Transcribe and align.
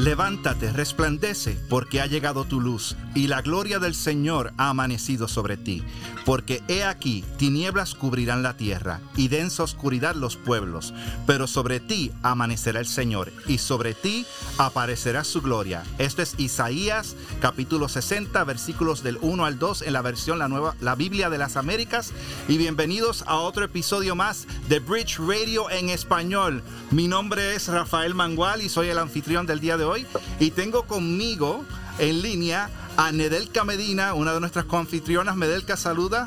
Levántate, 0.00 0.72
resplandece, 0.72 1.58
porque 1.68 2.00
ha 2.00 2.06
llegado 2.06 2.46
tu 2.46 2.58
luz, 2.58 2.96
y 3.14 3.26
la 3.26 3.42
gloria 3.42 3.78
del 3.78 3.94
Señor 3.94 4.54
ha 4.56 4.70
amanecido 4.70 5.28
sobre 5.28 5.58
ti. 5.58 5.84
Porque 6.30 6.62
he 6.68 6.84
aquí, 6.84 7.24
tinieblas 7.38 7.96
cubrirán 7.96 8.44
la 8.44 8.56
tierra, 8.56 9.00
y 9.16 9.26
densa 9.26 9.64
oscuridad 9.64 10.14
los 10.14 10.36
pueblos, 10.36 10.94
pero 11.26 11.48
sobre 11.48 11.80
ti 11.80 12.12
amanecerá 12.22 12.78
el 12.78 12.86
Señor, 12.86 13.32
y 13.48 13.58
sobre 13.58 13.94
ti 13.94 14.24
aparecerá 14.56 15.24
su 15.24 15.42
gloria. 15.42 15.82
Esto 15.98 16.22
es 16.22 16.36
Isaías 16.38 17.16
capítulo 17.40 17.88
60, 17.88 18.44
versículos 18.44 19.02
del 19.02 19.18
1 19.20 19.44
al 19.44 19.58
2 19.58 19.82
en 19.82 19.92
la 19.92 20.02
versión 20.02 20.38
La 20.38 20.46
Nueva, 20.46 20.76
la 20.80 20.94
Biblia 20.94 21.30
de 21.30 21.38
las 21.38 21.56
Américas, 21.56 22.12
y 22.46 22.58
bienvenidos 22.58 23.24
a 23.26 23.38
otro 23.38 23.64
episodio 23.64 24.14
más 24.14 24.46
de 24.68 24.78
Bridge 24.78 25.18
Radio 25.18 25.68
en 25.68 25.88
español. 25.88 26.62
Mi 26.92 27.08
nombre 27.08 27.56
es 27.56 27.66
Rafael 27.66 28.14
Mangual 28.14 28.62
y 28.62 28.68
soy 28.68 28.86
el 28.86 28.98
anfitrión 28.98 29.46
del 29.46 29.58
día 29.58 29.76
de 29.76 29.84
hoy 29.84 30.06
y 30.38 30.52
tengo 30.52 30.84
conmigo 30.84 31.64
en 32.00 32.22
línea 32.22 32.70
a 32.96 33.12
Nedelka 33.12 33.62
Medina, 33.62 34.14
una 34.14 34.32
de 34.32 34.40
nuestras 34.40 34.64
coanfitrionas. 34.64 35.36
Nedelka, 35.36 35.76
saluda. 35.76 36.26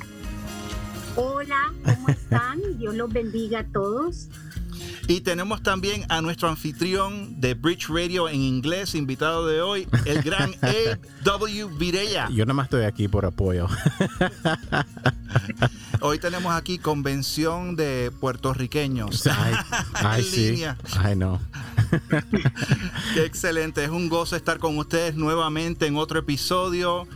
Hola, 1.15 1.73
¿cómo 1.83 2.09
están? 2.09 2.59
Dios 2.77 2.95
los 2.95 3.11
bendiga 3.11 3.59
a 3.59 3.63
todos. 3.65 4.29
Y 5.07 5.21
tenemos 5.21 5.61
también 5.61 6.05
a 6.09 6.21
nuestro 6.21 6.47
anfitrión 6.47 7.39
de 7.41 7.53
Bridge 7.55 7.89
Radio 7.89 8.29
en 8.29 8.41
inglés, 8.41 8.95
invitado 8.95 9.45
de 9.47 9.61
hoy, 9.61 9.87
el 10.05 10.21
gran 10.21 10.53
A.W. 10.61 11.65
Virella. 11.77 12.29
Yo 12.29 12.45
nada 12.45 12.53
más 12.53 12.65
estoy 12.67 12.85
aquí 12.85 13.07
por 13.07 13.25
apoyo. 13.25 13.67
Hoy 16.01 16.19
tenemos 16.19 16.53
aquí 16.53 16.79
convención 16.79 17.77
de 17.77 18.11
puertorriqueños. 18.19 19.25
Ay, 19.27 19.53
ay 19.93 20.23
sí. 20.23 20.63
Ay, 20.99 21.15
no. 21.15 21.39
Qué 23.13 23.23
excelente. 23.23 23.85
Es 23.85 23.89
un 23.89 24.09
gozo 24.09 24.35
estar 24.35 24.59
con 24.59 24.77
ustedes 24.77 25.15
nuevamente 25.15 25.87
en 25.87 25.95
otro 25.95 26.19
episodio. 26.19 27.07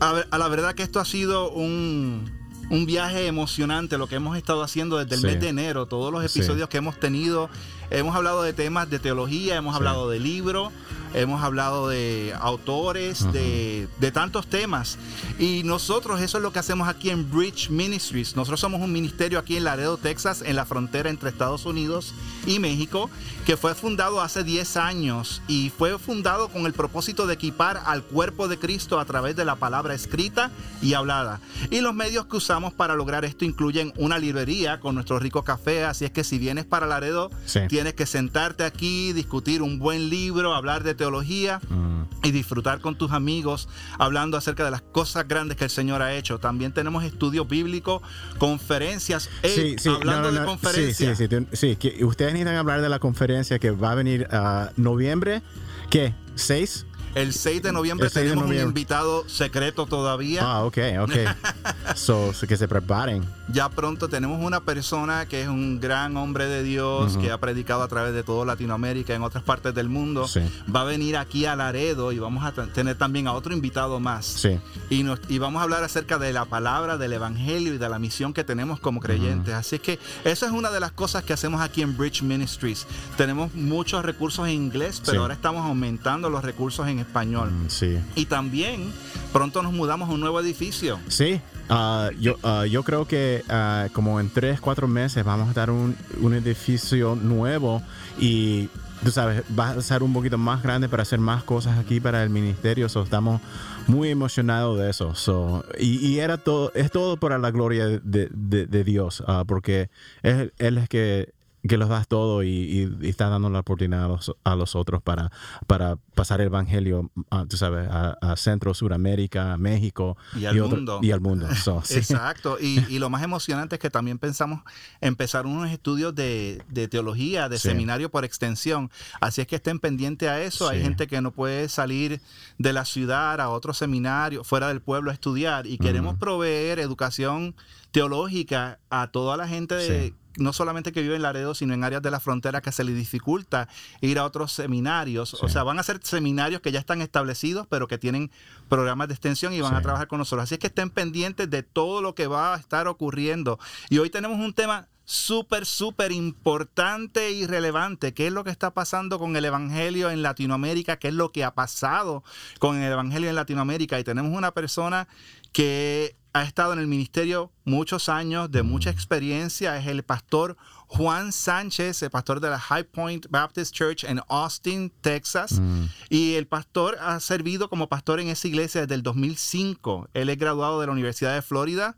A, 0.00 0.38
la 0.38 0.48
verdad 0.48 0.74
que 0.74 0.84
esto 0.84 1.00
ha 1.00 1.04
sido 1.04 1.50
un, 1.50 2.30
un 2.70 2.86
viaje 2.86 3.26
emocionante 3.26 3.98
lo 3.98 4.06
que 4.06 4.14
hemos 4.14 4.36
estado 4.36 4.62
haciendo 4.62 4.96
desde 4.96 5.16
el 5.16 5.22
mes 5.22 5.40
de 5.40 5.48
enero, 5.48 5.86
todos 5.86 6.12
los 6.12 6.24
episodios 6.24 6.68
que 6.68 6.78
hemos 6.78 6.98
tenido. 6.98 7.50
Hemos 7.90 8.14
hablado 8.14 8.42
de 8.42 8.52
temas 8.52 8.88
de 8.88 9.00
teología, 9.00 9.56
hemos 9.56 9.74
hablado 9.74 10.08
de 10.08 10.20
libros, 10.20 10.72
hemos 11.14 11.42
hablado 11.42 11.88
de 11.88 12.34
autores, 12.40 13.30
de, 13.32 13.88
de, 13.98 14.12
tantos 14.12 14.46
temas. 14.46 14.98
Y 15.38 15.62
nosotros 15.64 16.20
eso 16.20 16.38
es 16.38 16.42
lo 16.42 16.52
que 16.52 16.58
hacemos 16.58 16.88
aquí 16.88 17.10
en 17.10 17.30
Bridge 17.30 17.70
Ministries. 17.70 18.36
Nosotros 18.36 18.60
somos 18.60 18.80
un 18.80 18.92
ministerio 18.92 19.38
aquí 19.38 19.56
en 19.56 19.64
Laredo, 19.64 19.96
Texas, 19.96 20.42
en 20.44 20.56
la 20.56 20.64
frontera 20.64 21.10
entre 21.10 21.30
Estados 21.30 21.66
Unidos 21.66 22.14
y 22.46 22.58
México, 22.58 23.10
que 23.46 23.56
fue 23.56 23.74
fundado 23.74 24.20
hace 24.20 24.44
10 24.44 24.76
años 24.76 25.42
y 25.48 25.70
fue 25.76 25.98
fundado 25.98 26.48
con 26.48 26.66
el 26.66 26.72
propósito 26.72 27.26
de 27.26 27.34
equipar 27.34 27.82
al 27.84 28.02
cuerpo 28.02 28.48
de 28.48 28.58
Cristo 28.58 29.00
a 29.00 29.04
través 29.04 29.36
de 29.36 29.44
la 29.44 29.56
palabra 29.56 29.94
escrita 29.94 30.50
y 30.82 30.94
hablada. 30.94 31.40
Y 31.70 31.80
los 31.80 31.94
medios 31.94 32.26
que 32.26 32.36
usamos 32.36 32.72
para 32.72 32.94
lograr 32.94 33.24
esto 33.24 33.44
incluyen 33.44 33.92
una 33.96 34.18
librería 34.18 34.80
con 34.80 34.94
nuestro 34.94 35.18
rico 35.18 35.44
café, 35.44 35.84
así 35.84 36.04
es 36.04 36.10
que 36.10 36.24
si 36.24 36.38
vienes 36.38 36.64
para 36.64 36.86
Laredo, 36.86 37.30
tienes 37.68 37.94
que 37.94 38.06
sentarte 38.06 38.64
aquí, 38.64 39.12
discutir 39.12 39.62
un 39.62 39.78
buen 39.78 40.10
libro, 40.10 40.54
hablar 40.54 40.82
de 40.82 40.94
teología 41.00 41.60
mm. 41.70 42.26
y 42.26 42.30
disfrutar 42.30 42.82
con 42.82 42.94
tus 42.94 43.10
amigos 43.12 43.70
hablando 43.98 44.36
acerca 44.36 44.66
de 44.66 44.70
las 44.70 44.82
cosas 44.82 45.26
grandes 45.26 45.56
que 45.56 45.64
el 45.64 45.70
Señor 45.70 46.02
ha 46.02 46.14
hecho. 46.14 46.38
También 46.38 46.72
tenemos 46.72 47.04
estudios 47.04 47.48
bíblicos, 47.48 48.02
conferencias. 48.36 49.30
sí, 49.42 49.76
sí, 49.78 49.88
hablando 49.88 50.30
de 50.30 50.44
conferencias. 50.44 51.16
Sí, 51.16 51.26
sí, 51.52 51.78
sí, 51.80 52.04
ustedes 52.04 52.34
necesitan 52.34 52.56
hablar 52.56 52.82
de 52.82 52.90
la 52.90 52.98
conferencia 52.98 53.58
que 53.58 53.70
va 53.70 53.92
a 53.92 53.94
venir 53.94 54.28
a 54.30 54.72
noviembre. 54.76 55.40
¿Qué? 55.88 56.12
¿Seis? 56.34 56.84
El 57.14 57.32
6 57.32 57.62
de 57.62 57.72
noviembre 57.72 58.08
tenemos 58.10 58.44
un 58.44 58.54
invitado 58.54 59.28
secreto 59.28 59.86
todavía. 59.86 60.42
Ah, 60.44 60.64
ok, 60.64 60.78
ok. 61.00 61.12
so, 61.96 62.32
que 62.46 62.56
se 62.56 62.68
preparen. 62.68 63.24
Ya 63.52 63.68
pronto 63.68 64.08
tenemos 64.08 64.42
una 64.42 64.60
persona 64.60 65.26
que 65.26 65.42
es 65.42 65.48
un 65.48 65.80
gran 65.80 66.16
hombre 66.16 66.46
de 66.46 66.62
Dios, 66.62 67.16
que 67.16 67.30
ha 67.30 67.38
predicado 67.38 67.82
a 67.82 67.88
través 67.88 68.14
de 68.14 68.22
toda 68.22 68.44
Latinoamérica, 68.44 69.14
en 69.14 69.22
otras 69.22 69.42
partes 69.42 69.74
del 69.74 69.88
mundo. 69.88 70.26
Va 70.74 70.82
a 70.82 70.84
venir 70.84 71.16
aquí 71.16 71.46
a 71.46 71.56
Laredo 71.56 72.12
y 72.12 72.18
vamos 72.18 72.44
a 72.44 72.52
tener 72.52 72.96
también 72.96 73.26
a 73.26 73.32
otro 73.32 73.52
invitado 73.52 73.98
más. 74.00 74.26
Sí. 74.26 74.58
Y, 74.88 75.04
y 75.28 75.38
vamos 75.38 75.60
a 75.60 75.64
hablar 75.64 75.82
acerca 75.82 76.18
de 76.18 76.32
la 76.32 76.44
palabra, 76.44 76.96
del 76.96 77.12
evangelio 77.12 77.74
y 77.74 77.78
de 77.78 77.88
la 77.88 77.98
misión 77.98 78.32
que 78.32 78.44
tenemos 78.44 78.78
como 78.78 79.00
creyentes. 79.00 79.54
Así 79.54 79.78
que 79.78 79.98
esa 80.24 80.46
es 80.46 80.52
una 80.52 80.70
de 80.70 80.80
las 80.80 80.92
cosas 80.92 81.24
que 81.24 81.32
hacemos 81.32 81.60
aquí 81.60 81.82
en 81.82 81.96
Bridge 81.96 82.22
Ministries. 82.22 82.86
Tenemos 83.16 83.54
muchos 83.54 84.04
recursos 84.04 84.46
en 84.46 84.54
inglés, 84.54 85.02
pero 85.04 85.22
ahora 85.22 85.34
estamos 85.34 85.64
aumentando 85.66 86.30
los 86.30 86.44
recursos 86.44 86.86
en 86.88 86.98
español. 86.98 87.50
Mm, 87.50 87.68
sí. 87.68 87.98
Y 88.14 88.26
también 88.26 88.92
pronto 89.32 89.62
nos 89.62 89.72
mudamos 89.72 90.08
a 90.08 90.12
un 90.12 90.20
nuevo 90.20 90.40
edificio. 90.40 91.00
Sí. 91.08 91.40
Ah, 91.70 92.10
yo, 92.18 92.36
uh, 92.42 92.64
yo 92.64 92.82
creo 92.82 93.06
que 93.06 93.44
uh, 93.48 93.92
como 93.92 94.18
en 94.18 94.28
tres, 94.28 94.60
cuatro 94.60 94.88
meses 94.88 95.24
vamos 95.24 95.46
a 95.46 95.50
estar 95.50 95.70
un, 95.70 95.96
un 96.20 96.34
edificio 96.34 97.14
nuevo 97.14 97.80
y 98.18 98.68
tú 99.04 99.12
sabes, 99.12 99.42
va 99.56 99.70
a 99.70 99.80
ser 99.80 100.02
un 100.02 100.12
poquito 100.12 100.36
más 100.36 100.62
grande 100.64 100.88
para 100.88 101.04
hacer 101.04 101.20
más 101.20 101.44
cosas 101.44 101.78
aquí 101.78 102.00
para 102.00 102.24
el 102.24 102.30
ministerio. 102.30 102.88
So, 102.88 103.02
estamos 103.02 103.40
muy 103.86 104.08
emocionados 104.08 104.78
de 104.78 104.90
eso. 104.90 105.14
So, 105.14 105.64
y, 105.78 106.04
y, 106.04 106.18
era 106.18 106.38
todo, 106.38 106.72
es 106.74 106.90
todo 106.90 107.16
para 107.16 107.38
la 107.38 107.52
gloria 107.52 107.86
de, 107.86 108.28
de, 108.32 108.66
de 108.66 108.84
Dios, 108.84 109.20
uh, 109.20 109.44
porque 109.46 109.90
es, 110.22 110.50
Él 110.58 110.78
es 110.78 110.88
que 110.88 111.32
que 111.66 111.76
los 111.76 111.88
das 111.88 112.08
todo 112.08 112.42
y, 112.42 112.96
está 113.02 113.28
dando 113.28 113.50
la 113.50 113.60
oportunidad 113.60 114.10
a 114.44 114.56
los, 114.56 114.76
otros 114.76 115.02
para, 115.02 115.30
para 115.66 115.96
pasar 116.14 116.40
el 116.40 116.46
evangelio, 116.46 117.10
a, 117.30 117.46
tú 117.46 117.56
sabes, 117.56 117.88
a, 117.90 118.16
Centro, 118.36 118.72
Suramérica, 118.74 119.56
México 119.56 120.16
y 120.34 120.46
al 120.46 120.60
mundo. 120.60 121.00
Y 121.02 121.10
al 121.10 121.20
mundo. 121.20 121.48
Exacto. 121.90 122.58
Y, 122.60 122.98
lo 122.98 123.10
más 123.10 123.22
emocionante 123.22 123.76
es 123.76 123.80
que 123.80 123.90
también 123.90 124.18
pensamos 124.18 124.60
empezar 125.00 125.46
unos 125.46 125.70
estudios 125.70 126.14
de, 126.14 126.62
teología, 126.90 127.48
de 127.48 127.58
seminario 127.58 128.10
por 128.10 128.24
extensión. 128.24 128.90
Así 129.20 129.40
es 129.40 129.46
que 129.46 129.56
estén 129.56 129.78
pendientes 129.78 130.28
a 130.28 130.40
eso. 130.40 130.68
Hay 130.68 130.82
gente 130.82 131.06
que 131.06 131.20
no 131.20 131.32
puede 131.32 131.68
salir 131.68 132.20
de 132.58 132.72
la 132.72 132.84
ciudad 132.84 133.40
a 133.40 133.48
otro 133.48 133.74
seminario, 133.74 134.44
fuera 134.44 134.68
del 134.68 134.80
pueblo 134.80 135.10
a 135.10 135.14
estudiar 135.14 135.66
y 135.66 135.78
queremos 135.78 136.16
proveer 136.16 136.78
educación 136.78 137.54
teológica 137.90 138.78
a 138.88 139.08
toda 139.08 139.36
la 139.36 139.48
gente 139.48 139.74
de, 139.74 140.14
no 140.36 140.52
solamente 140.52 140.92
que 140.92 141.02
vive 141.02 141.16
en 141.16 141.22
Laredo, 141.22 141.54
sino 141.54 141.74
en 141.74 141.84
áreas 141.84 142.02
de 142.02 142.10
la 142.10 142.20
frontera 142.20 142.60
que 142.60 142.72
se 142.72 142.84
le 142.84 142.92
dificulta 142.92 143.68
ir 144.00 144.18
a 144.18 144.24
otros 144.24 144.52
seminarios. 144.52 145.34
O 145.34 145.48
sea, 145.48 145.62
van 145.62 145.78
a 145.78 145.82
ser 145.82 146.00
seminarios 146.02 146.60
que 146.60 146.72
ya 146.72 146.78
están 146.78 147.02
establecidos, 147.02 147.66
pero 147.68 147.88
que 147.88 147.98
tienen 147.98 148.30
programas 148.68 149.08
de 149.08 149.14
extensión 149.14 149.52
y 149.52 149.60
van 149.60 149.74
a 149.74 149.82
trabajar 149.82 150.08
con 150.08 150.18
nosotros. 150.18 150.44
Así 150.44 150.54
es 150.54 150.60
que 150.60 150.68
estén 150.68 150.90
pendientes 150.90 151.50
de 151.50 151.62
todo 151.62 152.02
lo 152.02 152.14
que 152.14 152.26
va 152.26 152.54
a 152.54 152.58
estar 152.58 152.86
ocurriendo. 152.88 153.58
Y 153.88 153.98
hoy 153.98 154.10
tenemos 154.10 154.38
un 154.38 154.54
tema 154.54 154.88
súper, 155.04 155.66
súper 155.66 156.12
importante 156.12 157.32
y 157.32 157.44
relevante. 157.44 158.14
¿Qué 158.14 158.28
es 158.28 158.32
lo 158.32 158.44
que 158.44 158.50
está 158.50 158.72
pasando 158.72 159.18
con 159.18 159.34
el 159.34 159.44
Evangelio 159.44 160.08
en 160.08 160.22
Latinoamérica? 160.22 160.98
¿Qué 160.98 161.08
es 161.08 161.14
lo 161.14 161.32
que 161.32 161.42
ha 161.42 161.52
pasado 161.52 162.22
con 162.60 162.80
el 162.80 162.92
Evangelio 162.92 163.28
en 163.28 163.34
Latinoamérica? 163.34 163.98
Y 163.98 164.04
tenemos 164.04 164.32
una 164.32 164.52
persona 164.52 165.08
que 165.52 166.16
ha 166.32 166.42
estado 166.42 166.72
en 166.72 166.78
el 166.78 166.86
ministerio 166.86 167.50
muchos 167.64 168.08
años, 168.08 168.50
de 168.50 168.62
mucha 168.62 168.90
mm. 168.90 168.94
experiencia, 168.94 169.76
es 169.76 169.86
el 169.86 170.02
pastor 170.02 170.56
Juan 170.86 171.32
Sánchez, 171.32 172.02
el 172.02 172.10
pastor 172.10 172.40
de 172.40 172.50
la 172.50 172.58
High 172.58 172.84
Point 172.84 173.26
Baptist 173.30 173.74
Church 173.74 174.04
en 174.04 174.20
Austin, 174.28 174.92
Texas. 175.00 175.60
Mm. 175.60 175.84
Y 176.08 176.34
el 176.34 176.46
pastor 176.46 176.96
ha 177.00 177.20
servido 177.20 177.68
como 177.68 177.88
pastor 177.88 178.20
en 178.20 178.28
esa 178.28 178.48
iglesia 178.48 178.82
desde 178.82 178.94
el 178.94 179.02
2005. 179.02 180.08
Él 180.14 180.28
es 180.28 180.38
graduado 180.38 180.80
de 180.80 180.86
la 180.86 180.92
Universidad 180.92 181.34
de 181.34 181.42
Florida 181.42 181.96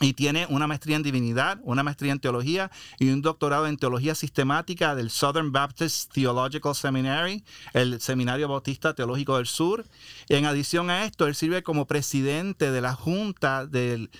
y 0.00 0.14
tiene 0.14 0.46
una 0.48 0.66
maestría 0.66 0.96
en 0.96 1.02
divinidad, 1.02 1.60
una 1.62 1.82
maestría 1.82 2.12
en 2.12 2.20
teología 2.20 2.70
y 2.98 3.10
un 3.10 3.20
doctorado 3.20 3.66
en 3.66 3.76
teología 3.76 4.14
sistemática 4.14 4.94
del 4.94 5.10
Southern 5.10 5.52
Baptist 5.52 6.12
Theological 6.12 6.74
Seminary, 6.74 7.44
el 7.74 8.00
Seminario 8.00 8.48
Bautista 8.48 8.94
Teológico 8.94 9.36
del 9.36 9.46
Sur. 9.46 9.84
Y 10.28 10.36
en 10.36 10.46
adición 10.46 10.88
a 10.88 11.04
esto, 11.04 11.26
él 11.26 11.34
sirve 11.34 11.62
como 11.62 11.86
presidente 11.86 12.70
de 12.70 12.80
la 12.80 12.94
junta 12.94 13.66
del, 13.66 14.10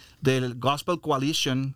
Gospel 0.57 1.01
Coalition 1.01 1.75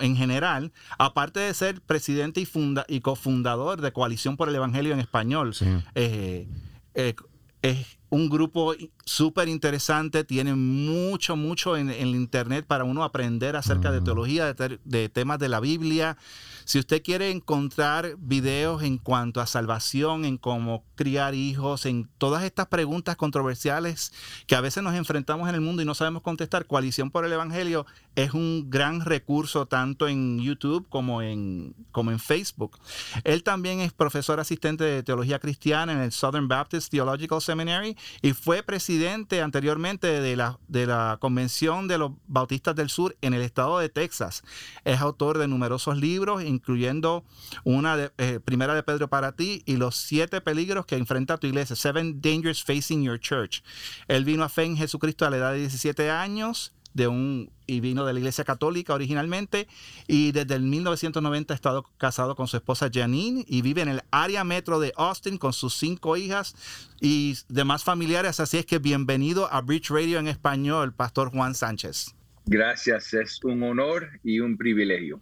en 0.00 0.16
general, 0.16 0.72
aparte 0.98 1.40
de 1.40 1.54
ser 1.54 1.80
presidente 1.82 2.40
y, 2.40 2.46
funda, 2.46 2.84
y 2.88 3.00
cofundador 3.00 3.80
de 3.82 3.92
Coalición 3.92 4.36
por 4.36 4.48
el 4.48 4.56
Evangelio 4.56 4.94
en 4.94 5.00
Español. 5.00 5.54
Sí. 5.54 5.66
Eh, 5.94 6.48
eh, 6.94 7.14
es 7.62 7.96
un 8.14 8.28
grupo 8.28 8.74
súper 9.04 9.48
interesante, 9.48 10.24
tiene 10.24 10.54
mucho, 10.54 11.36
mucho 11.36 11.76
en, 11.76 11.90
el 11.90 12.14
internet 12.14 12.64
para 12.66 12.84
uno 12.84 13.02
aprender 13.02 13.56
acerca 13.56 13.90
de 13.90 14.00
mm. 14.00 14.04
teología, 14.04 14.54
de, 14.54 14.78
de 14.84 15.08
temas 15.08 15.38
de 15.38 15.48
la 15.48 15.60
Biblia. 15.60 16.16
Si 16.64 16.78
usted 16.78 17.02
quiere 17.02 17.30
encontrar 17.30 18.16
videos 18.18 18.82
en 18.82 18.98
cuanto 18.98 19.40
a 19.40 19.46
salvación, 19.46 20.24
en 20.24 20.38
cómo 20.38 20.84
criar 20.94 21.34
hijos, 21.34 21.86
en 21.86 22.08
todas 22.18 22.44
estas 22.44 22.66
preguntas 22.68 23.16
controversiales 23.16 24.12
que 24.46 24.56
a 24.56 24.60
veces 24.60 24.82
nos 24.82 24.94
enfrentamos 24.94 25.48
en 25.48 25.54
el 25.54 25.60
mundo 25.60 25.82
y 25.82 25.84
no 25.84 25.94
sabemos 25.94 26.22
contestar, 26.22 26.66
Coalición 26.66 27.10
por 27.10 27.24
el 27.24 27.32
Evangelio 27.32 27.86
es 28.16 28.32
un 28.32 28.70
gran 28.70 29.00
recurso 29.00 29.66
tanto 29.66 30.08
en 30.08 30.40
YouTube 30.40 30.88
como 30.88 31.20
en, 31.22 31.74
como 31.90 32.10
en 32.10 32.18
Facebook. 32.18 32.78
Él 33.24 33.42
también 33.42 33.80
es 33.80 33.92
profesor 33.92 34.40
asistente 34.40 34.84
de 34.84 35.02
teología 35.02 35.38
cristiana 35.38 35.92
en 35.92 36.00
el 36.00 36.12
Southern 36.12 36.48
Baptist 36.48 36.90
Theological 36.90 37.40
Seminary 37.40 37.96
y 38.22 38.32
fue 38.32 38.62
presidente 38.62 39.42
anteriormente 39.42 40.06
de 40.06 40.36
la, 40.36 40.58
de 40.68 40.86
la 40.86 41.18
Convención 41.20 41.88
de 41.88 41.98
los 41.98 42.12
Bautistas 42.26 42.76
del 42.76 42.88
Sur 42.88 43.16
en 43.20 43.34
el 43.34 43.42
estado 43.42 43.78
de 43.78 43.88
Texas. 43.88 44.42
Es 44.84 45.00
autor 45.00 45.38
de 45.38 45.48
numerosos 45.48 45.96
libros, 45.96 46.42
incluyendo 46.54 47.24
una 47.64 47.96
de, 47.96 48.10
eh, 48.18 48.40
primera 48.44 48.74
de 48.74 48.82
Pedro 48.82 49.08
para 49.08 49.32
ti 49.32 49.62
y 49.66 49.76
los 49.76 49.96
siete 49.96 50.40
peligros 50.40 50.86
que 50.86 50.96
enfrenta 50.96 51.38
tu 51.38 51.46
iglesia, 51.46 51.76
Seven 51.76 52.20
Dangers 52.20 52.64
Facing 52.64 53.02
Your 53.02 53.20
Church. 53.20 53.62
Él 54.08 54.24
vino 54.24 54.44
a 54.44 54.48
fe 54.48 54.64
en 54.64 54.76
Jesucristo 54.76 55.26
a 55.26 55.30
la 55.30 55.36
edad 55.36 55.52
de 55.52 55.60
17 55.60 56.10
años 56.10 56.72
de 56.94 57.08
un 57.08 57.50
y 57.66 57.80
vino 57.80 58.04
de 58.04 58.12
la 58.12 58.18
Iglesia 58.18 58.44
Católica 58.44 58.94
originalmente 58.94 59.66
y 60.06 60.32
desde 60.32 60.54
el 60.54 60.62
1990 60.62 61.52
ha 61.52 61.56
estado 61.56 61.84
casado 61.98 62.36
con 62.36 62.46
su 62.46 62.56
esposa 62.56 62.90
Janine 62.92 63.44
y 63.48 63.62
vive 63.62 63.82
en 63.82 63.88
el 63.88 64.02
área 64.10 64.44
metro 64.44 64.80
de 64.80 64.92
Austin 64.96 65.38
con 65.38 65.52
sus 65.52 65.74
cinco 65.74 66.16
hijas 66.16 66.54
y 67.00 67.36
demás 67.48 67.84
familiares. 67.84 68.38
Así 68.40 68.58
es 68.58 68.66
que 68.66 68.78
bienvenido 68.78 69.52
a 69.52 69.60
Bridge 69.60 69.90
Radio 69.90 70.18
en 70.18 70.28
español, 70.28 70.94
Pastor 70.94 71.30
Juan 71.30 71.54
Sánchez. 71.54 72.14
Gracias, 72.46 73.14
es 73.14 73.42
un 73.42 73.62
honor 73.62 74.20
y 74.22 74.40
un 74.40 74.56
privilegio. 74.56 75.20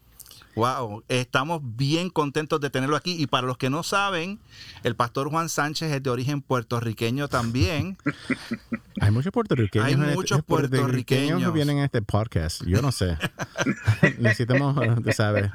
Wow, 0.54 1.02
estamos 1.08 1.60
bien 1.62 2.10
contentos 2.10 2.60
de 2.60 2.68
tenerlo 2.68 2.96
aquí. 2.96 3.16
Y 3.18 3.26
para 3.26 3.46
los 3.46 3.56
que 3.56 3.70
no 3.70 3.82
saben, 3.82 4.38
el 4.82 4.94
pastor 4.96 5.30
Juan 5.30 5.48
Sánchez 5.48 5.92
es 5.92 6.02
de 6.02 6.10
origen 6.10 6.42
puertorriqueño 6.42 7.28
también. 7.28 7.96
Hay 9.00 9.10
muchos 9.10 9.32
puertorriqueños. 9.32 9.86
Hay 9.86 9.94
este, 9.94 10.14
muchos 10.14 10.42
puertorriqueños 10.42 11.42
que 11.42 11.50
vienen 11.50 11.78
a 11.78 11.84
este 11.86 12.02
podcast. 12.02 12.62
Yo 12.64 12.82
no 12.82 12.92
sé. 12.92 13.16
Necesitamos, 14.18 14.76
saber. 15.14 15.52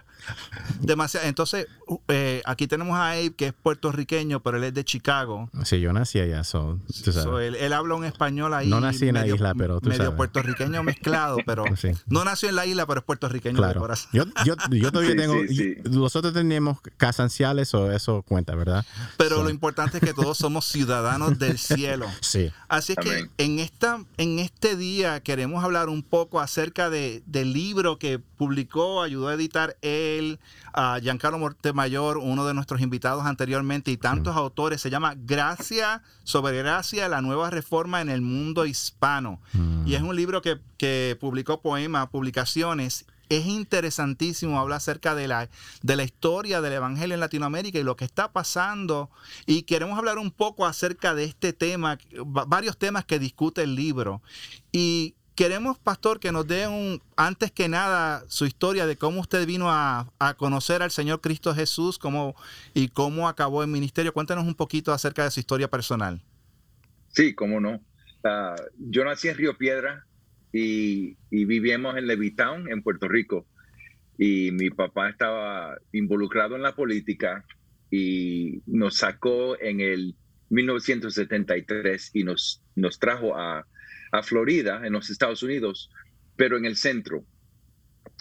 Demasiado. 0.82 1.28
Entonces, 1.28 1.68
eh, 2.08 2.42
aquí 2.46 2.68
tenemos 2.68 2.98
a 2.98 3.12
Abe, 3.12 3.34
que 3.34 3.48
es 3.48 3.54
puertorriqueño, 3.54 4.42
pero 4.42 4.58
él 4.58 4.64
es 4.66 4.74
de 4.74 4.84
Chicago. 4.84 5.50
Sí, 5.64 5.80
yo 5.80 5.94
nací 5.94 6.20
allá, 6.20 6.44
so, 6.44 6.80
él, 7.40 7.74
habla 7.74 7.96
un 7.96 8.06
español 8.06 8.54
ahí. 8.54 8.70
No 8.70 8.80
nací 8.80 9.08
en 9.08 9.16
la 9.16 9.28
isla, 9.28 9.54
pero 9.56 9.80
tú 9.82 9.90
Medio 9.90 10.16
puertorriqueño 10.16 10.84
mezclado, 10.84 11.38
pero 11.46 11.66
no 12.08 12.24
nació 12.26 12.50
en 12.50 12.56
la 12.56 12.66
isla, 12.66 12.86
pero 12.86 13.00
es 13.00 13.06
puertorriqueño 13.06 13.58
claro. 13.58 13.74
de 13.74 13.80
corazón. 13.80 14.10
Yo, 14.14 14.26
yo, 14.46 14.56
yo 14.70 14.92
todavía 14.92 15.16
tengo... 15.18 15.36
nosotros 15.90 16.34
tenemos 16.34 16.80
casanciales, 16.98 17.74
o 17.74 17.92
eso 17.92 18.24
cuenta, 18.24 18.56
¿verdad? 18.56 18.86
Pero 19.18 19.44
lo 19.44 19.50
importante 19.50 19.98
es 19.98 20.04
que 20.04 20.14
todos 20.14 20.38
somos 20.38 20.66
ciudadanos 20.66 21.40
del 21.40 21.58
cielo. 21.58 22.08
Sí. 22.22 22.52
Así 22.68 22.94
es 22.94 23.00
que 23.00 23.30
en, 23.38 23.60
esta, 23.60 24.04
en 24.18 24.40
este 24.40 24.76
día 24.76 25.22
queremos 25.22 25.64
hablar 25.64 25.90
un 25.90 26.04
poco 26.04 26.40
acerca 26.40 26.90
de, 26.90 27.24
del 27.26 27.54
libro 27.54 27.98
que 27.98 28.20
publicó, 28.20 29.02
ayudó 29.02 29.30
a 29.30 29.34
editar 29.34 29.78
a 30.74 31.00
Giancarlo 31.00 31.40
Montemayor, 31.40 32.18
uno 32.18 32.46
de 32.46 32.54
nuestros 32.54 32.82
invitados 32.82 33.26
anteriormente, 33.26 33.92
y 33.92 33.98
tantos 33.98 34.36
autores. 34.36 34.82
Se 34.82 34.90
llama 34.90 35.16
Gracia 35.18 36.04
sobre 36.24 36.58
Gracia, 36.58 37.10
la 37.10 37.22
nueva 37.22 37.50
reforma 37.50 38.02
en 38.02 38.10
el 38.10 38.22
mundo 38.22 38.66
hispano. 38.66 39.40
Y 39.86 39.96
es 39.96 40.02
un 40.02 40.16
libro 40.16 40.42
que, 40.42 40.60
que 40.78 41.18
publicó 41.20 41.62
Poema 41.62 42.10
Publicaciones 42.10 43.06
es 43.30 43.46
interesantísimo 43.46 44.60
hablar 44.60 44.78
acerca 44.78 45.16
de 45.16 45.28
la, 45.28 45.50
de 45.82 45.96
la 45.96 46.04
historia 46.04 46.62
del 46.62 46.74
Evangelio 46.74 47.14
en 47.14 47.20
Latinoamérica 47.20 47.78
y 47.80 47.84
lo 47.84 47.98
que 47.98 48.06
está 48.06 48.32
pasando. 48.32 49.10
Y 49.46 49.64
queremos 49.64 49.98
hablar 49.98 50.18
un 50.18 50.32
poco 50.32 50.66
acerca 50.66 51.14
de 51.14 51.26
este 51.26 51.54
tema, 51.54 51.98
varios 52.24 52.78
temas 52.78 53.06
que 53.06 53.20
discute 53.20 53.64
el 53.64 53.76
libro. 53.76 54.22
Y 54.72 55.16
queremos, 55.38 55.78
pastor, 55.78 56.20
que 56.20 56.32
nos 56.32 56.48
dé 56.48 56.68
un, 56.68 57.00
antes 57.16 57.52
que 57.52 57.70
nada, 57.70 58.24
su 58.28 58.46
historia 58.46 58.88
de 58.88 58.98
cómo 58.98 59.22
usted 59.22 59.46
vino 59.46 59.68
a, 59.70 60.12
conocer 60.38 60.82
al 60.82 60.92
Señor 60.92 61.22
Cristo 61.22 61.54
Jesús 61.54 62.00
cómo, 62.00 62.36
y 62.74 62.90
cómo 62.90 63.30
acabó 63.30 63.62
el 63.62 63.70
ministerio. 63.70 64.12
Cuéntanos 64.12 64.46
un 64.46 64.56
poquito 64.56 64.92
acerca 64.92 65.24
de 65.24 65.32
su 65.32 65.40
historia 65.40 65.70
personal. 65.70 66.22
Sí, 67.10 67.36
cómo 67.36 67.62
no. 67.62 67.80
Ah, 68.24 68.56
yo 68.80 69.06
nací 69.06 69.28
en 69.28 69.38
Río 69.38 69.58
Piedra, 69.58 70.08
y, 70.52 71.18
vivíamos 71.30 71.98
en 71.98 72.08
Levittown, 72.08 72.72
en 72.72 72.82
Puerto 72.82 73.08
Rico. 73.08 73.46
Y 74.18 74.52
mi 74.52 74.72
papá 74.72 75.10
estaba 75.10 75.78
involucrado 75.92 76.56
en 76.56 76.64
la 76.64 76.76
política 76.76 77.46
y 77.92 78.62
nos 78.66 78.98
sacó 78.98 79.60
en 79.62 79.80
el 79.82 80.16
1973 80.50 82.12
y 82.14 82.24
nos, 82.24 82.64
nos 82.76 82.98
trajo 82.98 83.38
a, 83.38 83.68
a 84.12 84.24
Florida, 84.24 84.86
en 84.86 84.94
los 84.94 85.10
Estados 85.10 85.44
Unidos, 85.44 85.90
pero 86.36 86.58
en 86.58 86.66
el 86.66 86.76
centro, 86.76 87.26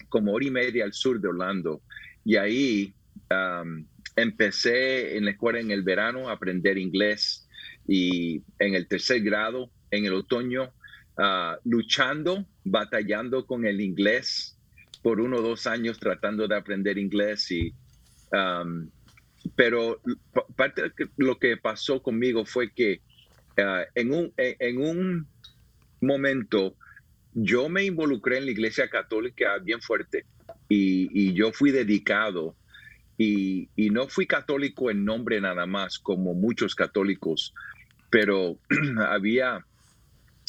como 0.08 0.32
hora 0.32 0.46
y 0.46 0.50
media 0.50 0.84
al 0.84 0.92
sur 0.92 1.20
de 1.20 1.28
Orlando. 1.28 1.82
Y 2.24 2.36
ahí 2.36 2.94
um, 3.30 3.86
empecé 4.16 5.16
en 5.16 5.24
la 5.24 5.32
escuela 5.32 5.60
en 5.60 5.70
el 5.70 5.82
verano 5.82 6.28
a 6.28 6.32
aprender 6.32 6.78
inglés 6.78 7.48
y 7.86 8.42
en 8.58 8.74
el 8.74 8.88
tercer 8.88 9.20
grado, 9.22 9.70
en 9.90 10.06
el 10.06 10.14
otoño, 10.14 10.72
Ah, 11.18 11.58
luchando, 11.64 12.44
batallando 12.62 13.46
con 13.46 13.64
el 13.64 13.80
inglés 13.80 14.58
por 15.02 15.18
uno 15.18 15.38
o 15.38 15.42
dos 15.42 15.66
años 15.66 15.98
tratando 15.98 16.46
de 16.46 16.54
aprender 16.54 16.98
inglés 16.98 17.50
y 17.50 17.72
um, 18.32 18.90
pero 19.54 19.98
parte 20.56 20.82
de 20.82 20.90
lo 21.16 21.38
que 21.38 21.56
pasó 21.56 22.02
conmigo 22.02 22.44
fue 22.44 22.70
que 22.70 23.00
ah, 23.56 23.84
en, 23.94 24.12
un, 24.12 24.34
en 24.36 24.78
un 24.78 25.26
momento 26.00 26.76
yo 27.34 27.68
me 27.68 27.84
involucré 27.84 28.38
en 28.38 28.46
la 28.46 28.50
iglesia 28.50 28.88
católica 28.88 29.58
bien 29.58 29.80
fuerte 29.80 30.24
y, 30.68 31.32
yo 31.34 31.52
fui 31.52 31.70
dedicado 31.70 32.56
y, 33.18 33.68
y, 33.76 33.90
no 33.90 34.08
fui 34.08 34.26
católico 34.26 34.90
en 34.90 35.04
nombre 35.04 35.40
nada 35.40 35.66
más 35.66 35.98
como 35.98 36.34
muchos 36.34 36.74
católicos, 36.74 37.54
pero 38.10 38.58
había 39.08 39.64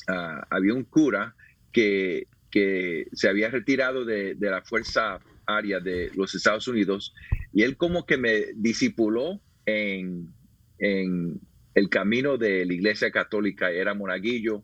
Ah, 0.07 0.47
había 0.49 0.73
un 0.73 0.85
cura 0.85 1.35
que, 1.73 2.27
que 2.49 3.07
se 3.11 3.27
había 3.27 3.49
retirado 3.49 4.05
de, 4.05 4.35
de, 4.35 4.49
la 4.49 4.61
Fuerza 4.61 5.19
Aérea 5.45 5.81
de 5.81 6.11
los 6.15 6.33
Estados 6.33 6.65
Unidos 6.69 7.13
y 7.51 7.63
él 7.63 7.75
como 7.75 8.05
que 8.05 8.15
me 8.15 8.53
disipuló 8.55 9.41
en, 9.65 10.33
en 10.79 11.41
el 11.75 11.89
camino 11.89 12.37
de 12.37 12.65
la 12.65 12.73
Iglesia 12.73 13.11
Católica, 13.11 13.69
era 13.69 13.93
monaguillo, 13.93 14.63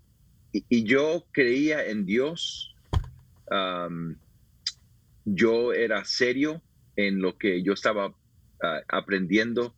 y, 0.53 0.83
yo 0.83 1.25
creía 1.31 1.85
en 1.85 2.05
Dios, 2.05 2.75
yo 5.25 5.73
era 5.73 6.05
serio 6.05 6.61
en 6.95 7.21
lo 7.21 7.37
que 7.37 7.63
yo 7.63 7.73
estaba 7.73 8.13
ah, 8.61 8.81
aprendiendo, 8.87 9.75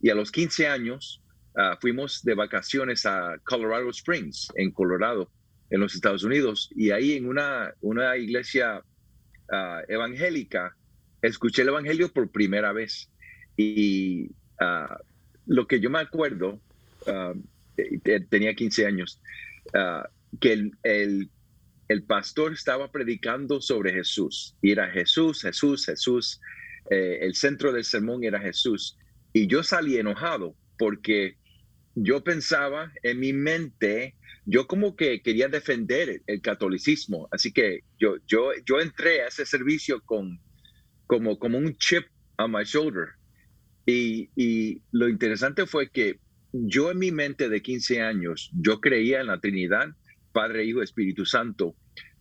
y 0.00 0.10
a 0.10 0.14
los 0.14 0.30
15 0.30 0.68
años 0.68 1.22
Ah, 1.54 1.76
fuimos 1.78 2.22
de 2.22 2.34
vacaciones 2.34 3.04
a 3.04 3.36
Colorado 3.44 3.90
Springs, 3.90 4.48
en 4.54 4.70
Colorado, 4.70 5.30
en 5.68 5.80
los 5.80 5.94
Estados 5.94 6.24
Unidos, 6.24 6.70
y 6.74 6.90
ahí 6.90 7.12
en 7.12 7.28
una, 7.28 7.74
una 7.82 8.16
iglesia 8.16 8.82
ah, 9.52 9.82
evangélica 9.86 10.74
escuché 11.20 11.62
el 11.62 11.68
Evangelio 11.68 12.10
por 12.10 12.30
primera 12.30 12.72
vez. 12.72 13.10
Y 13.56 14.30
lo 15.46 15.66
que 15.66 15.78
yo 15.78 15.90
me 15.90 15.98
acuerdo, 15.98 16.58
tenía 18.30 18.54
15 18.54 18.86
años, 18.86 19.20
que 20.40 20.52
el, 20.52 20.72
el, 20.82 21.30
el, 21.88 22.02
pastor 22.04 22.52
estaba 22.52 22.90
predicando 22.90 23.60
sobre 23.60 23.92
Jesús. 23.92 24.56
Y 24.62 24.72
era 24.72 24.90
Jesús, 24.90 25.42
Jesús, 25.42 25.86
Jesús. 25.86 26.40
Eh, 26.90 27.18
el 27.22 27.34
centro 27.34 27.72
del 27.72 27.84
sermón 27.84 28.24
era 28.24 28.40
Jesús. 28.40 28.98
Y 29.32 29.46
yo 29.46 29.62
salí 29.62 29.96
enojado 29.96 30.56
porque 30.78 31.36
yo 31.94 32.24
pensaba 32.24 32.92
en 33.02 33.20
mi 33.20 33.32
mente, 33.32 34.16
yo 34.44 34.66
como 34.66 34.96
que 34.96 35.22
quería 35.22 35.48
defender 35.48 36.22
el 36.26 36.40
catolicismo, 36.40 37.28
así 37.30 37.52
que 37.52 37.80
yo, 37.98 38.16
yo, 38.26 38.50
yo 38.66 38.80
entré 38.80 39.22
a 39.22 39.28
ese 39.28 39.46
servicio 39.46 40.02
con, 40.04 40.40
como, 41.06 41.38
como 41.38 41.58
un 41.58 41.76
chip 41.76 42.04
on 42.38 42.52
my 42.52 42.64
shoulder. 42.64 43.10
Y, 43.86 44.30
y 44.36 44.82
lo 44.92 45.08
interesante 45.08 45.66
fue 45.66 45.90
que 45.90 46.18
yo 46.52 46.90
en 46.90 46.98
mi 46.98 47.12
mente 47.12 47.48
de 47.48 47.62
15 47.62 48.02
años, 48.02 48.50
yo 48.54 48.80
creía 48.80 49.20
en 49.20 49.28
la 49.28 49.40
Trinidad, 49.40 49.88
Padre, 50.32 50.64
Hijo, 50.64 50.82
Espíritu 50.82 51.24
Santo, 51.24 51.76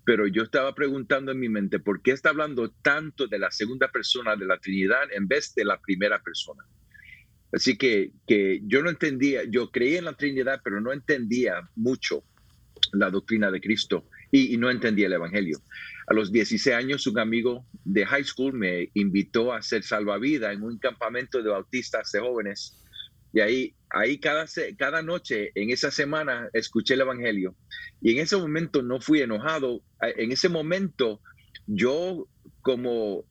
pero 0.06 0.28
yo 0.28 0.44
estaba 0.44 0.74
preguntando 0.74 1.32
en 1.32 1.40
mi 1.40 1.50
mente, 1.50 1.80
¿por 1.80 2.02
qué 2.02 2.12
está 2.12 2.30
hablando 2.30 2.72
tanto 2.82 3.28
de 3.28 3.40
la 3.40 3.52
segunda 3.52 3.92
persona 3.92 4.36
de 4.36 4.46
la 4.46 4.58
Trinidad 4.58 5.12
en 5.14 5.28
vez 5.28 5.54
de 5.54 5.66
la 5.66 5.80
primera 5.80 6.22
persona? 6.22 6.64
Así 7.54 7.78
que, 7.78 8.12
que 8.28 8.62
yo 8.64 8.82
no 8.82 8.90
entendía, 8.90 9.44
yo 9.44 9.70
creía 9.72 10.00
en 10.00 10.06
la 10.06 10.14
Trinidad, 10.14 10.62
pero 10.64 10.80
no 10.80 10.94
entendía 10.94 11.70
mucho 11.76 12.24
la 12.94 13.10
doctrina 13.10 13.52
de 13.52 13.62
Cristo 13.62 14.08
y, 14.32 14.58
no 14.58 14.70
entendía 14.70 15.08
el 15.08 15.14
Evangelio. 15.14 15.60
A 16.08 16.14
los 16.14 16.32
16 16.32 16.76
años, 16.76 17.08
un 17.08 17.20
amigo 17.20 17.66
de 17.84 18.06
high 18.06 18.24
school 18.24 18.54
me 18.54 18.90
invitó 18.94 19.54
a 19.54 19.62
ser 19.62 19.84
salvavidas 19.84 20.54
en 20.54 20.64
un 20.64 20.78
campamento 20.78 21.42
de 21.42 21.50
bautistas 21.50 22.12
de 22.12 22.20
jóvenes. 22.20 22.82
Y 23.34 23.40
ahí, 23.42 23.76
ahí 23.94 24.20
cada, 24.20 24.46
cada 24.78 25.02
noche, 25.02 25.52
en 25.56 25.70
esa 25.70 25.92
semana, 25.92 26.50
escuché 26.54 26.94
el 26.94 27.02
Evangelio. 27.02 27.56
Y 28.02 28.14
en 28.14 28.20
ese 28.20 28.38
momento 28.38 28.82
no 28.82 29.00
fui 29.00 29.22
enojado. 29.22 29.82
En 30.02 30.32
ese 30.32 30.50
momento, 30.50 31.22
yo 31.68 32.28
como, 32.62 33.26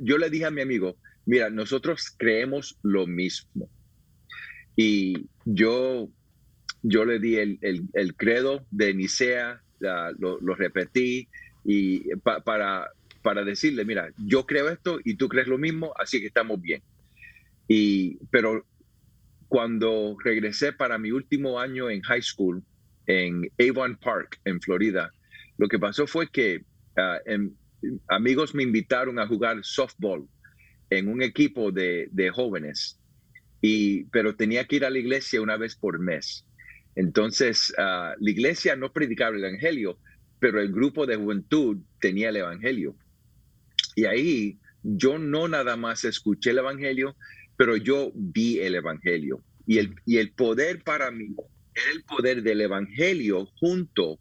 yo 0.00 0.18
le 0.18 0.30
dije 0.30 0.44
a 0.46 0.50
mi 0.50 0.62
amigo, 0.62 0.96
Mira, 1.24 1.50
nosotros 1.50 2.14
creemos 2.16 2.78
lo 2.82 3.06
mismo. 3.06 3.68
Y 4.76 5.26
yo, 5.44 6.08
yo 6.82 7.04
le 7.04 7.18
di 7.18 7.36
el, 7.36 8.14
credo 8.16 8.66
de 8.70 8.94
Nicea, 8.94 9.62
lo, 10.18 10.54
repetí 10.54 11.28
y 11.64 12.14
para, 12.44 12.90
para 13.22 13.44
decirle, 13.44 13.84
mira, 13.84 14.12
yo 14.16 14.46
creo 14.46 14.68
esto 14.68 14.98
y 15.04 15.14
tú 15.14 15.28
crees 15.28 15.46
lo 15.46 15.58
mismo, 15.58 15.92
así 15.96 16.20
que 16.20 16.26
estamos 16.26 16.60
bien. 16.60 16.82
Y, 17.68 18.16
pero 18.30 18.66
cuando 19.52 20.16
regresé 20.24 20.72
para 20.72 20.96
mi 20.96 21.10
último 21.10 21.60
año 21.60 21.90
en 21.90 22.00
high 22.00 22.22
school, 22.22 22.64
en 23.06 23.52
Avon 23.58 23.98
Park, 23.98 24.40
en 24.46 24.62
Florida, 24.62 25.12
lo 25.58 25.68
que 25.68 25.78
pasó 25.78 26.06
fue 26.06 26.30
que 26.30 26.64
ah, 26.96 27.18
em, 27.26 27.52
amigos 28.08 28.54
me 28.54 28.62
invitaron 28.62 29.18
a 29.18 29.26
jugar 29.26 29.58
softball 29.62 30.26
en 30.88 31.06
un 31.06 31.20
equipo 31.20 31.70
de, 31.70 32.08
jóvenes, 32.34 32.98
y, 33.60 34.04
pero 34.04 34.36
tenía 34.36 34.64
que 34.64 34.76
ir 34.76 34.86
a 34.86 34.90
la 34.90 34.98
iglesia 34.98 35.42
una 35.42 35.58
vez 35.58 35.76
por 35.76 35.98
mes. 35.98 36.46
Entonces, 36.94 37.74
ah, 37.76 38.14
la 38.18 38.30
iglesia 38.30 38.74
no 38.74 38.90
predicaba 38.90 39.36
el 39.36 39.44
Evangelio, 39.44 39.98
pero 40.40 40.62
el 40.62 40.72
grupo 40.72 41.04
de 41.04 41.16
juventud 41.16 41.76
tenía 42.00 42.30
el 42.30 42.36
Evangelio. 42.36 42.96
Y 43.96 44.06
ahí 44.06 44.58
yo 44.82 45.18
no 45.18 45.46
nada 45.46 45.76
más 45.76 46.06
escuché 46.06 46.52
el 46.52 46.58
Evangelio, 46.58 47.16
pero 47.62 47.76
yo 47.76 48.10
vi 48.12 48.58
el 48.58 48.74
Evangelio. 48.74 49.40
Y 49.68 49.78
el, 49.78 49.94
y 50.04 50.16
el 50.16 50.32
poder 50.32 50.82
para 50.82 51.12
mí 51.12 51.28
era 51.72 51.92
el 51.94 52.02
poder 52.02 52.42
del 52.42 52.60
Evangelio 52.60 53.46
junto 53.60 54.18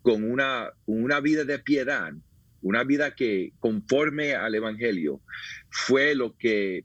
con 0.00 0.24
una, 0.24 0.70
una 0.86 1.20
vida 1.20 1.44
de 1.44 1.58
piedad 1.58 2.14
una 2.62 2.84
vida 2.84 3.14
que 3.14 3.52
conforme 3.60 4.34
al 4.34 4.54
Evangelio 4.54 5.20
fue 5.70 6.14
lo 6.14 6.36
que 6.38 6.78
eh, 6.78 6.84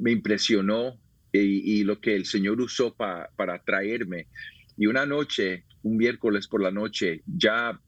me 0.00 0.10
impresionó 0.10 0.98
y, 1.34 1.84
lo 1.84 2.00
que 2.00 2.14
el 2.14 2.24
Señor 2.26 2.60
usó 2.60 2.94
para 2.94 3.62
traerme. 3.64 4.28
Y 4.78 4.86
una 4.86 5.06
noche, 5.06 5.64
un 5.82 5.96
miércoles 5.96 6.48
por 6.48 6.62
la 6.62 6.70
noche, 6.70 7.22
ya 7.26 7.78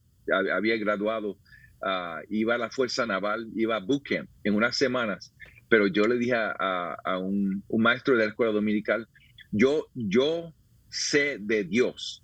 había 0.52 0.76
graduado, 0.78 1.38
ah, 1.82 2.20
iba 2.30 2.54
a 2.54 2.58
la 2.58 2.70
Fuerza 2.70 3.04
Naval, 3.04 3.48
iba 3.54 3.76
a 3.76 3.80
bootcamp 3.80 4.30
en 4.44 4.54
unas 4.54 4.76
semanas, 4.76 5.34
pero 5.74 5.88
yo 5.88 6.04
le 6.04 6.16
dije 6.18 6.34
a, 6.36 7.18
un, 7.18 7.64
maestro 7.78 8.14
de 8.14 8.22
la 8.22 8.30
escuela 8.30 8.52
dominical, 8.52 9.08
yo, 9.50 9.88
yo 9.92 10.54
sé 10.88 11.38
de 11.40 11.64
Dios, 11.64 12.22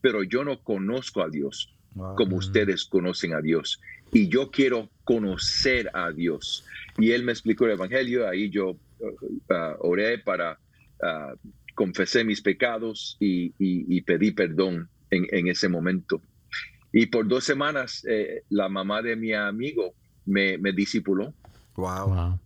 pero 0.00 0.22
yo 0.22 0.44
no 0.44 0.62
conozco 0.62 1.20
a 1.20 1.28
Dios 1.28 1.74
como 2.14 2.36
ustedes 2.36 2.84
conocen 2.84 3.34
a 3.34 3.40
Dios 3.40 3.80
y 4.12 4.28
yo 4.28 4.52
quiero 4.52 4.90
conocer 5.02 5.90
a 5.92 6.12
Dios. 6.12 6.64
Y 6.98 7.10
él 7.10 7.24
me 7.24 7.32
explicó 7.32 7.64
el 7.64 7.72
Evangelio, 7.72 8.28
ahí 8.28 8.48
yo 8.48 8.68
uh, 9.00 9.06
uh, 9.06 9.74
oré 9.80 10.18
para, 10.18 10.60
uh, 11.02 11.36
confesé 11.74 12.22
mis 12.22 12.40
pecados 12.40 13.16
y, 13.18 14.02
pedí 14.02 14.30
perdón 14.30 14.88
en, 15.10 15.48
ese 15.48 15.68
momento. 15.68 16.22
Y 16.92 17.06
por 17.06 17.26
dos 17.26 17.42
semanas 17.42 18.06
eh, 18.08 18.44
la 18.50 18.68
mamá 18.68 19.02
de 19.02 19.16
mi 19.16 19.32
amigo 19.32 19.94
me, 20.26 20.58
me 20.58 20.70
discipuló. 20.70 21.34
Wow. 21.74 22.38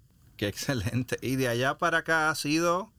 Qué 0.42 0.48
excelente. 0.48 1.18
Y 1.22 1.36
de 1.36 1.46
allá 1.46 1.78
para 1.78 1.98
acá 1.98 2.28
ha 2.28 2.34
sido, 2.34 2.92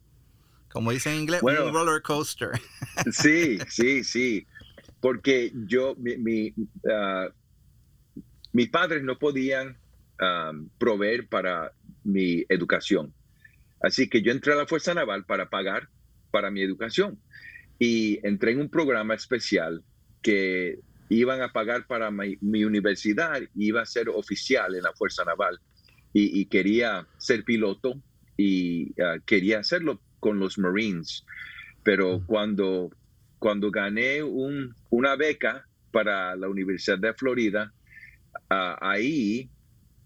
como 0.72 0.92
dicen 0.92 1.16
en 1.16 1.20
inglés, 1.24 1.44
un 1.44 1.74
roller 1.74 2.02
coaster. 2.02 2.52
sí, 3.12 3.58
sí, 3.68 4.06
sí. 4.06 4.48
Porque 5.02 5.52
yo, 5.54 5.94
mi, 5.98 6.54
mis 8.54 8.70
padres 8.70 9.04
no 9.04 9.20
podían 9.20 9.76
um, 10.22 10.70
proveer 10.78 11.28
para 11.28 11.74
mi 12.06 12.46
educación. 12.48 13.14
Así 13.82 14.08
que 14.08 14.22
yo 14.22 14.32
entré 14.32 14.54
a 14.54 14.56
la 14.56 14.66
Fuerza 14.66 14.94
Naval 14.94 15.26
para 15.26 15.50
pagar 15.50 15.90
para 16.32 16.50
mi 16.50 16.62
educación. 16.62 17.20
Y 17.78 18.26
entré 18.26 18.54
en 18.54 18.62
un 18.62 18.70
programa 18.70 19.16
especial 19.16 19.84
que 20.22 20.80
iban 21.10 21.42
a 21.42 21.52
pagar 21.52 21.88
para 21.88 22.10
mi, 22.10 22.64
universidad, 22.64 23.42
iba 23.54 23.82
a 23.82 23.86
ser 23.86 24.08
oficial 24.08 24.76
en 24.76 24.84
la 24.84 24.94
Fuerza 24.94 25.26
Naval 25.26 25.60
y, 26.14 26.46
quería 26.46 27.08
ser 27.18 27.44
piloto 27.44 27.96
y 28.38 28.92
uh, 29.02 29.20
quería 29.26 29.60
hacerlo 29.60 30.00
con 30.20 30.40
los 30.40 30.58
Marines. 30.58 31.26
Pero 31.84 32.22
cuando, 32.26 32.92
cuando 33.40 33.72
gané 33.72 34.22
una 34.24 35.16
beca 35.16 35.68
para 35.92 36.36
la 36.36 36.48
Universidad 36.48 37.00
de 37.00 37.14
Florida, 37.14 37.74
Ah, 38.50 38.78
ahí 38.82 39.50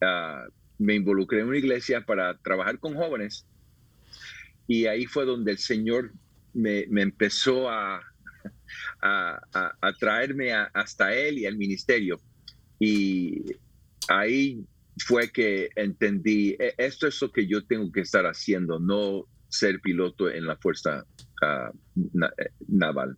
ah, 0.01 0.45
me 0.77 0.95
involucré 0.95 1.41
en 1.41 1.47
una 1.47 1.57
iglesia 1.57 2.01
para 2.01 2.37
trabajar 2.37 2.79
con 2.79 2.95
jóvenes 2.95 3.45
y 4.67 4.85
ahí 4.85 5.05
fue 5.05 5.25
donde 5.25 5.51
el 5.51 5.57
Señor 5.57 6.11
me, 6.53 6.81
empezó 6.83 7.69
a, 7.69 8.01
a, 9.01 9.93
traerme 9.99 10.53
hasta 10.53 11.13
Él 11.13 11.39
y 11.39 11.45
al 11.45 11.57
ministerio. 11.57 12.19
Y 12.79 13.55
ahí 14.07 14.65
fue 14.99 15.31
que 15.31 15.69
entendí, 15.75 16.55
e, 16.59 16.73
esto 16.77 17.07
es 17.07 17.21
lo 17.21 17.31
que 17.31 17.47
yo 17.47 17.65
tengo 17.65 17.91
que 17.91 18.01
estar 18.01 18.25
haciendo, 18.25 18.79
no 18.79 19.25
ser 19.49 19.79
piloto 19.79 20.29
en 20.29 20.45
la 20.45 20.57
fuerza 20.57 21.05
eh, 21.41 22.49
naval. 22.67 23.17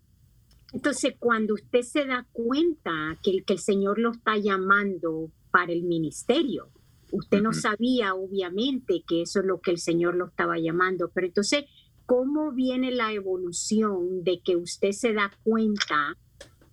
Entonces, 0.71 1.15
cuando 1.17 1.55
usted 1.55 1.81
se 1.81 2.05
da 2.05 2.27
cuenta 2.31 3.17
que, 3.23 3.43
el 3.47 3.59
Señor 3.59 3.99
lo 3.99 4.11
está 4.11 4.37
llamando 4.37 5.31
para 5.51 5.71
el 5.71 5.83
ministerio, 5.83 6.69
usted 7.11 7.41
no 7.41 7.53
sabía, 7.53 8.13
obviamente, 8.13 9.03
que 9.07 9.23
eso 9.23 9.39
es 9.39 9.45
lo 9.45 9.61
que 9.61 9.71
el 9.71 9.79
Señor 9.79 10.15
lo 10.15 10.27
estaba 10.27 10.59
llamando, 10.59 11.09
pero 11.11 11.25
entonces, 11.25 11.65
¿cómo 12.05 12.51
viene 12.51 12.91
la 12.91 13.11
evolución 13.13 14.23
de 14.23 14.41
que 14.45 14.55
usted 14.57 14.91
se 14.91 15.13
da 15.13 15.31
cuenta 15.43 16.15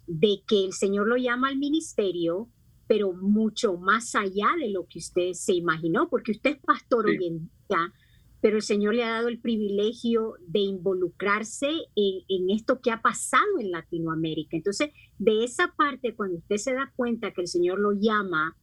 de 0.06 0.42
que 0.46 0.66
el 0.66 0.72
Señor 0.72 1.08
lo 1.08 1.16
llama 1.16 1.48
al 1.48 1.56
ministerio, 1.56 2.48
pero 2.86 3.12
mucho 3.12 3.76
más 3.76 4.14
allá 4.14 4.48
de 4.60 4.70
lo 4.70 4.86
que 4.86 4.98
usted 4.98 5.32
se 5.32 5.54
imaginó, 5.54 6.08
porque 6.08 6.32
usted 6.32 6.50
es 6.50 6.58
pastor 6.58 7.06
hoy 7.06 7.26
en 7.26 7.38
día, 7.68 7.92
pero 8.40 8.56
el 8.56 8.62
Señor 8.62 8.94
le 8.94 9.02
ha 9.02 9.10
dado 9.10 9.28
el 9.28 9.40
privilegio 9.40 10.34
de 10.46 10.60
involucrarse 10.60 11.68
en, 11.96 12.50
esto 12.50 12.80
que 12.80 12.92
ha 12.92 13.02
pasado 13.02 13.58
en 13.58 13.72
Latinoamérica. 13.72 14.56
Entonces, 14.56 14.90
de 15.18 15.42
esa 15.42 15.74
parte, 15.76 16.14
cuando 16.14 16.38
usted 16.38 16.56
se 16.56 16.74
da 16.74 16.92
cuenta 16.94 17.32
que 17.32 17.40
el 17.40 17.48
Señor 17.48 17.80
lo 17.80 17.92
llama 17.92 18.56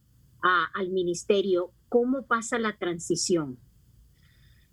al 0.74 0.90
ministerio, 0.90 1.72
¿cómo 1.88 2.26
pasa 2.26 2.58
la 2.58 2.76
transición? 2.76 3.58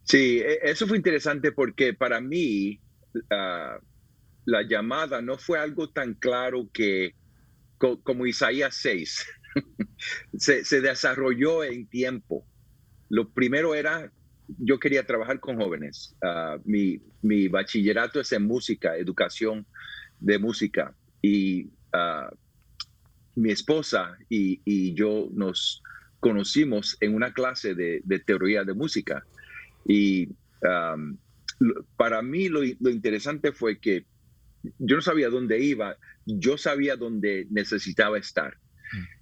Sí, 0.04 0.40
e, 0.40 0.60
eso 0.64 0.88
fue 0.88 0.98
interesante 0.98 1.52
porque 1.52 1.94
para 1.94 2.22
mí 2.22 2.82
la 4.46 4.62
llamada 4.68 5.22
no 5.22 5.38
fue 5.38 5.60
algo 5.60 5.90
tan 5.90 6.14
claro 6.14 6.70
que 6.72 7.16
como 8.04 8.26
Isaías 8.26 8.76
6. 8.76 9.26
se, 10.38 10.82
desarrolló 10.82 11.64
en 11.64 11.88
tiempo. 11.88 12.46
Lo 13.10 13.30
primero 13.30 13.76
era 13.76 14.12
yo 14.58 14.80
quería 14.80 15.06
trabajar 15.06 15.40
con 15.40 15.58
jóvenes. 15.58 16.16
Ah, 16.22 16.58
mi, 16.66 17.00
bachillerato 17.48 18.20
es 18.20 18.32
en 18.34 18.44
música, 18.44 18.98
educación 18.98 19.66
de 20.20 20.40
música. 20.40 20.94
Y 21.22 21.70
ah, 21.94 22.30
mi 23.36 23.52
esposa 23.52 24.18
y, 24.30 24.94
yo 24.94 25.30
nos 25.34 25.82
conocimos 26.20 26.98
en 27.00 27.16
una 27.16 27.34
clase 27.34 27.76
de, 27.76 28.02
teoría 28.26 28.64
de 28.64 28.74
música. 28.74 29.24
Y 29.86 30.30
para 31.96 32.22
mí 32.22 32.50
lo, 32.50 32.64
interesante 32.64 33.52
fue 33.52 33.80
que 33.80 34.06
yo 34.78 34.96
no 34.96 35.02
sabía 35.02 35.30
dónde 35.30 35.60
iba, 35.60 35.98
yo 36.26 36.58
sabía 36.58 36.96
dónde 36.96 37.48
necesitaba 37.50 38.18
estar. 38.18 38.58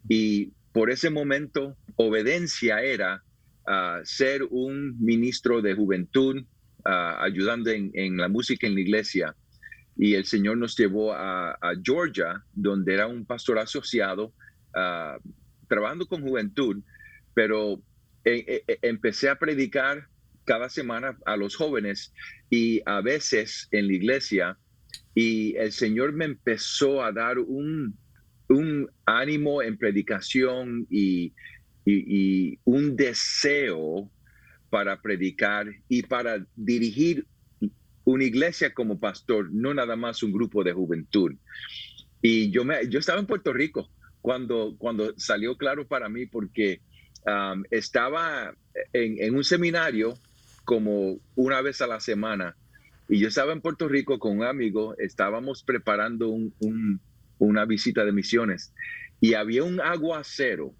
Y 0.07 0.51
por 0.71 0.89
ese 0.89 1.09
momento, 1.09 1.77
obediencia 1.95 2.81
era 2.81 3.23
ser 4.03 4.43
un 4.49 4.97
ministro 4.99 5.61
de 5.61 5.75
juventud, 5.75 6.43
ayudando 6.83 7.69
en, 7.69 8.17
la 8.17 8.27
música 8.27 8.67
en 8.67 8.75
la 8.75 8.81
iglesia. 8.81 9.35
Y 9.95 10.13
el 10.13 10.25
Señor 10.25 10.57
nos 10.57 10.77
llevó 10.77 11.13
a, 11.13 11.57
Georgia, 11.83 12.43
donde 12.53 12.93
era 12.93 13.07
un 13.07 13.25
pastor 13.25 13.59
asociado, 13.59 14.33
trabajando 15.67 16.05
con 16.07 16.21
juventud, 16.21 16.81
pero 17.33 17.81
e, 18.25 18.43
e, 18.47 18.63
e, 18.67 18.79
empecé 18.81 19.29
a 19.29 19.39
predicar 19.39 20.07
cada 20.45 20.67
semana 20.67 21.17
a 21.25 21.37
los 21.37 21.55
jóvenes 21.55 22.11
y 22.49 22.81
a 22.85 23.01
veces 23.01 23.67
en 23.71 23.87
la 23.87 23.93
iglesia 23.93 24.57
y 25.13 25.55
el 25.57 25.71
Señor 25.71 26.13
me 26.13 26.25
empezó 26.25 27.03
a 27.03 27.11
dar 27.11 27.39
un, 27.39 27.97
un 28.49 28.89
ánimo 29.05 29.61
en 29.61 29.77
predicación 29.77 30.87
y, 30.89 31.33
un 32.65 32.95
deseo 32.95 34.11
para 34.69 35.01
predicar 35.01 35.65
y 35.87 36.03
para 36.03 36.45
dirigir 36.55 37.25
una 38.03 38.23
iglesia 38.23 38.75
como 38.75 38.99
pastor, 38.99 39.49
no 39.51 39.73
nada 39.73 39.95
más 39.95 40.21
un 40.21 40.31
grupo 40.31 40.63
de 40.63 40.71
juventud. 40.71 41.33
Y 42.21 42.51
yo, 42.51 42.63
me, 42.63 42.87
yo 42.89 42.99
estaba 42.99 43.19
en 43.19 43.25
Puerto 43.25 43.53
Rico 43.53 43.89
cuando, 44.21 44.75
cuando 44.77 45.17
salió 45.17 45.57
claro 45.57 45.87
para 45.87 46.09
mí 46.09 46.27
porque 46.27 46.81
um, 47.25 47.63
estaba 47.71 48.53
en, 48.93 49.35
un 49.35 49.43
seminario 49.43 50.13
como 50.65 51.17
una 51.35 51.61
vez 51.61 51.81
a 51.81 51.87
la 51.87 51.99
semana 51.99 52.55
y 53.07 53.19
yo 53.19 53.29
estaba 53.29 53.53
en 53.53 53.61
Puerto 53.61 53.87
Rico 53.87 54.19
con 54.19 54.37
un 54.37 54.43
amigo, 54.43 54.95
estábamos 54.99 55.63
preparando 55.63 56.29
una 57.39 57.65
visita 57.65 58.05
de 58.05 58.11
misiones 58.11 58.73
y 59.19 59.33
había 59.33 59.63
un 59.63 59.81
aguacero 59.81 60.75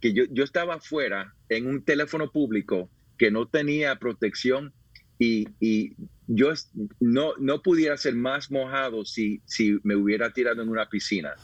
que 0.00 0.12
yo, 0.12 0.24
yo 0.30 0.44
estaba 0.44 0.74
afuera 0.74 1.34
en 1.48 1.66
un 1.66 1.84
teléfono 1.84 2.30
público 2.30 2.90
que 3.18 3.30
no 3.30 3.46
tenía 3.46 3.96
protección 3.96 4.72
y, 5.18 5.46
y 5.60 5.94
yo 6.26 6.52
no, 6.98 7.34
no 7.38 7.62
pudiera 7.62 7.96
ser 7.96 8.14
más 8.14 8.50
mojado 8.50 9.04
si, 9.04 9.40
si 9.44 9.78
me 9.84 9.94
hubiera 9.94 10.32
tirado 10.32 10.62
en 10.62 10.68
una 10.68 10.88
piscina 10.88 11.34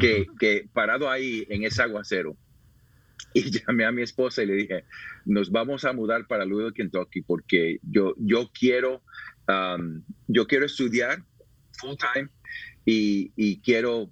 que, 0.00 0.26
que 0.38 0.68
parado 0.72 1.10
ahí 1.10 1.46
en 1.50 1.64
ese 1.64 1.82
aguacero. 1.82 2.36
Y 3.34 3.50
llamé 3.66 3.84
a 3.84 3.92
mi 3.92 4.02
esposa 4.02 4.42
y 4.42 4.46
le 4.46 4.54
dije, 4.54 4.84
nos 5.24 5.50
vamos 5.50 5.84
a 5.84 5.92
mudar 5.92 6.26
para 6.26 6.44
Louisville, 6.44 6.72
Kentucky, 6.72 7.22
porque 7.22 7.78
yo, 7.82 8.14
yo, 8.18 8.50
quiero, 8.58 9.02
um, 9.48 10.02
yo 10.28 10.46
quiero 10.46 10.64
estudiar 10.64 11.22
full 11.72 11.96
time 11.96 12.28
y, 12.88 13.32
y 13.36 13.60
quiero, 13.60 14.08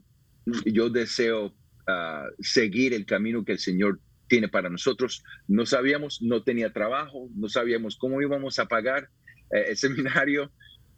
yo 0.66 0.90
deseo 0.90 1.46
uh, 1.46 2.28
seguir 2.40 2.92
el 2.92 3.06
camino 3.06 3.42
que 3.42 3.52
el 3.52 3.58
Señor 3.58 4.00
tiene 4.28 4.48
para 4.48 4.68
nosotros. 4.68 5.24
No 5.48 5.64
sabíamos, 5.64 6.20
no 6.20 6.42
tenía 6.42 6.74
trabajo, 6.74 7.30
no 7.34 7.48
sabíamos 7.48 7.96
cómo 7.96 8.20
íbamos 8.20 8.58
a 8.58 8.66
pagar 8.66 9.08
eh, 9.50 9.64
el 9.68 9.76
seminario, 9.78 10.52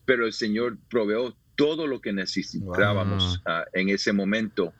pero 0.06 0.26
el 0.26 0.32
Señor 0.32 0.76
proveó 0.90 1.36
todo 1.54 1.86
lo 1.86 2.00
que 2.00 2.12
necesitábamos 2.12 3.40
ah, 3.46 3.64
en 3.74 3.90
ese 3.90 4.12
momento. 4.12 4.74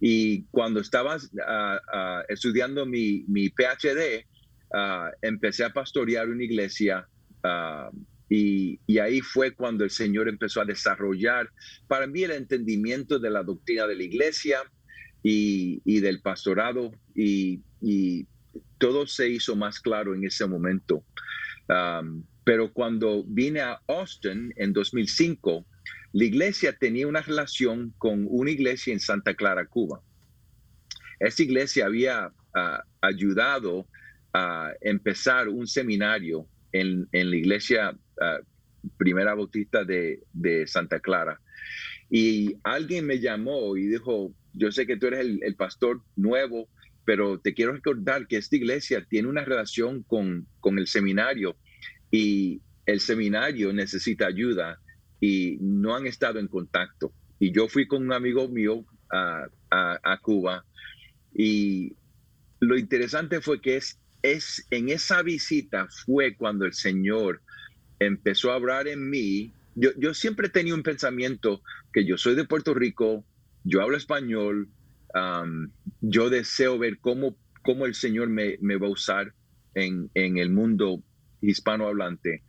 Y 0.00 0.44
cuando 0.52 0.78
estaba 0.78 1.16
ah, 1.44 1.80
ah, 1.92 2.22
estudiando 2.28 2.86
mi, 2.86 3.24
mi 3.26 3.48
PhD, 3.48 4.24
empecé 5.22 5.64
a 5.64 5.70
pastorear 5.70 6.28
una 6.28 6.44
iglesia 6.44 7.08
y, 8.28 8.98
ahí 8.98 9.20
fue 9.20 9.54
cuando 9.54 9.84
el 9.84 9.90
Señor 9.90 10.28
empezó 10.28 10.60
a 10.60 10.64
desarrollar 10.64 11.48
para 11.86 12.06
mí 12.06 12.24
el 12.24 12.32
entendimiento 12.32 13.18
de 13.18 13.30
la 13.30 13.42
doctrina 13.42 13.86
de 13.86 13.94
la 13.94 14.02
iglesia 14.02 14.58
y, 15.22 16.00
del 16.00 16.20
pastorado 16.20 16.92
y, 17.14 17.62
todo 18.78 19.06
se 19.06 19.28
hizo 19.28 19.56
más 19.56 19.80
claro 19.80 20.14
en 20.14 20.24
ese 20.24 20.46
momento. 20.46 21.04
Pero 22.44 22.72
cuando 22.72 23.24
vine 23.26 23.60
a 23.60 23.80
Austin 23.86 24.52
en 24.56 24.72
2005, 24.72 25.66
la 26.12 26.24
iglesia 26.24 26.76
tenía 26.76 27.06
una 27.06 27.20
relación 27.20 27.92
con 27.98 28.26
una 28.28 28.50
iglesia 28.50 28.92
en 28.92 29.00
Santa 29.00 29.34
Clara, 29.34 29.66
Cuba. 29.66 30.00
Esa 31.20 31.42
iglesia 31.42 31.86
había 31.86 32.32
ah, 32.54 32.82
ayudado 33.00 33.86
a 34.32 34.72
empezar 34.80 35.48
un 35.48 35.66
seminario 35.66 36.46
en, 36.72 37.08
la 37.12 37.36
iglesia 37.36 37.96
Primera 38.96 39.34
Bautista 39.34 39.84
de, 39.84 40.22
Santa 40.66 41.00
Clara. 41.00 41.40
Y 42.08 42.56
alguien 42.62 43.06
me 43.06 43.18
llamó 43.18 43.76
y 43.76 43.86
dijo, 43.86 44.32
yo 44.52 44.70
sé 44.70 44.86
que 44.86 44.96
tú 44.96 45.06
eres 45.06 45.20
el, 45.20 45.56
pastor 45.56 46.02
nuevo, 46.14 46.68
pero 47.04 47.40
te 47.40 47.54
quiero 47.54 47.72
recordar 47.72 48.26
que 48.26 48.36
esta 48.36 48.56
iglesia 48.56 49.04
tiene 49.08 49.28
una 49.28 49.44
relación 49.44 50.02
con, 50.04 50.46
con 50.60 50.78
el 50.78 50.86
seminario 50.86 51.56
y 52.10 52.60
el 52.86 53.00
seminario 53.00 53.72
necesita 53.72 54.26
ayuda 54.26 54.80
y 55.20 55.58
no 55.60 55.94
han 55.94 56.06
estado 56.06 56.38
en 56.38 56.48
contacto. 56.48 57.12
Y 57.38 57.52
yo 57.52 57.68
fui 57.68 57.86
con 57.86 58.02
un 58.04 58.12
amigo 58.12 58.48
mío 58.48 58.84
a, 59.10 59.48
Cuba 60.22 60.64
y 61.32 61.94
lo 62.60 62.76
interesante 62.76 63.40
fue 63.40 63.60
que 63.60 63.76
es, 63.76 64.00
es 64.22 64.66
en 64.70 64.88
esa 64.88 65.22
visita 65.22 65.86
fue 66.04 66.34
cuando 66.34 66.64
el 66.64 66.72
Señor 66.72 67.42
empezó 67.98 68.52
a 68.52 68.56
hablar 68.56 68.88
en 68.88 69.08
mí. 69.08 69.52
Yo, 69.74 69.90
yo 69.98 70.14
siempre 70.14 70.48
tenido 70.48 70.76
un 70.76 70.82
pensamiento 70.82 71.62
que 71.92 72.04
yo 72.04 72.16
soy 72.16 72.34
de 72.34 72.44
Puerto 72.44 72.74
Rico, 72.74 73.24
yo 73.64 73.82
hablo 73.82 73.96
español, 73.96 74.68
yo 76.00 76.30
deseo 76.30 76.78
ver 76.78 76.98
cómo, 76.98 77.36
cómo 77.62 77.86
el 77.86 77.94
Señor 77.94 78.28
me, 78.28 78.58
me 78.60 78.76
va 78.76 78.86
a 78.86 78.90
usar 78.90 79.32
en, 79.74 80.10
en 80.14 80.38
el 80.38 80.50
mundo 80.50 81.02
hispanohablante. 81.40 82.42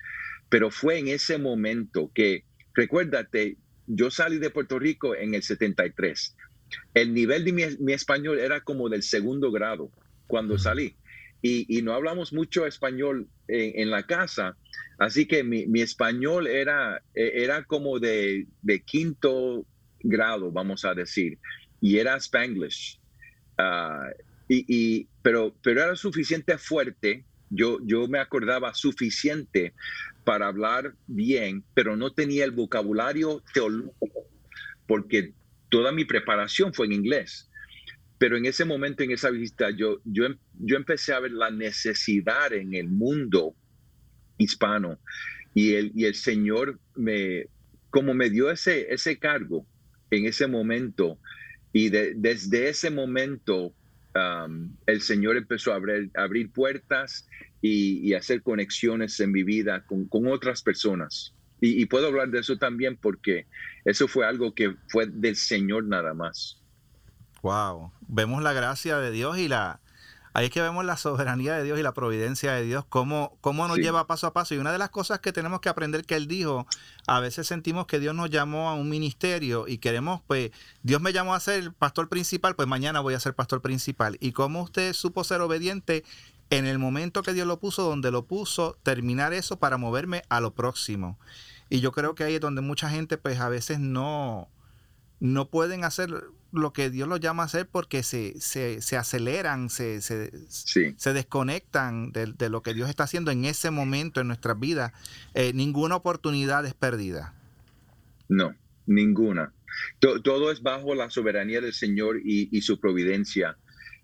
Pero 0.50 0.72
fue 0.72 1.00
en 1.00 1.08
ese 1.08 1.38
momento 1.38 2.12
que, 2.14 2.46
recuérdate, 2.74 3.58
yo 3.88 4.12
salí 4.12 4.38
de 4.38 4.50
Puerto 4.50 4.80
Rico 4.80 5.16
en 5.16 5.34
el 5.34 5.44
73. 5.44 6.36
El 6.94 7.14
nivel 7.14 7.46
de 7.46 7.78
mi, 7.80 7.94
español 7.94 8.40
era 8.40 8.62
como 8.62 8.90
del 8.90 9.04
segundo 9.04 9.52
grado 9.52 9.92
cuando 10.28 10.58
salí. 10.58 10.96
Y, 11.42 11.82
no 11.82 11.94
hablamos 11.94 12.34
mucho 12.34 12.66
español 12.66 13.28
en, 13.48 13.90
la 13.90 14.04
casa, 14.04 14.58
así 14.98 15.26
que 15.26 15.44
mi, 15.44 15.82
español 15.82 16.48
era, 16.48 17.02
e, 17.14 17.44
era 17.44 17.64
como 17.64 18.00
de, 18.00 18.48
quinto 18.86 19.66
grado, 20.00 20.52
vamos 20.52 20.84
a 20.84 20.94
decir, 20.94 21.38
y 21.80 21.98
era 21.98 22.18
spanglish. 22.20 23.00
Ah, 23.58 24.10
y, 24.50 25.08
pero, 25.22 25.56
pero 25.62 25.84
era 25.84 25.96
suficiente 25.96 26.58
fuerte 26.58 27.26
yo, 27.50 27.80
yo 27.84 28.08
me 28.08 28.20
acordaba 28.20 28.74
suficiente 28.74 29.74
para 30.24 30.48
hablar 30.48 30.94
bien, 31.08 31.64
pero 31.74 31.96
no 31.96 32.12
tenía 32.12 32.44
el 32.44 32.52
vocabulario 32.52 33.44
teológico, 33.54 34.28
porque 34.86 35.34
toda 35.70 35.92
mi 35.92 36.06
preparación 36.06 36.74
fue 36.74 36.88
en 36.88 36.94
inglés. 36.94 37.47
Pero 38.18 38.38
en 38.38 38.46
ese 38.46 38.66
momento, 38.66 39.04
en 39.04 39.12
esa 39.12 39.30
visita, 39.30 39.70
yo, 39.70 40.00
yo, 40.06 40.26
yo 40.60 40.76
empecé 40.76 41.14
a 41.14 41.20
ver 41.20 41.32
la 41.32 41.52
necesidad 41.52 42.52
en 42.54 42.74
el 42.74 42.88
mundo 42.88 43.56
hispano 44.38 45.00
y 45.54 45.74
el, 45.74 45.92
y 45.96 46.06
el 46.06 46.16
Señor 46.16 46.80
me, 46.96 47.48
como 47.90 48.14
me 48.14 48.30
dio 48.30 48.52
ese, 48.52 48.92
ese 48.94 49.18
cargo 49.18 49.66
en 50.10 50.26
ese 50.26 50.48
momento, 50.48 51.20
y 51.74 51.90
desde 51.90 52.70
ese 52.70 52.90
momento 52.90 53.74
el 54.86 55.02
Señor 55.02 55.38
empezó 55.38 55.74
a 55.74 55.76
abrir, 55.76 56.10
abrir 56.16 56.52
puertas 56.52 57.28
y, 57.62 58.14
hacer 58.14 58.42
conexiones 58.42 59.20
en 59.20 59.32
mi 59.32 59.44
vida 59.44 59.84
con, 59.86 60.08
otras 60.28 60.62
personas. 60.62 61.34
Y, 61.60 61.86
puedo 61.88 62.08
hablar 62.08 62.30
de 62.30 62.40
eso 62.40 62.58
también 62.58 62.98
porque 62.98 63.46
eso 63.86 64.08
fue 64.08 64.26
algo 64.26 64.54
que 64.54 64.76
fue 64.90 65.08
del 65.08 65.36
Señor 65.36 65.86
nada 65.86 66.14
más. 66.14 66.62
Wow, 67.42 67.92
vemos 68.08 68.42
la 68.42 68.54
gracia 68.54 68.98
de 68.98 69.12
Dios 69.12 69.38
y 69.38 69.48
la... 69.48 69.80
Ahí 70.34 70.46
es 70.46 70.52
que 70.52 70.62
vemos 70.62 70.86
la 70.86 70.98
soberanía 70.98 71.56
de 71.56 71.64
Dios 71.64 71.80
y 71.80 71.82
la 71.82 71.96
providencia 71.96 72.54
de 72.54 72.62
Dios, 72.62 72.86
cómo, 72.88 73.36
cómo 73.42 73.68
nos 73.68 73.78
lleva 73.78 74.06
paso 74.06 74.28
a 74.28 74.34
paso. 74.34 74.54
Y 74.54 74.60
una 74.60 74.72
de 74.72 74.78
las 74.78 74.92
cosas 74.92 75.20
que 75.20 75.34
tenemos 75.34 75.62
que 75.62 75.70
aprender 75.70 76.06
que 76.06 76.16
Él 76.16 76.28
dijo, 76.28 76.68
a 77.08 77.20
veces 77.20 77.48
sentimos 77.48 77.88
que 77.88 78.00
Dios 78.00 78.14
nos 78.14 78.30
llamó 78.30 78.70
a 78.70 78.76
un 78.76 78.88
ministerio 78.88 79.68
y 79.68 79.80
queremos, 79.80 80.22
pues, 80.28 80.52
Dios 80.84 81.02
me 81.02 81.12
llamó 81.12 81.34
a 81.34 81.40
ser 81.40 81.74
pastor 81.74 82.08
principal, 82.08 82.56
pues 82.56 82.68
mañana 82.68 83.00
voy 83.00 83.16
a 83.16 83.20
ser 83.20 83.34
pastor 83.34 83.64
principal. 83.64 84.18
Y 84.20 84.32
cómo 84.32 84.62
usted 84.62 84.94
supo 84.94 85.24
ser 85.24 85.42
obediente 85.42 86.04
en 86.52 86.68
el 86.68 86.78
momento 86.78 87.24
que 87.24 87.34
Dios 87.34 87.48
lo 87.48 87.60
puso, 87.60 87.84
donde 87.84 88.12
lo 88.12 88.26
puso, 88.26 88.78
terminar 88.84 89.34
eso 89.34 89.58
para 89.58 89.78
moverme 89.78 90.22
a 90.30 90.40
lo 90.40 90.54
próximo. 90.54 91.18
Y 91.70 91.80
yo 91.80 91.92
creo 91.92 92.16
que 92.16 92.24
ahí 92.24 92.36
es 92.36 92.42
donde 92.42 92.62
mucha 92.62 92.90
gente 92.90 93.18
pues 93.18 93.40
a 93.40 93.50
veces 93.50 93.80
no, 93.80 94.50
no 95.20 95.50
pueden 95.50 95.84
hacer 95.84 96.26
lo 96.58 96.74
que 96.74 96.90
Dios 96.90 97.08
los 97.08 97.20
llama 97.20 97.44
a 97.44 97.46
hacer 97.46 97.68
porque 97.68 98.04
se, 98.04 98.40
se, 98.40 98.98
aceleran, 98.98 99.70
se, 99.70 100.02
se, 100.02 101.14
desconectan 101.14 102.12
de, 102.12 102.50
lo 102.50 102.62
que 102.62 102.74
Dios 102.74 102.90
está 102.90 103.04
haciendo 103.04 103.32
en 103.32 103.46
ese 103.46 103.72
momento 103.72 104.22
en 104.22 104.28
nuestras 104.28 104.60
vidas. 104.60 104.94
Eh, 105.34 105.54
ninguna 105.54 105.96
oportunidad 105.96 106.66
es 106.66 106.74
perdida. 106.74 107.34
No, 108.30 108.56
ninguna. 108.86 109.54
todo 110.00 110.52
es 110.52 110.62
bajo 110.62 110.96
la 110.96 111.10
soberanía 111.10 111.62
del 111.62 111.74
Señor 111.74 112.20
y, 112.24 112.62
su 112.62 112.80
providencia. 112.80 113.58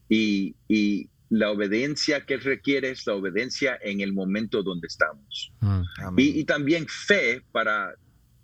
Y, 0.09 0.55
y, 0.67 1.09
la 1.33 1.49
obediencia 1.49 2.25
que 2.27 2.37
requiere 2.37 2.91
es 2.91 3.07
la 3.07 3.15
obediencia 3.15 3.79
en 3.81 4.01
el 4.01 4.13
momento 4.13 4.61
donde 4.61 4.85
estamos. 4.85 5.51
Mm, 5.61 5.81
y, 6.17 6.43
también 6.43 6.85
fe 6.87 7.41
para, 7.51 7.95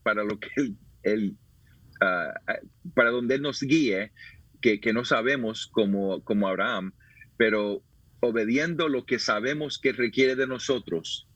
para 0.02 0.24
lo 0.24 0.40
que 0.40 0.50
él, 1.04 1.38
ah, 1.38 1.49
para 2.00 3.12
donde 3.12 3.36
él 3.36 3.42
nos 3.42 3.62
guíe, 3.62 4.12
que, 4.62 4.94
no 4.94 5.06
sabemos 5.06 5.68
como, 5.68 6.24
como 6.24 6.48
Abraham, 6.48 6.94
pero 7.38 7.82
obediendo 8.22 8.90
lo 8.90 9.06
que 9.06 9.20
sabemos 9.20 9.78
que 9.80 9.94
requiere 9.94 10.36
de 10.36 10.48
nosotros 10.48 11.28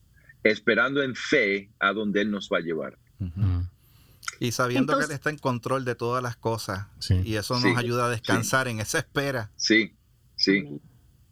esperando 0.43 1.01
en 1.01 1.15
fe 1.15 1.69
a 1.79 1.93
donde 1.93 2.21
Él 2.21 2.31
nos 2.31 2.49
va 2.51 2.57
a 2.57 2.61
llevar. 2.61 2.97
Y 4.39 4.51
sabiendo 4.51 4.97
que 4.97 5.05
Él 5.05 5.11
está 5.11 5.29
en 5.29 5.37
control 5.37 5.85
de 5.85 5.95
todas 5.95 6.21
las 6.21 6.35
cosas. 6.35 6.87
Y 7.23 7.35
eso 7.35 7.59
nos 7.59 7.77
ayuda 7.77 8.07
a 8.07 8.09
descansar 8.09 8.67
en 8.67 8.79
esa 8.79 8.99
espera. 8.99 9.51
Sí, 9.55 9.93
sí. 10.35 10.79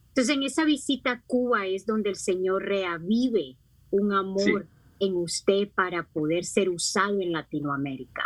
Entonces 0.10 0.36
en 0.36 0.44
esa 0.44 0.66
visita 0.66 1.12
a 1.12 1.22
Cuba 1.22 1.68
es 1.68 1.86
donde 1.86 2.10
el 2.10 2.16
Señor 2.16 2.64
reavive 2.64 3.56
un 3.92 4.14
amor 4.14 4.68
en 5.00 5.16
usted 5.16 5.70
para 5.74 6.04
poder 6.04 6.46
ser 6.46 6.70
usado 6.70 7.20
en 7.22 7.32
Latinoamérica. 7.32 8.24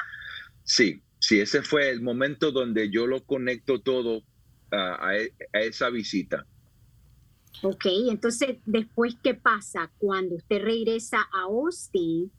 Sí, 0.66 1.02
sí, 1.20 1.40
ese 1.40 1.62
fue 1.62 1.90
el 1.90 2.02
momento 2.02 2.52
donde 2.52 2.90
yo 2.90 3.08
lo 3.08 3.24
conecto 3.24 3.80
todo 3.80 4.24
a, 4.72 5.16
e, 5.16 5.32
esa 5.54 5.90
visita. 5.90 6.46
Ok, 7.62 7.86
entonces 8.10 8.58
después, 8.66 9.16
¿qué 9.24 9.36
pasa 9.36 9.92
cuando 10.00 10.36
usted 10.36 10.62
regresa 10.62 11.20
a 11.32 11.44
Austin 11.44 12.32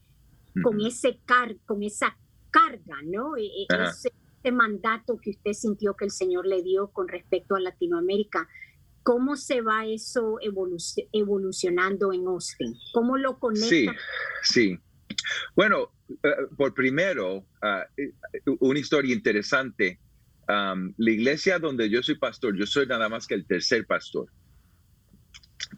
con, 0.63 0.81
ese 0.81 1.19
car 1.25 1.57
con 1.65 1.83
esa 1.83 2.19
carga, 2.51 3.01
¿no? 3.05 3.37
E, 3.37 3.45
e, 3.45 3.67
ese, 3.71 4.13
mandato 4.53 5.19
que 5.19 5.31
usted 5.31 5.55
sintió 5.55 5.95
que 5.95 6.05
el 6.05 6.13
Señor 6.13 6.47
le 6.47 6.63
dio 6.63 6.89
con 6.93 7.09
respecto 7.09 7.57
a 7.57 7.61
Latinoamérica. 7.61 8.49
¿Cómo 9.03 9.35
se 9.35 9.61
va 9.61 9.87
eso 9.87 10.39
evolucionando 11.13 12.13
en 12.13 12.29
Austin? 12.29 12.77
¿Cómo 12.93 13.17
lo 13.17 13.41
conecta? 13.41 13.69
Sí, 13.69 13.89
sí. 14.43 14.79
Bueno, 15.57 15.91
eh, 16.09 16.29
por 16.57 16.75
primero, 16.75 17.45
eh, 17.97 18.13
una 18.61 18.79
historia 18.79 19.15
interesante. 19.15 19.99
la 20.49 21.11
iglesia 21.11 21.59
donde 21.59 21.91
yo 21.91 22.03
soy 22.03 22.17
pastor, 22.17 22.57
yo 22.57 22.67
soy 22.67 22.87
nada 22.87 23.09
más 23.09 23.27
que 23.27 23.35
el 23.35 23.45
tercer 23.45 23.85
pastor, 23.87 24.29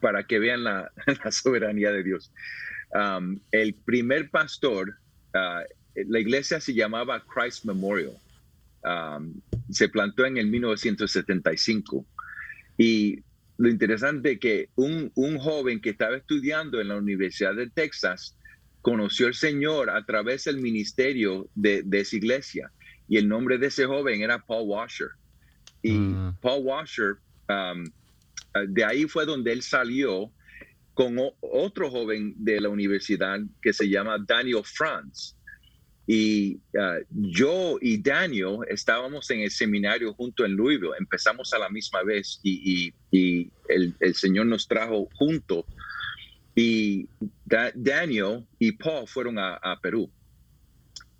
para 0.01 0.25
que 0.25 0.39
vean 0.39 0.65
la, 0.65 0.93
soberanía 1.31 1.91
de 1.93 2.03
Dios. 2.03 2.31
el 3.51 3.75
primer 3.75 4.31
pastor, 4.31 4.99
ah, 5.35 5.63
la 5.95 6.19
iglesia 6.21 6.61
se 6.61 6.75
llamaba 6.75 7.25
Christ 7.25 7.65
Memorial. 7.65 8.17
se 9.71 9.89
plantó 9.89 10.27
en 10.27 10.37
el 10.37 10.47
1975. 10.49 12.07
Y 12.77 13.23
lo 13.57 13.69
interesante 13.69 14.33
es 14.33 14.39
que 14.39 14.69
un, 14.77 15.11
un 15.15 15.39
joven 15.39 15.81
que 15.81 15.91
estaba 15.91 16.17
estudiando 16.17 16.81
en 16.81 16.89
la 16.89 16.97
Universidad 16.97 17.55
de 17.55 17.69
Texas, 17.69 18.37
conoció 18.83 19.27
al 19.27 19.35
Señor 19.35 19.91
a 19.91 20.05
través 20.05 20.45
del 20.45 20.59
ministerio 20.59 21.49
de, 21.55 21.85
esa 21.93 22.17
iglesia. 22.17 22.71
Y 23.09 23.17
el 23.17 23.29
nombre 23.29 23.59
de 23.59 23.69
ese 23.69 23.87
joven 23.87 24.23
era 24.23 24.39
Paul 24.39 24.69
Washer. 24.69 25.11
Y 25.83 25.93
mm. 25.93 26.39
Paul 26.41 26.65
Washer, 26.65 27.17
um, 27.49 27.85
uh, 28.55 28.67
de 28.69 28.85
ahí 28.85 29.05
fue 29.05 29.25
donde 29.25 29.53
él 29.53 29.63
salió 29.63 30.31
con 30.95 31.17
otro 31.41 31.91
joven 31.91 32.35
de 32.37 32.61
la 32.61 32.69
universidad 32.69 33.39
que 33.63 33.73
se 33.73 33.89
llama 33.89 34.19
Daniel 34.27 34.63
Franz. 34.65 35.37
Y 36.07 36.57
uh, 36.73 37.05
yo 37.11 37.79
y 37.81 37.99
Daniel 37.99 38.61
estábamos 38.69 39.31
en 39.31 39.41
el 39.41 39.51
seminario 39.51 40.15
junto 40.15 40.45
en 40.45 40.57
Louisville, 40.57 40.97
empezamos 40.99 41.53
a 41.53 41.59
la 41.59 41.69
misma 41.69 42.03
vez 42.03 42.41
y, 42.43 42.93
el, 43.13 43.95
el, 44.01 44.15
Señor 44.15 44.47
nos 44.47 44.67
trajo 44.67 45.09
juntos 45.15 45.67
y 46.59 47.09
Daniel 47.77 48.45
y 48.59 48.73
Paul 48.73 49.07
fueron 49.07 49.39
a, 49.39 49.79
Perú. 49.81 50.11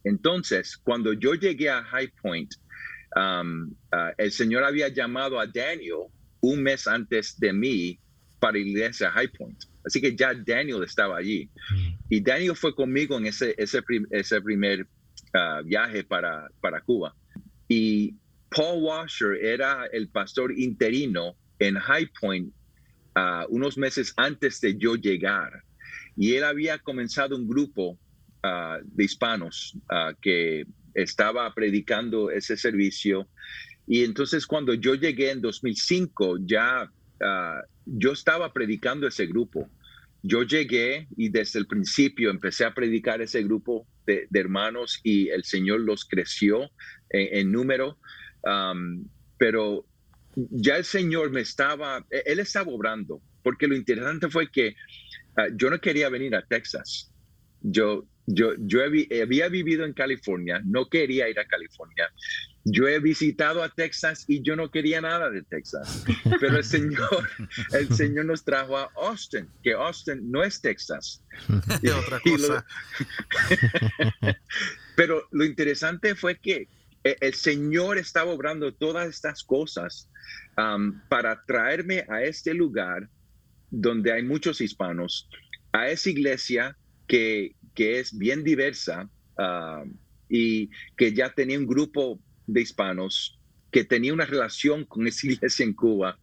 Entonces, 0.03 0.77
cuando 0.77 1.13
yo 1.13 1.35
llegué 1.35 1.71
a 1.71 1.85
High 1.85 2.13
Point, 2.21 2.55
um, 3.15 3.71
uh, 3.93 4.11
el 4.17 4.33
Señor 4.33 4.65
había 4.65 4.89
llamado 4.89 5.39
a 5.39 5.47
Daniel 5.47 6.09
un 6.41 6.61
mes 6.61 6.89
antes 6.89 7.39
de 7.39 7.53
mí 7.53 8.01
para 8.41 8.59
irse 8.59 9.07
a 9.07 9.13
High 9.13 9.29
Point. 9.29 9.63
Así 9.87 10.01
que 10.01 10.17
ya 10.17 10.35
Daniel 10.35 10.83
estaba 10.83 11.19
allí. 11.19 11.49
Mm. 11.71 11.89
Y 12.09 12.21
Daniel 12.21 12.57
fue 12.57 12.75
conmigo 12.75 13.17
en 13.17 13.27
ese, 13.27 13.55
ese, 13.59 13.81
ese 14.11 14.41
primer 14.41 14.89
uh, 15.35 15.65
viaje 15.65 16.03
para, 16.03 16.49
para 16.61 16.81
Cuba. 16.81 17.15
Y 17.69 18.17
Paul 18.51 18.83
Washer 18.83 19.37
era 19.41 19.87
el 19.93 20.09
pastor 20.09 20.51
interino 20.59 21.37
en 21.61 21.77
High 21.77 22.11
Point 22.21 22.53
unos 23.49 23.77
meses 23.79 24.13
antes 24.17 24.61
de 24.61 24.77
yo 24.77 24.95
llegar. 24.95 25.63
Y 26.17 26.35
él 26.35 26.45
había 26.45 26.79
comenzado 26.79 27.37
un 27.37 27.49
grupo 27.49 27.99
ah, 28.43 28.79
de 28.83 29.05
hispanos 29.05 29.77
ah, 29.89 30.13
que 30.21 30.67
estaba 30.95 31.53
predicando 31.55 32.31
ese 32.31 32.57
servicio. 32.57 33.29
Y 33.87 34.05
entonces 34.05 34.47
cuando 34.47 34.75
yo 34.75 34.95
llegué 34.95 35.31
en 35.31 35.41
2005, 35.41 36.39
ya 36.45 36.91
ah, 37.23 37.61
yo 37.87 38.13
estaba 38.13 38.53
predicando 38.53 39.07
ese 39.07 39.27
grupo. 39.27 39.71
Yo 40.23 40.43
llegué 40.43 41.07
y 41.17 41.29
desde 41.29 41.61
el 41.61 41.67
principio 41.67 42.31
empecé 42.31 42.65
a 42.65 42.75
predicar 42.75 43.23
ese 43.23 43.43
grupo 43.45 43.87
de, 44.05 44.27
hermanos 44.33 45.01
y 45.05 45.29
el 45.29 45.45
Señor 45.45 45.81
los 45.81 46.05
creció 46.05 46.71
en, 47.11 47.53
número. 47.53 47.99
pero 49.39 49.87
ya 50.51 50.77
el 50.77 50.85
Señor 50.85 51.31
me 51.31 51.41
estaba, 51.41 52.05
e-, 52.11 52.23
Él 52.27 52.39
estaba 52.39 52.71
obrando, 52.71 53.21
porque 53.43 53.67
lo 53.67 53.75
interesante 53.75 54.29
fue 54.29 54.51
que 54.51 54.75
ah, 55.37 55.47
yo 55.55 55.71
no 55.71 55.81
quería 55.81 56.09
venir 56.09 56.35
a 56.35 56.43
Texas. 56.43 57.11
Yo, 57.61 58.07
yo, 58.27 58.53
yo 58.59 58.81
había 58.85 59.49
vivido 59.49 59.85
en 59.85 59.93
California, 59.93 60.61
no 60.65 60.89
quería 60.89 61.29
ir 61.29 61.39
a 61.41 61.47
California. 61.47 62.09
Yo 62.65 62.87
he 62.87 63.01
visitado 63.01 63.63
a 63.63 63.71
Texas 63.71 64.27
y 64.29 64.43
yo 64.43 64.55
no 64.55 64.71
quería 64.71 65.01
nada 65.01 65.31
de 65.31 65.43
Texas. 65.43 66.05
Pero 66.39 66.59
el 66.59 66.65
Señor, 66.65 67.29
el 67.73 67.93
Señor 67.95 68.27
nos 68.27 68.45
trajo 68.45 68.77
a 68.77 68.91
Austin, 68.97 69.49
que 69.63 69.73
Austin 69.73 70.31
no 70.31 70.45
es 70.45 70.61
Texas. 70.61 71.23
Y 71.83 71.89
otra 71.89 72.21
cosa. 72.21 72.67
pero 74.97 75.27
lo 75.31 75.45
interesante 75.45 76.15
fue 76.15 76.37
que 76.37 76.69
el 77.05 77.35
Señor 77.35 77.99
estaba 77.99 78.33
obrando 78.33 78.73
todas 78.75 79.09
estas 79.09 79.43
cosas 79.45 80.09
para 81.09 81.45
traerme 81.45 82.05
a 82.09 82.23
este 82.23 82.55
lugar 82.55 83.09
donde 83.71 84.13
hay 84.13 84.23
muchos 84.23 84.61
hispanos, 84.61 85.29
a 85.73 85.89
esa 85.89 86.11
iglesia 86.11 86.77
que, 87.07 87.55
que 87.75 88.01
es 88.01 88.17
bien 88.17 88.45
diversa 88.45 89.09
y 90.29 90.71
que 90.97 91.13
ya 91.13 91.33
tenía 91.33 91.59
un 91.59 91.67
grupo 91.67 92.19
de 92.47 92.63
hispanos 92.63 93.39
que 93.71 93.85
tenía 93.85 94.13
una 94.13 94.25
relación 94.25 94.85
con 94.85 95.07
esa 95.07 95.27
iglesia 95.31 95.65
en 95.65 95.75
Cuba. 95.75 96.19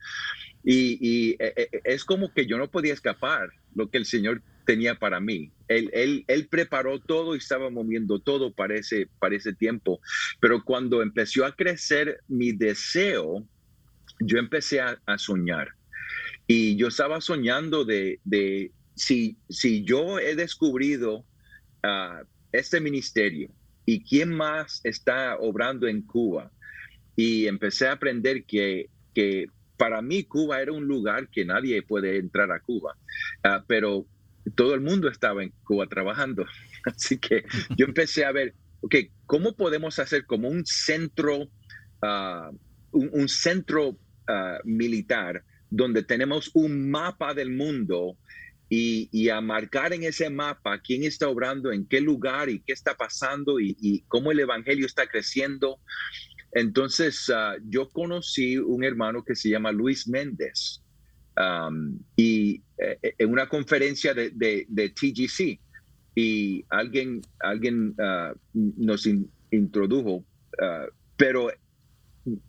Y, 0.63 1.35
e, 1.39 1.53
e, 1.55 1.81
es 1.83 2.03
como 2.03 2.33
que 2.33 2.47
yo 2.47 2.57
no 2.57 2.69
podía 2.69 2.93
escapar 2.93 3.49
lo 3.75 3.89
que 3.89 3.99
el 3.99 4.05
Señor 4.05 4.41
tenía 4.65 4.95
para 4.95 5.19
mí. 5.19 5.51
Él, 5.67 5.89
él, 5.93 6.25
él, 6.27 6.47
preparó 6.47 6.99
todo 6.99 7.35
y 7.35 7.39
estaba 7.39 7.69
moviendo 7.69 8.19
todo 8.19 8.53
para 8.53 8.75
ese, 8.75 9.07
para 9.19 9.35
ese 9.35 9.53
tiempo. 9.53 9.99
Pero 10.39 10.63
cuando 10.63 11.01
empezó 11.01 11.45
a 11.45 11.55
crecer 11.55 12.19
mi 12.27 12.51
deseo 12.51 13.47
yo 14.19 14.37
empecé 14.37 14.81
a, 14.81 14.97
soñar 15.17 15.69
y 16.47 16.75
yo 16.75 16.87
estaba 16.87 17.21
soñando 17.21 17.85
de, 17.85 18.19
si, 18.95 19.37
si 19.49 19.83
yo 19.83 20.19
he 20.19 20.35
descubrido 20.35 21.25
ah, 21.83 22.23
este 22.51 22.79
ministerio 22.79 23.49
y 23.85 24.03
quién 24.03 24.33
más 24.33 24.81
está 24.83 25.37
obrando 25.39 25.87
en 25.87 26.01
Cuba 26.01 26.51
y 27.15 27.47
empecé 27.47 27.87
a 27.87 27.93
aprender 27.93 28.45
que, 28.45 28.89
que 29.13 29.47
para 29.77 30.01
mí 30.01 30.23
Cuba 30.23 30.61
era 30.61 30.71
un 30.71 30.87
lugar 30.87 31.29
que 31.29 31.45
nadie 31.45 31.81
puede 31.81 32.17
entrar 32.17 32.51
a 32.51 32.59
Cuba, 32.59 32.95
ah, 33.43 33.63
pero 33.67 34.05
todo 34.55 34.73
el 34.75 34.81
mundo 34.81 35.09
estaba 35.09 35.43
en 35.43 35.51
Cuba 35.63 35.87
trabajando. 35.87 36.45
Así 36.85 37.17
que 37.17 37.45
yo 37.77 37.85
empecé 37.85 38.25
a 38.25 38.31
ver, 38.31 38.53
ok, 38.81 38.95
¿cómo 39.25 39.55
podemos 39.55 39.97
hacer 39.99 40.25
como 40.25 40.49
un 40.49 40.65
centro, 40.65 41.49
ah, 42.01 42.51
un, 42.91 43.27
centro 43.27 43.97
Uh, 44.27 44.57
militar 44.67 45.43
donde 45.69 46.01
tenemos 46.01 46.49
un 46.55 46.89
mapa 46.89 47.35
del 47.35 47.51
mundo 47.51 48.17
y, 48.69 49.29
a 49.29 49.39
marcar 49.39 49.93
en 49.93 50.03
ese 50.03 50.31
mapa 50.31 50.79
quién 50.79 51.03
está 51.03 51.29
obrando, 51.29 51.71
en 51.71 51.85
qué 51.85 52.01
lugar 52.01 52.49
y 52.49 52.61
qué 52.61 52.73
está 52.73 52.95
pasando 52.95 53.59
y, 53.59 54.03
cómo 54.07 54.31
el 54.31 54.39
Evangelio 54.39 54.87
está 54.87 55.05
creciendo. 55.05 55.79
Entonces, 56.53 57.29
uh, 57.29 57.61
yo 57.69 57.87
conocí 57.89 58.57
un 58.57 58.83
hermano 58.83 59.23
que 59.23 59.35
se 59.35 59.49
llama 59.49 59.71
Luis 59.71 60.07
Méndez 60.07 60.81
um, 61.37 61.99
y 62.15 62.61
eh, 62.77 63.15
en 63.17 63.31
una 63.31 63.47
conferencia 63.47 64.13
de, 64.13 64.65
TGC 64.95 65.59
y 66.15 66.65
alguien, 66.69 67.21
alguien 67.39 67.95
uh, 67.99 68.37
nos 68.53 69.07
introdujo, 69.51 70.23
pero 71.17 71.49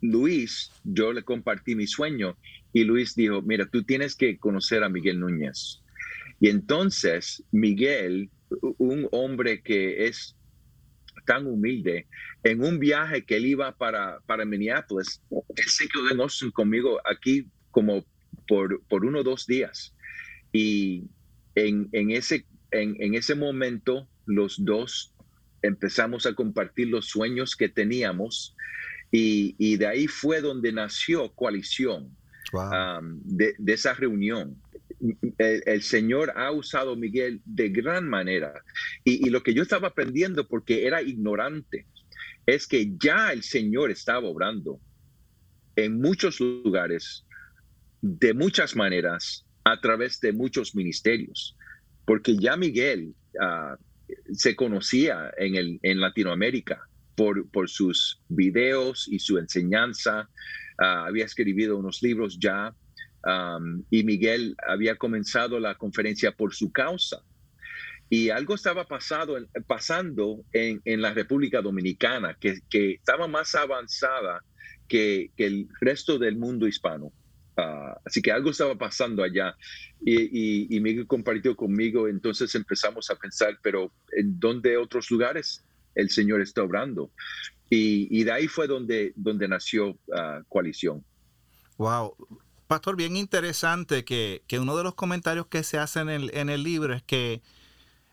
Luis, 0.01 0.71
yo 0.83 1.13
le 1.13 1.23
compartí 1.23 1.75
mi 1.75 1.87
sueño 1.87 2.37
y 2.73 2.83
Luis 2.83 3.15
dijo, 3.15 3.41
mira, 3.41 3.65
tú 3.65 3.83
tienes 3.83 4.15
que 4.15 4.37
conocer 4.37 4.83
a 4.83 4.89
Miguel 4.89 5.19
Núñez. 5.19 5.81
Y 6.39 6.49
entonces 6.49 7.43
Miguel, 7.51 8.29
un 8.77 9.07
hombre 9.11 9.61
que 9.61 10.05
es 10.05 10.35
tan 11.25 11.45
humilde, 11.45 12.07
en 12.43 12.63
un 12.63 12.79
viaje 12.79 13.25
que 13.25 13.37
él 13.37 13.45
iba 13.45 13.75
para, 13.75 14.19
para 14.25 14.45
Minneapolis, 14.45 15.21
él 15.31 15.65
se 15.65 15.87
quedó 15.87 16.09
en 16.11 16.21
Austin 16.21 16.51
conmigo 16.51 16.99
aquí 17.09 17.47
como 17.71 18.05
por, 18.47 18.81
por 18.87 19.05
uno 19.05 19.19
o 19.19 19.23
dos 19.23 19.45
días. 19.45 19.93
Y 20.51 21.03
en, 21.55 21.89
en 21.91 22.11
ese 22.11 22.45
en, 22.71 23.13
ese 23.13 23.35
momento 23.35 24.07
los 24.25 24.63
dos 24.63 25.13
empezamos 25.61 26.25
a 26.25 26.33
compartir 26.33 26.87
los 26.87 27.07
sueños 27.07 27.55
que 27.55 27.69
teníamos 27.69 28.55
y, 29.09 29.77
de 29.77 29.87
ahí 29.87 30.07
fue 30.07 30.41
donde 30.41 30.73
nació 30.73 31.33
coalición, 31.33 32.15
de, 33.23 33.55
esa 33.67 33.93
reunión. 33.93 34.61
El, 35.37 35.81
Señor 35.81 36.33
ha 36.35 36.51
usado 36.51 36.93
a 36.93 36.95
Miguel 36.95 37.41
de 37.45 37.69
gran 37.69 38.07
manera 38.07 38.53
y, 39.03 39.29
lo 39.29 39.43
que 39.43 39.53
yo 39.53 39.63
estaba 39.63 39.89
aprendiendo 39.89 40.47
porque 40.47 40.85
era 40.85 41.01
ignorante 41.01 41.85
es 42.45 42.67
que 42.67 42.93
ya 43.01 43.31
el 43.31 43.43
Señor 43.43 43.91
estaba 43.91 44.27
obrando 44.27 44.79
en 45.75 46.01
muchos 46.01 46.39
lugares, 46.39 47.25
de 48.01 48.33
muchas 48.33 48.75
maneras, 48.75 49.45
a 49.63 49.79
través 49.81 50.19
de 50.21 50.31
muchos 50.31 50.75
ministerios, 50.75 51.57
porque 52.05 52.37
ya 52.37 52.55
Miguel 52.55 53.13
ah, 53.41 53.77
se 54.31 54.55
conocía 54.55 55.31
en, 55.37 55.55
el, 55.55 55.79
en 55.83 55.99
Latinoamérica 55.99 56.87
por, 57.15 57.49
por 57.49 57.69
sus 57.69 58.21
videos 58.29 59.07
y 59.07 59.19
su 59.19 59.37
enseñanza. 59.37 60.29
Ah, 60.77 61.05
había 61.07 61.25
escrito 61.25 61.75
unos 61.75 62.01
libros 62.01 62.37
ya 62.39 62.73
y 63.89 64.03
Miguel 64.03 64.55
había 64.67 64.95
comenzado 64.95 65.59
la 65.59 65.75
conferencia 65.75 66.31
por 66.31 66.53
su 66.53 66.71
causa. 66.71 67.21
Y 68.09 68.29
algo 68.29 68.55
estaba 68.55 68.87
pasado, 68.87 69.37
pasando 69.67 70.45
en, 70.53 70.81
en 70.85 71.01
la 71.01 71.13
República 71.13 71.61
Dominicana 71.61 72.37
que, 72.39 72.59
que 72.69 72.93
estaba 72.93 73.27
más 73.27 73.53
avanzada 73.53 74.43
que, 74.87 75.31
el 75.37 75.67
resto 75.81 76.17
del 76.17 76.37
mundo 76.37 76.67
hispano. 76.67 77.11
Ah, 77.59 77.99
así 78.05 78.21
que 78.21 78.31
algo 78.31 78.51
estaba 78.51 78.75
pasando 78.75 79.23
allá 79.23 79.57
y, 79.99 80.75
y, 80.75 80.79
Miguel 80.79 81.07
compartió 81.07 81.55
conmigo, 81.55 82.07
entonces 82.07 82.53
empezamos 82.53 83.09
a 83.09 83.15
pensar, 83.15 83.57
pero 83.63 83.91
¿en 84.11 84.39
dónde 84.39 84.77
otros 84.77 85.09
lugares 85.09 85.65
el 85.95 86.11
Señor 86.11 86.41
está 86.41 86.61
obrando? 86.61 87.09
Y, 87.67 88.23
de 88.23 88.31
ahí 88.31 88.47
fue 88.47 88.67
donde, 88.67 89.11
donde 89.15 89.47
nació 89.47 89.89
uh, 89.89 90.43
Coalición. 90.47 91.03
Wow. 91.77 92.15
Pastor, 92.67 92.95
bien 92.95 93.17
interesante 93.17 94.05
que, 94.05 94.43
que, 94.47 94.59
uno 94.59 94.77
de 94.77 94.83
los 94.83 94.93
comentarios 94.93 95.47
que 95.47 95.63
se 95.63 95.79
hace 95.79 95.99
en 96.01 96.09
el, 96.09 96.31
en 96.35 96.49
el 96.49 96.61
libro 96.61 96.93
es 96.93 97.01
que 97.01 97.41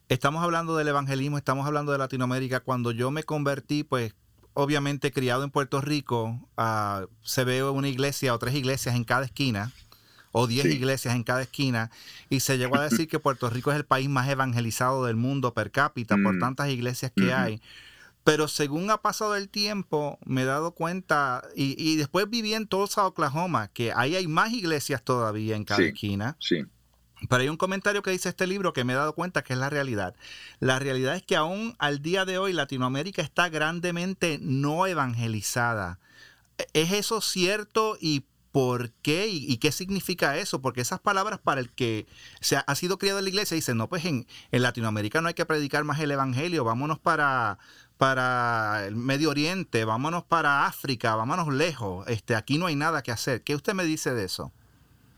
estamos 0.09 0.42
hablando 0.42 0.74
del 0.76 0.88
evangelismo, 0.88 1.37
estamos 1.37 1.66
hablando 1.66 1.92
de 1.92 1.98
Latinoamérica. 1.98 2.61
Cuando 2.61 2.92
yo 2.92 3.11
me 3.11 3.24
convertí, 3.24 3.85
pues 3.85 4.14
obviamente 4.54 5.12
criado 5.12 5.44
en 5.44 5.50
Puerto 5.50 5.80
Rico, 5.80 6.40
ah, 6.56 7.06
se 7.22 7.44
ve 7.44 7.62
una 7.64 7.88
iglesia 7.88 8.34
o 8.34 8.38
tres 8.38 8.54
iglesias 8.54 8.94
en 8.94 9.04
cada 9.04 9.24
esquina, 9.24 9.72
o 10.32 10.46
diez 10.46 10.66
iglesias 10.66 11.14
en 11.14 11.22
cada 11.22 11.42
esquina, 11.42 11.90
y 12.30 12.40
se 12.40 12.58
llegó 12.58 12.76
a 12.76 12.82
decir 12.82 13.06
que 13.06 13.18
Puerto 13.18 13.50
Rico 13.50 13.70
es 13.70 13.76
el 13.76 13.84
país 13.84 14.08
más 14.08 14.28
evangelizado 14.28 15.04
del 15.04 15.16
mundo 15.16 15.54
per 15.54 15.70
cápita 15.70 16.16
por 16.16 16.34
mm. 16.34 16.40
tantas 16.40 16.70
iglesias 16.70 17.12
que 17.14 17.32
hay. 17.32 17.60
Pero 18.24 18.48
según 18.48 18.90
ha 18.90 18.96
pasado 19.02 19.36
el 19.36 19.50
tiempo, 19.50 20.18
me 20.24 20.42
he 20.42 20.44
dado 20.46 20.72
cuenta, 20.72 21.42
y, 21.54 21.76
y 21.78 21.96
después 21.96 22.28
viví 22.30 22.54
en 22.54 22.66
Tulsa, 22.66 23.06
Oklahoma, 23.06 23.68
que 23.68 23.92
ahí 23.92 24.16
hay 24.16 24.26
más 24.26 24.52
iglesias 24.52 25.02
todavía 25.04 25.56
en 25.56 25.64
cada 25.64 25.82
esquina. 25.82 26.36
Sí. 26.40 26.64
Pero 27.28 27.42
hay 27.42 27.48
un 27.48 27.56
comentario 27.56 28.02
que 28.02 28.10
dice 28.10 28.28
este 28.28 28.46
libro 28.46 28.72
que 28.72 28.84
me 28.84 28.92
he 28.92 28.96
dado 28.96 29.14
cuenta 29.14 29.42
que 29.42 29.52
es 29.52 29.58
la 29.58 29.70
realidad. 29.70 30.14
La 30.60 30.78
realidad 30.78 31.16
es 31.16 31.22
que 31.22 31.37
aún 31.37 31.74
al 31.78 32.02
día 32.02 32.24
de 32.24 32.38
hoy 32.38 32.52
Latinoamérica 32.52 33.22
está 33.22 33.48
grandemente 33.48 34.38
no 34.40 34.87
evangelizada. 34.87 35.98
¿Es 36.72 36.92
eso 36.92 37.20
cierto 37.20 37.96
y 38.00 38.24
por 38.52 38.92
qué 39.02 39.26
y, 39.26 39.56
qué 39.56 39.72
significa 39.72 40.37
eso? 40.37 40.60
Porque 40.60 40.80
esas 40.80 41.00
palabras 41.00 41.40
para 41.40 41.60
el 41.60 41.70
que 41.70 42.06
se 42.40 42.56
ha, 42.56 42.74
sido 42.76 42.98
criado 42.98 43.18
en 43.18 43.24
la 43.24 43.30
iglesia 43.30 43.56
dicen, 43.56 43.76
no, 43.76 43.88
pues 43.88 44.04
en, 44.04 44.26
Latinoamérica 44.52 45.20
no 45.20 45.26
hay 45.26 45.34
que 45.34 45.44
predicar 45.44 45.82
más 45.82 45.98
el 45.98 46.12
evangelio, 46.12 46.62
vámonos 46.62 47.00
para, 47.00 47.58
para 47.96 48.87
el 48.87 48.94
Medio 48.94 49.30
Oriente, 49.30 49.84
vámonos 49.84 50.22
para 50.22 50.66
África, 50.66 51.16
vámonos 51.16 51.52
lejos, 51.52 52.06
este, 52.06 52.37
aquí 52.37 52.58
no 52.58 52.66
hay 52.66 52.76
nada 52.76 53.02
que 53.02 53.10
hacer. 53.10 53.42
¿Qué 53.42 53.56
usted 53.56 53.74
me 53.74 53.82
dice 53.82 54.14
de 54.14 54.24
eso? 54.24 54.52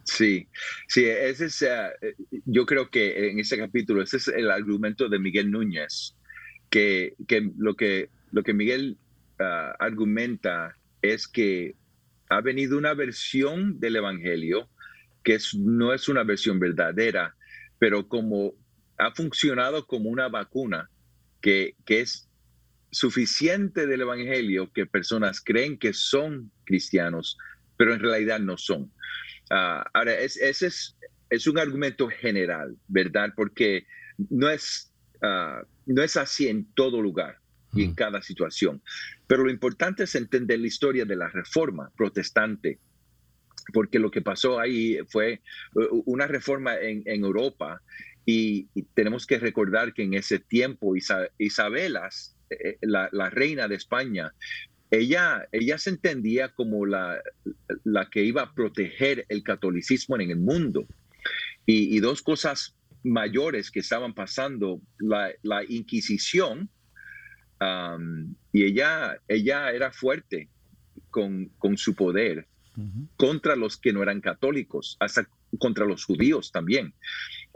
Sí, 0.06 0.46
sí, 0.86 1.04
ese 1.04 1.46
es, 1.46 1.62
eh, 1.62 2.14
yo 2.44 2.64
creo 2.64 2.90
que 2.90 3.28
en 3.30 3.40
ese 3.40 3.58
capítulo, 3.58 4.02
ese 4.02 4.18
es 4.18 4.28
el 4.28 4.50
argumento 4.50 5.08
de 5.08 5.18
Miguel 5.18 5.50
Núñez, 5.50 6.14
que, 6.70 7.14
que 7.26 7.50
lo 7.58 7.74
que 7.74 8.10
lo 8.30 8.42
que 8.42 8.54
Miguel 8.54 8.98
ah, 9.40 9.74
argumenta 9.80 10.76
es 11.02 11.26
que 11.26 11.74
ha 12.28 12.40
venido 12.40 12.78
una 12.78 12.94
versión 12.94 13.80
del 13.80 13.96
Evangelio 13.96 14.68
que 15.24 15.38
no 15.58 15.92
es 15.92 16.08
una 16.08 16.22
versión 16.22 16.60
verdadera, 16.60 17.34
pero 17.78 18.08
como 18.08 18.54
ha 18.98 19.12
funcionado 19.12 19.86
como 19.86 20.08
una 20.08 20.28
vacuna 20.28 20.88
que, 21.40 21.74
que 21.84 22.00
es 22.00 22.28
suficiente 22.90 23.86
del 23.86 24.02
Evangelio 24.02 24.72
que 24.72 24.86
personas 24.86 25.40
creen 25.40 25.78
que 25.78 25.92
son 25.92 26.52
cristianos, 26.64 27.36
pero 27.76 27.92
en 27.92 28.00
realidad 28.00 28.38
no 28.38 28.56
son. 28.56 28.92
Ah, 29.50 29.84
ahora, 29.92 30.18
ese 30.18 30.48
es, 30.48 30.96
es 31.30 31.46
un 31.46 31.58
argumento 31.58 32.08
general, 32.08 32.76
¿verdad? 32.88 33.32
Porque 33.36 33.86
no 34.30 34.48
es, 34.48 34.92
ah, 35.22 35.62
no 35.86 36.02
es 36.02 36.16
así 36.16 36.48
en 36.48 36.66
todo 36.74 37.00
lugar 37.00 37.38
y 37.72 37.84
en 37.84 37.94
cada 37.94 38.22
situación. 38.22 38.82
Pero 39.26 39.44
lo 39.44 39.50
importante 39.50 40.04
es 40.04 40.14
entender 40.14 40.58
la 40.58 40.66
historia 40.66 41.04
de 41.04 41.16
la 41.16 41.28
reforma 41.28 41.90
protestante, 41.96 42.78
porque 43.72 43.98
lo 43.98 44.10
que 44.10 44.22
pasó 44.22 44.58
ahí 44.58 44.98
fue 45.08 45.42
una 46.06 46.26
reforma 46.26 46.76
en, 46.80 47.24
Europa 47.24 47.82
y, 48.24 48.68
tenemos 48.94 49.26
que 49.26 49.38
recordar 49.38 49.92
que 49.92 50.04
en 50.04 50.14
ese 50.14 50.38
tiempo 50.38 50.94
Isabelas, 51.38 52.36
eh, 52.50 52.78
la, 52.80 53.08
la, 53.12 53.28
reina 53.28 53.68
de 53.68 53.74
España, 53.74 54.32
ella, 54.98 55.46
ella 55.52 55.78
se 55.78 55.90
entendía 55.90 56.50
como 56.50 56.86
la, 56.86 57.20
la 57.84 58.08
que 58.10 58.24
iba 58.24 58.42
a 58.42 58.54
proteger 58.54 59.24
el 59.28 59.42
catolicismo 59.42 60.18
en 60.18 60.30
el 60.30 60.38
mundo. 60.38 60.86
Y, 61.64 61.98
dos 61.98 62.22
cosas 62.22 62.76
mayores 63.02 63.72
que 63.72 63.80
estaban 63.80 64.14
pasando, 64.14 64.80
la, 64.98 65.32
la 65.42 65.64
Inquisición, 65.64 66.70
y 68.52 68.64
ella, 68.64 69.18
ella 69.26 69.70
era 69.72 69.90
fuerte 69.90 70.48
con, 71.10 71.46
con 71.58 71.76
su 71.76 71.94
poder 71.94 72.46
contra 73.16 73.56
los 73.56 73.78
que 73.78 73.92
no 73.92 74.02
eran 74.02 74.20
católicos, 74.20 74.96
hasta 75.00 75.26
contra 75.58 75.86
los 75.86 76.04
judíos 76.04 76.52
también, 76.52 76.92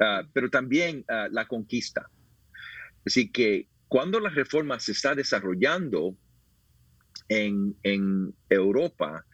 ah, 0.01 0.23
pero 0.33 0.49
también 0.49 1.05
ah, 1.09 1.29
la 1.31 1.47
conquista. 1.47 2.09
Así 3.05 3.31
que 3.31 3.67
cuando 3.89 4.21
la 4.21 4.31
reforma 4.31 4.79
se 4.81 4.93
está 4.93 5.15
desarrollando, 5.15 6.17
en, 7.31 8.35
Europa, 8.49 9.25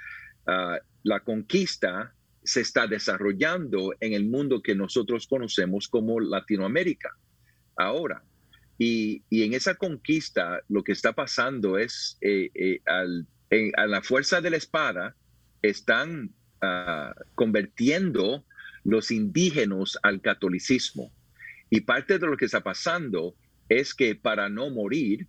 ah, 0.46 0.78
la 1.02 1.20
conquista 1.20 2.14
se 2.44 2.60
está 2.60 2.86
desarrollando 2.86 3.94
en 4.00 4.12
el 4.12 4.26
mundo 4.26 4.62
que 4.62 4.74
nosotros 4.74 5.26
conocemos 5.26 5.88
como 5.88 6.20
Latinoamérica 6.20 7.16
ahora. 7.76 8.22
Y, 8.78 9.22
en 9.30 9.54
esa 9.54 9.74
conquista 9.74 10.60
lo 10.68 10.84
que 10.84 10.92
está 10.92 11.14
pasando 11.14 11.78
es, 11.78 12.18
eh, 12.20 12.50
eh, 12.54 12.80
a 13.76 13.86
la 13.86 14.02
fuerza 14.02 14.40
de 14.40 14.50
la 14.50 14.58
espada, 14.58 15.16
están 15.62 16.30
ah, 16.60 17.14
convirtiendo 17.34 18.44
los 18.84 19.10
indígenas 19.10 19.98
al 20.02 20.20
catolicismo. 20.20 21.10
Y 21.70 21.80
parte 21.80 22.18
de 22.18 22.26
lo 22.26 22.36
que 22.36 22.44
está 22.44 22.62
pasando 22.62 23.34
es 23.68 23.94
que 23.94 24.14
para 24.14 24.48
no 24.48 24.70
morir, 24.70 25.26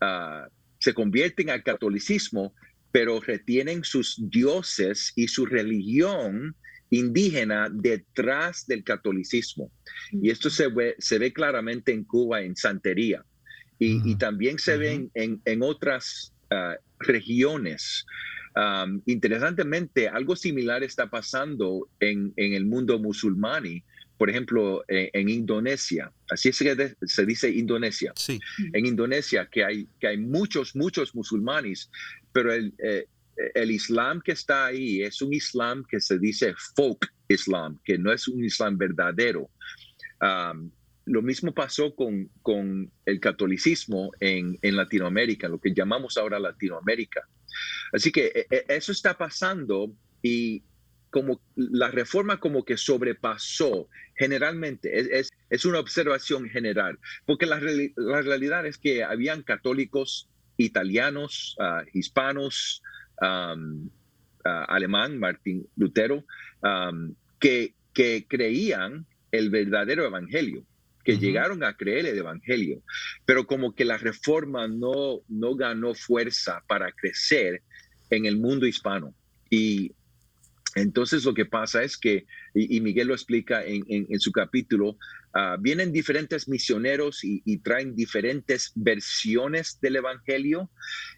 uh, 0.00 0.48
se 0.84 0.92
convierten 0.92 1.48
al 1.48 1.62
catolicismo, 1.62 2.54
pero 2.92 3.18
retienen 3.18 3.84
sus 3.84 4.20
dioses 4.28 5.14
y 5.16 5.28
su 5.28 5.46
religión 5.46 6.54
indígena 6.90 7.70
detrás 7.72 8.66
del 8.66 8.84
catolicismo. 8.84 9.72
Y 10.12 10.28
esto 10.28 10.50
se 10.50 10.68
ve, 10.68 10.94
se 10.98 11.18
ve 11.18 11.32
claramente 11.32 11.90
en 11.90 12.04
Cuba, 12.04 12.42
en 12.42 12.54
Santería, 12.54 13.24
y, 13.78 14.14
también 14.16 14.58
se 14.58 14.76
ve 14.76 15.08
en, 15.14 15.62
otras 15.62 16.34
ah, 16.50 16.76
regiones. 16.98 18.04
interesantemente, 19.06 20.08
algo 20.08 20.36
similar 20.36 20.84
está 20.84 21.08
pasando 21.08 21.88
en, 21.98 22.34
en 22.36 22.52
el 22.52 22.66
mundo 22.66 22.98
musulmán 22.98 23.64
por 24.16 24.30
ejemplo, 24.30 24.84
eh, 24.88 25.10
en 25.12 25.28
Indonesia, 25.28 26.12
así 26.30 26.50
es 26.50 26.58
que 26.58 26.96
se 27.02 27.26
dice 27.26 27.50
Indonesia, 27.50 28.12
sí. 28.16 28.38
en 28.72 28.86
Indonesia 28.86 29.48
que 29.50 29.64
hay, 29.64 29.88
que 30.00 30.08
hay 30.08 30.18
muchos, 30.18 30.76
muchos 30.76 31.14
musulmanes, 31.14 31.90
pero 32.32 32.52
el, 32.52 32.72
eh, 32.78 33.06
el 33.54 33.70
Islam 33.70 34.20
que 34.20 34.32
está 34.32 34.66
ahí 34.66 35.02
es 35.02 35.20
un 35.20 35.32
Islam 35.32 35.84
que 35.88 36.00
se 36.00 36.18
dice 36.18 36.54
folk 36.76 37.06
Islam, 37.28 37.78
que 37.84 37.98
no 37.98 38.12
es 38.12 38.28
un 38.28 38.44
Islam 38.44 38.78
verdadero. 38.78 39.50
lo 41.06 41.20
mismo 41.20 41.52
pasó 41.52 41.94
con, 41.94 42.30
con 42.40 42.90
el 43.04 43.20
catolicismo 43.20 44.10
en, 44.20 44.58
en, 44.62 44.76
Latinoamérica, 44.76 45.48
lo 45.48 45.58
que 45.58 45.74
llamamos 45.74 46.16
ahora 46.16 46.38
Latinoamérica. 46.38 47.28
Así 47.92 48.10
que 48.10 48.26
e, 48.26 48.46
e, 48.50 48.64
eso 48.68 48.92
está 48.92 49.16
pasando 49.18 49.92
y 50.22 50.62
como 51.14 51.40
la 51.54 51.92
reforma 51.92 52.40
como 52.40 52.64
que 52.64 52.76
sobrepasó 52.76 53.88
generalmente, 54.16 54.98
es, 54.98 55.30
es, 55.48 55.64
una 55.64 55.78
observación 55.78 56.48
general, 56.48 56.98
porque 57.24 57.46
la, 57.46 57.60
la, 57.94 58.20
realidad 58.20 58.66
es 58.66 58.78
que 58.78 59.04
habían 59.04 59.44
católicos 59.44 60.28
italianos, 60.56 61.56
uh, 61.60 61.88
hispanos, 61.92 62.82
um, 63.20 63.86
uh, 64.44 64.66
alemán, 64.66 65.20
Martín 65.20 65.68
Lutero, 65.76 66.24
um, 66.64 67.14
que, 67.38 67.74
que 67.92 68.26
creían 68.28 69.06
el 69.30 69.50
verdadero 69.50 70.06
evangelio 70.06 70.66
que 71.04 71.18
llegaron 71.18 71.62
a 71.62 71.76
creer 71.76 72.06
el 72.06 72.16
Evangelio, 72.16 72.82
pero 73.26 73.46
como 73.46 73.74
que 73.74 73.84
la 73.84 73.98
reforma 73.98 74.66
no, 74.66 75.20
no 75.28 75.54
ganó 75.54 75.94
fuerza 75.94 76.64
para 76.66 76.90
crecer 76.92 77.60
en 78.08 78.24
el 78.24 78.38
mundo 78.38 78.66
hispano. 78.66 79.14
Y 79.50 79.92
entonces 80.74 81.24
lo 81.24 81.34
que 81.34 81.46
pasa 81.46 81.82
es 81.82 81.96
que, 81.96 82.26
y, 82.54 82.80
Miguel 82.80 83.08
lo 83.08 83.14
explica 83.14 83.62
en, 83.64 84.20
su 84.20 84.32
capítulo, 84.32 84.98
ah, 85.32 85.56
vienen 85.60 85.92
diferentes 85.92 86.48
misioneros 86.48 87.20
y, 87.22 87.58
traen 87.58 87.94
diferentes 87.94 88.72
versiones 88.74 89.78
del 89.80 89.96
Evangelio 89.96 90.70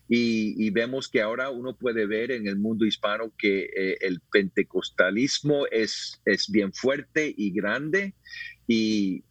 y, 0.08 0.70
vemos 0.70 1.08
que 1.08 1.22
ahora 1.22 1.50
uno 1.50 1.76
puede 1.76 2.06
ver 2.06 2.32
en 2.32 2.46
el 2.46 2.56
mundo 2.56 2.84
hispano 2.84 3.32
que 3.38 3.70
eh, 3.74 3.98
el 4.00 4.20
pentecostalismo 4.30 5.66
es, 5.70 6.20
es 6.26 6.50
bien 6.50 6.72
fuerte 6.72 7.32
y 7.34 7.50
grande 7.50 8.14
y 8.66 9.24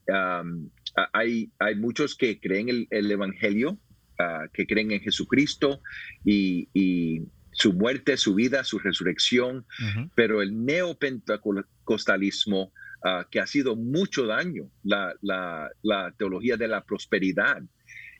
hay, 1.13 1.51
hay 1.59 1.75
muchos 1.75 2.15
que 2.15 2.39
creen 2.39 2.69
el, 2.69 2.87
el 2.89 3.11
Evangelio, 3.11 3.77
ah, 4.17 4.47
que 4.53 4.65
creen 4.65 4.91
en 4.91 5.01
Jesucristo 5.01 5.81
y 6.23 7.21
su 7.55 7.73
muerte, 7.73 8.17
su 8.17 8.35
vida, 8.35 8.63
su 8.63 8.77
resurrección, 8.79 9.65
pero 10.13 10.41
el 10.41 10.65
neopentecostalismo 10.65 12.73
uh, 13.03 13.23
que 13.31 13.39
ha 13.39 13.47
sido 13.47 13.77
mucho 13.77 14.27
daño, 14.27 14.69
la, 14.83 15.15
la, 15.21 15.71
la 15.81 16.13
teología 16.17 16.57
de 16.57 16.67
la 16.67 16.83
prosperidad. 16.83 17.63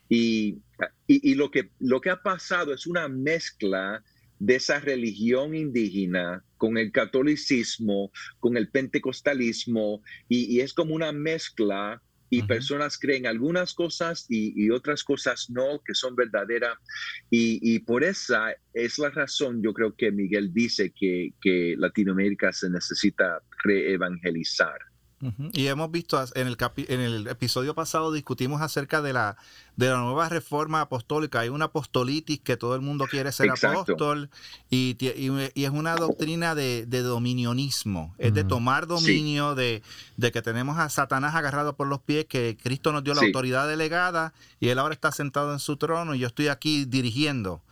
Y, 0.08 0.58
y, 1.06 1.30
y, 1.30 1.34
lo, 1.34 1.50
que, 1.50 1.70
lo 1.78 2.00
que 2.00 2.10
ha 2.10 2.22
pasado 2.22 2.72
es 2.72 2.86
una 2.86 3.08
mezcla 3.08 4.02
de 4.38 4.54
esa 4.54 4.80
religión 4.80 5.54
indígena 5.54 6.42
con 6.56 6.78
el 6.78 6.90
catolicismo, 6.90 8.10
con 8.40 8.56
el 8.56 8.70
pentecostalismo, 8.70 10.02
y, 10.28 10.56
y 10.56 10.60
es 10.60 10.72
como 10.72 10.94
una 10.94 11.12
mezcla 11.12 12.00
y 12.28 12.42
personas 12.42 12.98
creen 12.98 13.26
algunas 13.26 13.74
cosas 13.74 14.26
y, 14.28 14.70
otras 14.70 15.04
cosas 15.04 15.48
no, 15.48 15.80
que 15.84 15.94
son 15.94 16.16
verdaderas. 16.16 16.76
Y, 17.30 17.78
por 17.80 18.04
esa 18.04 18.54
es 18.74 18.98
la 18.98 19.10
razón, 19.10 19.62
yo 19.62 19.72
creo 19.72 19.94
que 19.94 20.10
Miguel 20.10 20.52
dice 20.52 20.92
que, 20.92 21.32
que 21.40 21.74
Latinoamérica 21.78 22.52
se 22.52 22.68
necesita 22.70 23.40
reevangelizar. 23.64 24.78
Y 25.52 25.66
hemos 25.68 25.90
visto 25.90 26.22
en 26.34 26.46
el, 26.46 26.56
en 26.88 27.00
el 27.00 27.26
episodio 27.28 27.74
pasado 27.74 28.12
discutimos 28.12 28.60
acerca 28.60 29.00
de 29.00 29.14
la, 29.14 29.38
de 29.76 29.88
la 29.88 29.98
nueva 29.98 30.28
reforma 30.28 30.82
apostólica. 30.82 31.40
Hay 31.40 31.48
una 31.48 31.66
apostolitis 31.66 32.40
que 32.40 32.58
todo 32.58 32.74
el 32.74 32.82
mundo 32.82 33.06
quiere 33.10 33.32
ser 33.32 33.50
apóstol 33.50 34.28
y, 34.68 34.96
y, 35.00 35.64
es 35.64 35.70
una 35.70 35.96
doctrina 35.96 36.54
de, 36.54 36.84
de 36.84 37.00
dominionismo. 37.00 38.14
Es 38.18 38.34
de 38.34 38.44
tomar 38.44 38.86
dominio, 38.86 39.54
de, 39.54 39.82
de, 40.18 40.32
que 40.32 40.42
tenemos 40.42 40.78
a 40.78 40.90
Satanás 40.90 41.34
agarrado 41.34 41.76
por 41.76 41.86
los 41.86 42.00
pies, 42.00 42.26
que 42.26 42.58
Cristo 42.62 42.92
nos 42.92 43.02
dio 43.02 43.14
la 43.14 43.22
autoridad 43.22 43.66
delegada 43.66 44.34
y 44.60 44.68
él 44.68 44.78
ahora 44.78 44.92
está 44.92 45.12
sentado 45.12 45.52
en 45.54 45.60
su 45.60 45.78
trono 45.78 46.14
y 46.14 46.18
yo 46.18 46.26
estoy 46.26 46.48
aquí 46.48 46.84
dirigiendo. 46.84 47.62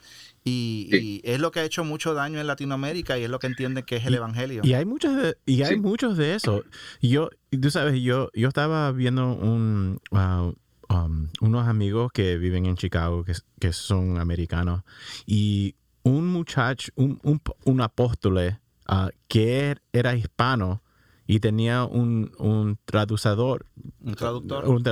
Y, 0.47 1.23
es 1.25 1.41
lo 1.41 1.51
que 1.51 1.61
ha 1.61 1.65
hecho 1.65 1.85
mucho 1.85 2.13
daño 2.13 2.39
en 2.39 2.47
Latinoamérica 2.47 3.19
y 3.19 3.25
es 3.25 3.31
lo 3.31 3.39
que 3.39 3.47
entiende 3.47 3.85
que 3.85 3.97
es 3.97 4.07
el 4.07 4.15
Evangelio. 4.15 4.61
Y 4.63 4.75
hay 4.75 4.85
muchos 4.85 5.17
de, 5.17 5.39
y 5.47 5.63
hay 5.63 5.77
muchos 5.77 6.19
de 6.19 6.35
eso. 6.35 6.65
Yo, 7.01 7.31
tú 7.51 7.71
sabes, 7.71 8.01
yo, 8.03 8.31
yo 8.35 8.49
estaba 8.49 8.93
viendo 8.93 9.33
un, 9.33 10.01
uh, 10.11 10.53
um, 10.95 11.29
unos 11.41 11.67
amigos 11.67 12.13
que 12.13 12.37
viven 12.37 12.67
en 12.67 12.77
Chicago, 12.77 13.25
que, 13.25 13.33
que 13.59 13.73
son 13.73 14.19
americanos, 14.19 14.83
y 15.25 15.77
un 16.03 16.27
muchacho, 16.27 16.93
un, 16.97 17.19
un, 17.23 17.41
un 17.65 17.81
apóstol 17.81 18.59
uh, 18.89 19.09
que 19.29 19.77
era 19.93 20.15
hispano, 20.15 20.83
y 21.27 21.41
tenía 21.41 21.85
un, 21.85 22.33
un 22.39 22.79
traductor. 22.85 23.67
Un 24.01 24.15
traductor. 24.15 24.69
Un 24.69 24.85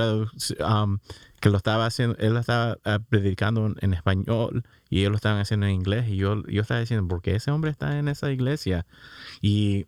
um, 0.65 0.99
que 1.43 1.49
lo 1.49 1.57
estaba 1.57 1.85
haciendo, 1.85 2.15
él 2.19 2.33
lo 2.33 2.39
estaba 2.39 2.77
uh, 2.85 3.03
predicando 3.09 3.75
en 3.81 3.93
español 3.93 4.63
y 4.89 4.99
ellos 4.99 5.11
lo 5.11 5.17
estaban 5.17 5.41
haciendo 5.41 5.65
en 5.65 5.73
inglés. 5.73 6.07
Y 6.07 6.15
yo, 6.15 6.41
yo 6.47 6.61
estaba 6.61 6.79
diciendo, 6.79 7.05
¿por 7.05 7.21
qué 7.21 7.35
ese 7.35 7.51
hombre 7.51 7.69
está 7.69 7.99
en 7.99 8.07
esa 8.07 8.31
iglesia? 8.31 8.85
Y, 9.41 9.85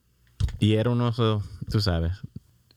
y 0.60 0.74
era 0.74 0.90
uno, 0.90 1.14
tú 1.14 1.80
sabes, 1.80 2.12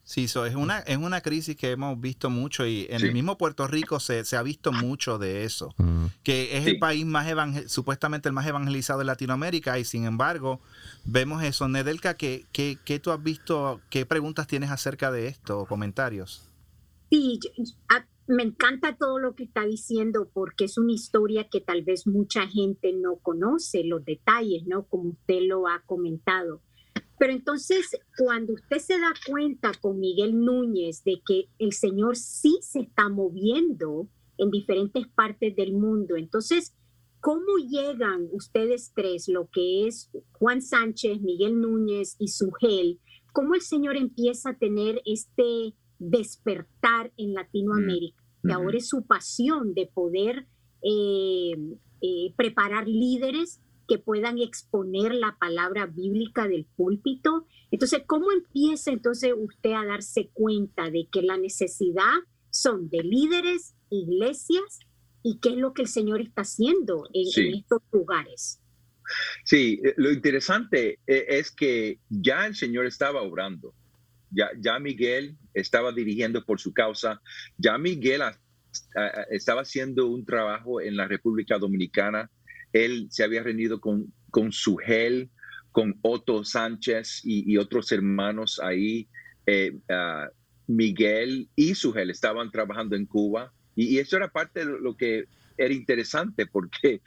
Sí, 0.04 0.24
eso 0.24 0.46
es, 0.46 0.54
una, 0.54 0.78
es 0.78 0.96
una 0.96 1.20
crisis 1.20 1.54
que 1.56 1.72
hemos 1.72 2.00
visto 2.00 2.30
mucho 2.30 2.64
y 2.64 2.86
en 2.88 3.04
el 3.04 3.12
mismo 3.12 3.36
Puerto 3.36 3.66
Rico 3.66 4.00
se, 4.00 4.24
ha 4.34 4.42
visto 4.42 4.72
mucho 4.72 5.18
de 5.18 5.44
eso, 5.44 5.74
mm. 5.76 6.06
que 6.22 6.56
es 6.56 6.66
el 6.66 6.78
país 6.78 7.04
más 7.04 7.26
supuestamente 7.66 8.30
el 8.30 8.32
más 8.32 8.46
evangelizado 8.46 9.00
de 9.00 9.04
Latinoamérica 9.04 9.78
y 9.78 9.84
sin 9.84 10.06
embargo 10.06 10.62
vemos 11.04 11.42
eso. 11.42 11.68
Nedelka, 11.68 12.14
¿qué, 12.14 12.46
qué, 12.52 12.78
qué 12.86 13.00
tú 13.00 13.10
has 13.10 13.22
visto, 13.22 13.82
qué 13.90 14.06
preguntas 14.06 14.46
tienes 14.46 14.70
acerca 14.70 15.10
de 15.10 15.26
esto 15.26 15.58
o 15.58 15.66
comentarios? 15.66 16.48
Sí, 17.10 17.38
me 18.28 18.42
encanta 18.42 18.96
todo 18.96 19.18
lo 19.18 19.34
que 19.34 19.44
está 19.44 19.64
diciendo 19.64 20.30
porque 20.32 20.64
es 20.64 20.76
una 20.76 20.92
historia 20.92 21.48
que 21.48 21.62
tal 21.62 21.82
vez 21.82 22.06
mucha 22.06 22.46
gente 22.46 22.92
no 22.92 23.16
conoce, 23.16 23.84
los 23.84 24.04
detalles, 24.04 24.66
¿no? 24.66 24.86
Como 24.86 25.10
usted 25.10 25.40
lo 25.46 25.66
ha 25.66 25.82
comentado. 25.86 26.60
Pero 27.18 27.32
entonces, 27.32 27.98
cuando 28.18 28.52
usted 28.52 28.78
se 28.78 29.00
da 29.00 29.14
cuenta 29.26 29.72
con 29.80 29.98
Miguel 29.98 30.38
Núñez 30.44 31.02
de 31.04 31.22
que 31.26 31.48
el 31.58 31.72
Señor 31.72 32.16
sí 32.16 32.58
se 32.60 32.80
está 32.80 33.08
moviendo 33.08 34.08
en 34.36 34.50
diferentes 34.50 35.08
partes 35.08 35.56
del 35.56 35.72
mundo, 35.72 36.16
entonces, 36.16 36.76
¿cómo 37.20 37.56
llegan 37.56 38.28
ustedes 38.30 38.92
tres, 38.94 39.26
lo 39.26 39.48
que 39.50 39.88
es 39.88 40.10
Juan 40.32 40.60
Sánchez, 40.60 41.22
Miguel 41.22 41.60
Núñez 41.60 42.14
y 42.18 42.28
Sugel? 42.28 43.00
¿Cómo 43.32 43.54
el 43.54 43.62
Señor 43.62 43.96
empieza 43.96 44.50
a 44.50 44.58
tener 44.58 45.00
este 45.06 45.74
despertar 45.98 47.12
en 47.16 47.34
Latinoamérica? 47.34 48.22
Que 48.42 48.52
ahora 48.52 48.78
es 48.78 48.88
su 48.88 49.04
pasión 49.04 49.74
de 49.74 49.86
poder 49.86 50.46
eh, 50.82 51.56
eh, 52.00 52.32
preparar 52.36 52.86
líderes 52.86 53.60
que 53.88 53.98
puedan 53.98 54.38
exponer 54.38 55.14
la 55.14 55.36
palabra 55.40 55.86
bíblica 55.86 56.46
del 56.46 56.66
púlpito. 56.76 57.46
Entonces, 57.70 58.02
¿cómo 58.06 58.30
empieza 58.30 58.92
entonces 58.92 59.32
usted 59.36 59.72
a 59.72 59.84
darse 59.84 60.30
cuenta 60.32 60.90
de 60.90 61.08
que 61.10 61.22
la 61.22 61.36
necesidad 61.36 62.12
son 62.50 62.88
de 62.90 63.02
líderes, 63.02 63.74
iglesias 63.90 64.80
y 65.22 65.38
qué 65.40 65.50
es 65.50 65.56
lo 65.56 65.72
que 65.72 65.82
el 65.82 65.88
Señor 65.88 66.20
está 66.20 66.42
haciendo 66.42 67.08
en, 67.12 67.54
estos 67.54 67.82
lugares? 67.90 68.60
Sí, 69.42 69.80
eh, 69.82 69.94
lo 69.96 70.12
interesante 70.12 71.00
es 71.06 71.50
que 71.50 71.98
ya 72.10 72.46
el 72.46 72.54
Señor 72.54 72.86
estaba 72.86 73.22
obrando, 73.22 73.74
ya, 74.30 74.78
Miguel 74.78 75.36
estaba 75.54 75.92
dirigiendo 75.92 76.44
por 76.44 76.60
su 76.60 76.72
causa, 76.72 77.20
ya 77.56 77.78
Miguel 77.78 78.22
estaba 79.30 79.62
haciendo 79.62 80.06
un 80.06 80.24
trabajo 80.24 80.80
en 80.80 80.96
la 80.96 81.06
República 81.06 81.58
Dominicana 81.58 82.30
él 82.72 83.08
se 83.10 83.24
había 83.24 83.42
reunido 83.42 83.80
con, 83.80 84.12
con 84.30 84.52
Sugel, 84.52 85.30
con 85.72 85.98
Otto 86.02 86.44
Sánchez 86.44 87.22
y, 87.24 87.56
otros 87.56 87.92
hermanos 87.92 88.60
ahí. 88.62 89.08
Eh, 89.46 89.78
ah, 89.88 90.28
Miguel 90.66 91.48
y 91.56 91.74
Sugel 91.74 92.10
estaban 92.10 92.50
trabajando 92.50 92.96
en 92.96 93.06
Cuba. 93.06 93.52
Y, 93.74 93.98
eso 93.98 94.16
era 94.16 94.28
parte 94.28 94.60
de 94.60 94.78
lo 94.80 94.96
que 94.96 95.26
era 95.56 95.72
interesante 95.72 96.46
porque 96.46 97.00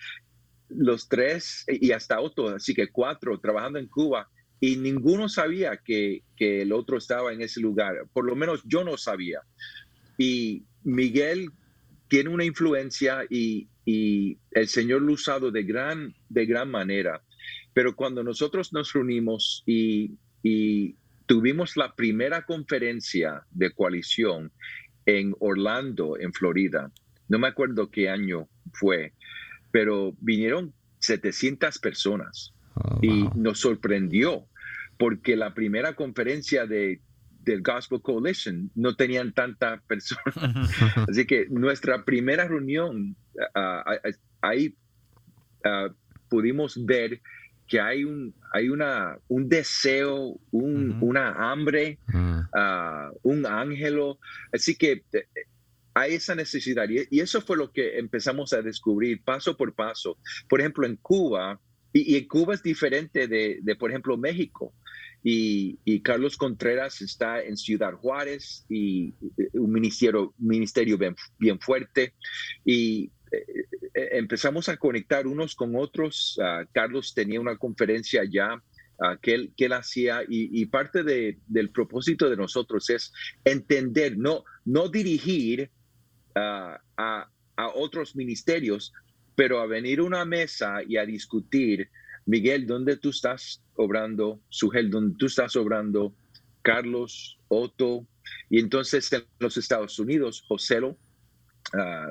los 0.70 1.08
tres 1.08 1.66
y 1.68 1.92
hasta 1.92 2.22
Otto, 2.22 2.50
así 2.50 2.74
que 2.74 2.88
cuatro, 2.88 3.40
trabajando 3.40 3.78
en 3.78 3.88
Cuba 3.88 4.30
y 4.62 4.78
ninguno 4.78 5.28
sabía 5.28 5.78
que, 5.78 6.24
que, 6.38 6.62
el 6.62 6.72
otro 6.72 6.98
estaba 6.98 7.34
en 7.34 7.42
ese 7.42 7.60
lugar. 7.60 8.06
Por 8.14 8.26
lo 8.26 8.36
menos 8.36 8.62
yo 8.64 8.84
no 8.84 8.96
sabía. 8.96 9.42
Y 10.18 10.64
Miguel 10.84 11.50
tiene 12.08 12.30
una 12.30 12.46
influencia 12.46 13.26
y, 13.28 13.68
y 13.86 14.38
el 14.52 14.68
Señor 14.68 15.02
lo 15.02 15.12
ha 15.12 15.16
usado 15.16 15.52
de 15.52 15.64
gran, 15.64 16.14
de 16.30 16.46
gran 16.46 16.70
manera. 16.70 17.22
Pero 17.74 17.96
cuando 17.96 18.24
nosotros 18.24 18.72
nos 18.74 18.94
reunimos 18.94 19.64
y, 19.66 20.16
tuvimos 21.26 21.78
la 21.78 21.96
primera 21.96 22.46
conferencia 22.46 23.44
de 23.52 23.72
coalición 23.72 24.52
en 25.06 25.34
Orlando, 25.40 26.20
en 26.20 26.34
Florida, 26.34 26.92
no 27.30 27.40
me 27.40 27.48
acuerdo 27.48 27.90
qué 27.90 28.10
año 28.10 28.50
fue, 28.74 29.14
pero 29.72 30.14
vinieron 30.20 30.74
700 31.00 31.80
personas 31.80 32.54
oh, 32.76 33.00
y 33.02 33.30
nos 33.36 33.60
sorprendió 33.60 34.46
porque 35.02 35.36
la 35.36 35.56
primera 35.56 35.96
conferencia 35.96 36.68
de 36.68 37.02
del 37.44 37.64
Gospel 37.64 38.04
Coalition 38.04 38.70
no 38.76 38.96
tenían 38.96 39.34
tantas 39.34 39.82
personas. 39.86 40.36
Así 41.10 41.26
que 41.26 41.48
nuestra 41.50 42.06
primera 42.06 42.48
reunión, 42.48 43.16
ah, 43.56 43.84
ahí 44.42 44.76
pudimos 46.30 46.86
ver 46.86 47.20
que 47.68 47.80
hay 47.80 48.04
un, 48.04 48.36
hay 48.54 48.70
una, 48.70 49.18
un 49.28 49.50
deseo, 49.50 50.40
una 50.52 51.52
hambre, 51.52 51.98
mm. 52.06 52.40
ah, 52.54 53.10
un 53.24 53.48
ángelo. 53.48 54.20
Así 54.54 54.76
que 54.76 55.04
eh, 55.14 55.26
hay 55.96 56.14
esa 56.14 56.36
necesidad. 56.36 56.88
Y, 56.88 57.20
eso 57.20 57.42
fue 57.42 57.58
lo 57.58 57.72
que 57.72 57.98
empezamos 57.98 58.54
a 58.54 58.62
descubrir 58.62 59.24
paso 59.24 59.58
por 59.58 59.74
paso. 59.74 60.20
Por 60.48 60.60
ejemplo, 60.60 60.86
en 60.86 60.98
Cuba, 60.98 61.60
y, 61.94 62.16
y 62.16 62.28
Cuba 62.28 62.54
es 62.54 62.64
diferente 62.64 63.28
de, 63.28 63.60
de, 63.62 63.76
por 63.76 63.92
ejemplo, 63.92 64.18
México. 64.18 64.74
Y, 65.24 66.02
Carlos 66.02 66.36
Contreras 66.36 67.02
está 67.02 67.42
en 67.42 67.56
Ciudad 67.56 67.94
Juárez 67.94 68.66
y, 68.70 69.14
un 69.54 69.72
ministerio, 69.72 70.34
ministerio 70.38 70.98
bien, 70.98 71.16
bien 71.38 71.60
fuerte. 71.60 72.16
Y 72.66 73.12
eh, 73.32 73.46
eh, 73.94 74.10
empezamos 74.14 74.68
a 74.70 74.78
conectar 74.78 75.28
unos 75.28 75.56
con 75.56 75.76
otros. 75.76 76.40
Ah, 76.42 76.66
Carlos 76.72 77.14
tenía 77.14 77.40
una 77.40 77.58
conferencia 77.58 78.24
ya 78.24 78.62
ah, 79.00 79.18
que, 79.22 79.34
él, 79.36 79.54
que, 79.56 79.68
hacía 79.68 80.24
y, 80.28 80.66
parte 80.66 81.04
de, 81.04 81.38
del 81.48 81.70
propósito 81.70 82.30
de 82.30 82.38
nosotros 82.38 82.90
es 82.90 83.14
entender, 83.46 84.18
no, 84.18 84.44
no 84.66 84.90
dirigir 84.90 85.70
ah, 86.36 86.82
a, 86.98 87.30
a, 87.58 87.68
otros 87.76 88.16
ministerios, 88.16 88.92
pero 89.36 89.60
a 89.60 89.66
venir 89.66 90.00
a 90.00 90.04
una 90.04 90.26
mesa 90.26 90.82
y 90.88 90.98
a 90.98 91.06
discutir, 91.06 91.90
Miguel, 92.26 92.68
¿dónde 92.68 92.98
tú 92.98 93.10
estás 93.10 93.62
obrando? 93.76 94.42
Sugel, 94.50 94.90
¿dónde 94.90 95.16
tú 95.18 95.26
estás 95.26 95.56
obrando? 95.56 96.14
Carlos, 96.62 97.40
Otto, 97.48 98.08
y 98.50 98.60
entonces 98.60 99.12
en 99.14 99.24
los 99.40 99.58
Estados 99.58 99.98
Unidos, 100.00 100.44
Joselo 100.48 100.98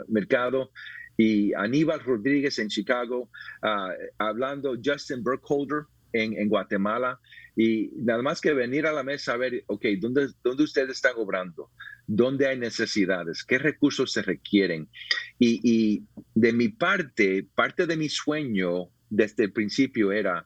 Mercado, 0.08 0.70
y 1.16 1.52
Aníbal 1.52 2.00
Rodríguez 2.00 2.58
en 2.58 2.68
Chicago, 2.68 3.28
ah, 3.62 3.92
hablando 4.18 4.74
Justin 4.82 5.22
Burkholder 5.22 5.84
en, 6.12 6.32
en, 6.32 6.48
Guatemala, 6.48 7.20
y 7.54 7.90
nada 7.96 8.22
más 8.22 8.40
que 8.40 8.54
venir 8.54 8.86
a 8.86 8.92
la 8.92 9.02
mesa 9.02 9.34
a 9.34 9.36
ver, 9.36 9.62
ok, 9.66 9.84
¿dónde, 10.00 10.28
dónde 10.42 10.64
ustedes 10.64 10.92
están 10.92 11.12
obrando? 11.16 11.70
¿Dónde 12.12 12.48
hay 12.48 12.58
necesidades? 12.58 13.44
¿Qué 13.44 13.56
recursos 13.56 14.10
se 14.10 14.22
requieren? 14.22 14.88
Y, 15.38 15.60
y 15.62 16.02
de 16.34 16.52
mi 16.52 16.68
parte, 16.68 17.46
parte 17.54 17.86
de 17.86 17.96
mi 17.96 18.08
sueño 18.08 18.88
desde 19.10 19.44
el 19.44 19.52
principio 19.52 20.10
era 20.10 20.44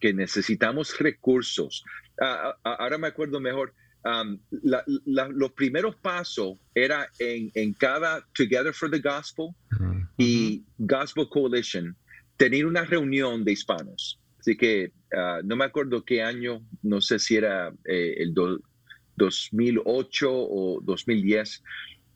que 0.00 0.12
necesitamos 0.12 0.98
recursos. 0.98 1.82
Ah, 2.20 2.54
ah, 2.62 2.76
ahora 2.80 2.98
me 2.98 3.06
acuerdo 3.06 3.40
mejor, 3.40 3.74
Um, 4.04 4.38
los 5.04 5.52
primeros 5.52 5.96
pasos 5.96 6.56
era 6.72 7.08
en, 7.18 7.50
en, 7.54 7.74
cada 7.74 8.24
Together 8.32 8.72
for 8.72 8.88
the 8.88 9.00
Gospel 9.00 9.48
y 10.16 10.64
Gospel 10.78 11.28
Coalition 11.28 11.96
tener 12.36 12.64
una 12.64 12.84
reunión 12.84 13.44
de 13.44 13.52
hispanos. 13.52 14.20
Así 14.38 14.56
que 14.56 14.92
uh, 15.12 15.44
no 15.44 15.56
me 15.56 15.64
acuerdo 15.64 16.04
qué 16.04 16.22
año, 16.22 16.64
no 16.82 17.00
sé 17.00 17.18
si 17.18 17.36
era 17.36 17.72
eh, 17.86 18.14
el 18.18 18.32
2008 19.18 20.30
o 20.30 20.80
2010, 20.82 21.62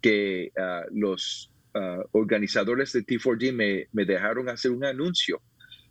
que 0.01 0.53
uh, 0.57 0.89
los 0.95 1.53
uh, 1.75 2.03
organizadores 2.13 2.93
de 2.93 3.05
T4D 3.05 3.53
me, 3.53 3.89
me 3.93 4.05
dejaron 4.05 4.49
hacer 4.49 4.71
un 4.71 4.85
anuncio 4.85 5.43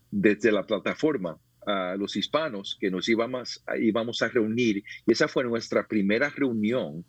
desde 0.10 0.52
la 0.52 0.66
plataforma 0.66 1.38
a 1.66 1.96
los 1.96 2.16
hispanos 2.16 2.78
que 2.80 2.90
nos 2.90 3.08
íbamos, 3.08 3.64
íbamos 3.80 4.22
a 4.22 4.30
reunir. 4.30 4.84
Y 5.06 5.12
esa 5.12 5.28
fue 5.28 5.44
nuestra 5.44 5.88
primera 5.88 6.30
reunión 6.30 7.06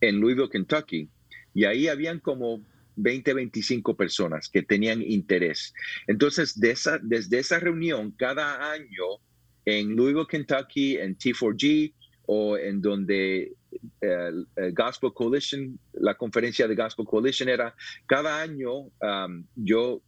en 0.00 0.20
Louisville, 0.20 0.48
Kentucky. 0.48 1.08
Y 1.54 1.64
ahí 1.64 1.88
habían 1.88 2.20
como 2.20 2.62
20, 2.96 3.34
25 3.34 3.96
personas 3.96 4.48
que 4.48 4.62
tenían 4.62 5.02
interés. 5.02 5.74
Entonces, 6.06 6.58
de 6.58 6.70
esa, 6.70 6.98
desde 7.02 7.38
esa 7.38 7.58
reunión, 7.58 8.12
cada 8.12 8.72
año 8.72 9.20
en 9.64 9.96
Louisville, 9.96 10.26
Kentucky, 10.28 10.96
en 10.96 11.16
T4G 11.16 11.92
o 12.26 12.56
en 12.56 12.80
donde 12.80 13.52
el, 14.00 14.46
Gospel 14.74 15.12
Coalition, 15.12 15.78
la 15.94 16.14
conferencia 16.14 16.66
de 16.66 16.74
Gospel 16.74 17.06
Coalition 17.06 17.48
era, 17.48 17.74
cada 18.06 18.40
año 18.40 18.90
um, 19.00 19.44
yo, 19.54 20.02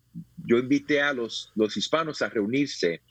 yo 0.45 0.59
invité 0.59 1.01
a 1.01 1.13
los, 1.13 1.53
los 1.55 1.77
hispanos 1.77 2.23
a 2.23 2.29
reunirse 2.29 3.03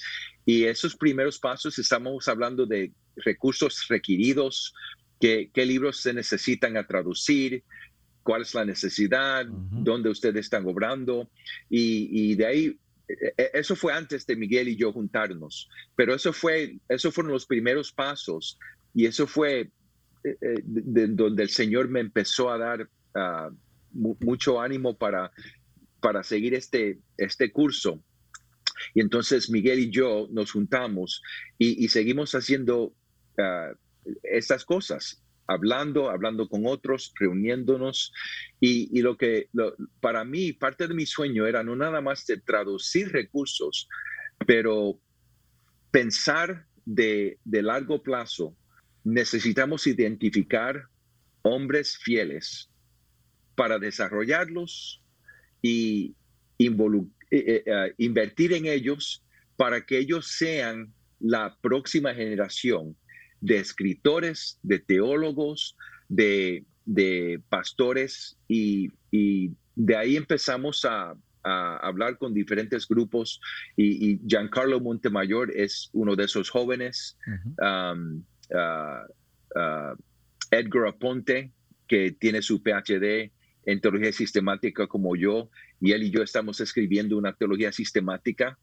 y 0.45 0.63
esos 0.63 0.95
primeros 0.95 1.39
pasos 1.39 1.77
estamos 1.79 2.27
hablando 2.27 2.65
de 2.65 2.91
recursos 3.17 3.87
requeridos, 3.89 4.73
qué, 5.19 5.49
qué 5.53 5.65
libros 5.65 6.01
se 6.01 6.13
necesitan 6.13 6.77
a 6.77 6.85
traducir, 6.85 7.63
cuál 8.27 8.41
es 8.41 8.53
la 8.53 8.65
necesidad, 8.65 9.45
dónde 9.47 10.09
ustedes 10.09 10.45
están 10.47 10.67
obrando. 10.67 11.29
Y, 11.69 12.35
de 12.35 12.45
ahí, 12.45 12.79
e, 13.07 13.33
e, 13.37 13.51
eso 13.53 13.73
fue 13.73 13.93
antes 13.93 14.25
de 14.27 14.35
Miguel 14.35 14.67
y 14.67 14.75
yo 14.75 14.91
juntarnos, 14.91 15.69
pero 15.95 16.13
eso, 16.13 16.33
fue, 16.33 16.77
eso 16.89 17.09
fueron 17.09 17.31
los 17.31 17.45
primeros 17.45 17.93
pasos 17.93 18.59
y 18.97 19.05
eso 19.05 19.27
fue 19.27 19.59
eh, 20.23 20.37
eh, 20.41 20.55
de, 20.63 21.07
donde 21.09 21.43
el 21.43 21.49
Señor 21.49 21.87
me 21.87 21.99
empezó 21.99 22.49
a 22.49 22.57
dar 22.57 22.89
ah, 23.13 23.51
mucho 23.91 24.59
ánimo 24.59 24.97
para, 24.97 25.31
para 25.99 26.23
seguir 26.23 26.55
este, 26.55 26.97
este 27.15 27.51
curso. 27.51 28.03
Y 28.95 29.01
entonces 29.01 29.51
Miguel 29.51 29.77
y 29.77 29.91
yo 29.91 30.27
nos 30.31 30.51
juntamos 30.51 31.21
y, 31.59 31.87
seguimos 31.89 32.33
haciendo 32.33 32.85
uh, 33.37 33.75
estas 34.23 34.65
cosas, 34.65 35.23
hablando, 35.45 36.09
hablando 36.09 36.49
con 36.49 36.65
otros, 36.65 37.13
reuniéndonos. 37.19 38.11
Y, 38.59 38.99
lo 39.01 39.15
que 39.15 39.49
para 39.99 40.25
mí, 40.25 40.53
parte 40.53 40.87
de 40.87 40.95
mi 40.95 41.05
sueño 41.05 41.45
era 41.45 41.63
no 41.63 41.75
nada 41.75 42.01
más 42.01 42.25
de 42.25 42.37
traducir 42.37 43.11
recursos, 43.11 43.87
pero 44.47 44.99
pensar 45.91 46.65
de 46.83 47.37
largo 47.45 48.01
plazo. 48.01 48.55
Necesitamos 49.07 49.87
identificar 49.87 50.89
hombres 51.41 51.95
fieles 51.95 52.69
para 53.55 53.79
desarrollarlos 53.79 55.01
y 55.61 56.13
eh, 56.59 56.69
eh, 57.31 57.63
eh, 57.65 57.93
invertir 57.99 58.51
en 58.51 58.65
ellos 58.65 59.23
para 59.55 59.85
que 59.85 59.97
ellos 59.99 60.27
sean 60.27 60.93
la 61.21 61.57
próxima 61.61 62.13
generación 62.13 62.97
de 63.39 63.59
escritores, 63.59 64.59
de 64.61 64.79
teólogos, 64.79 65.77
de, 66.09 66.65
pastores 67.47 68.37
y, 68.49 68.91
de 69.75 69.95
ahí 69.95 70.17
empezamos 70.17 70.83
a, 70.83 71.15
hablar 71.43 72.17
con 72.17 72.33
diferentes 72.33 72.85
grupos 72.85 73.39
y, 73.77 74.19
Giancarlo 74.27 74.81
Montemayor 74.81 75.49
es 75.55 75.89
uno 75.93 76.17
de 76.17 76.25
esos 76.25 76.49
jóvenes. 76.49 77.17
Edgar 80.51 80.87
Aponte, 80.87 81.51
que 81.87 82.11
tiene 82.11 82.41
su 82.41 82.61
PhD 82.61 83.31
en 83.65 83.81
teología 83.81 84.11
sistemática 84.11 84.87
como 84.87 85.15
yo, 85.15 85.49
y 85.81 85.91
él 85.91 86.03
y 86.03 86.09
yo 86.09 86.23
estamos 86.23 86.59
escribiendo 86.61 87.17
una 87.17 87.33
teología 87.33 87.71
sistemática 87.71 88.57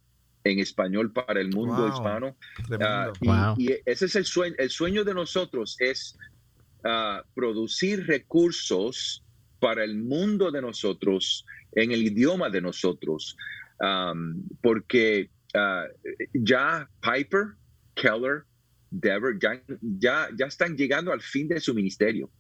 en 0.45 0.59
español 0.59 1.13
para 1.13 1.41
el 1.41 1.51
mundo 1.51 1.89
hispano. 1.89 2.37
Ah, 2.81 3.55
y, 3.59 3.73
ese 3.87 4.07
es 4.07 4.17
el 4.17 4.25
sueño, 4.25 4.55
el 4.59 4.71
sueño 4.71 5.05
de 5.05 5.15
nosotros 5.15 5.77
es 5.79 6.17
ah, 6.85 7.23
producir 7.35 8.07
recursos 8.07 9.23
para 9.59 9.85
el 9.85 9.97
mundo 9.97 10.51
de 10.51 10.61
nosotros, 10.61 11.47
en 11.73 11.93
el 11.93 12.03
idioma 12.03 12.51
de 12.51 12.61
nosotros, 12.61 13.37
porque 14.61 15.31
ah, 15.55 15.85
ya 16.35 16.89
Piper, 17.01 17.55
Keller, 17.95 18.45
Dever 19.01 19.39
ya, 19.41 19.61
ya, 19.81 20.29
ya, 20.37 20.47
están 20.47 20.77
llegando 20.77 21.13
al 21.13 21.21
fin 21.21 21.49
de 21.49 21.59
su 21.59 21.75
ministerio. 21.75 22.31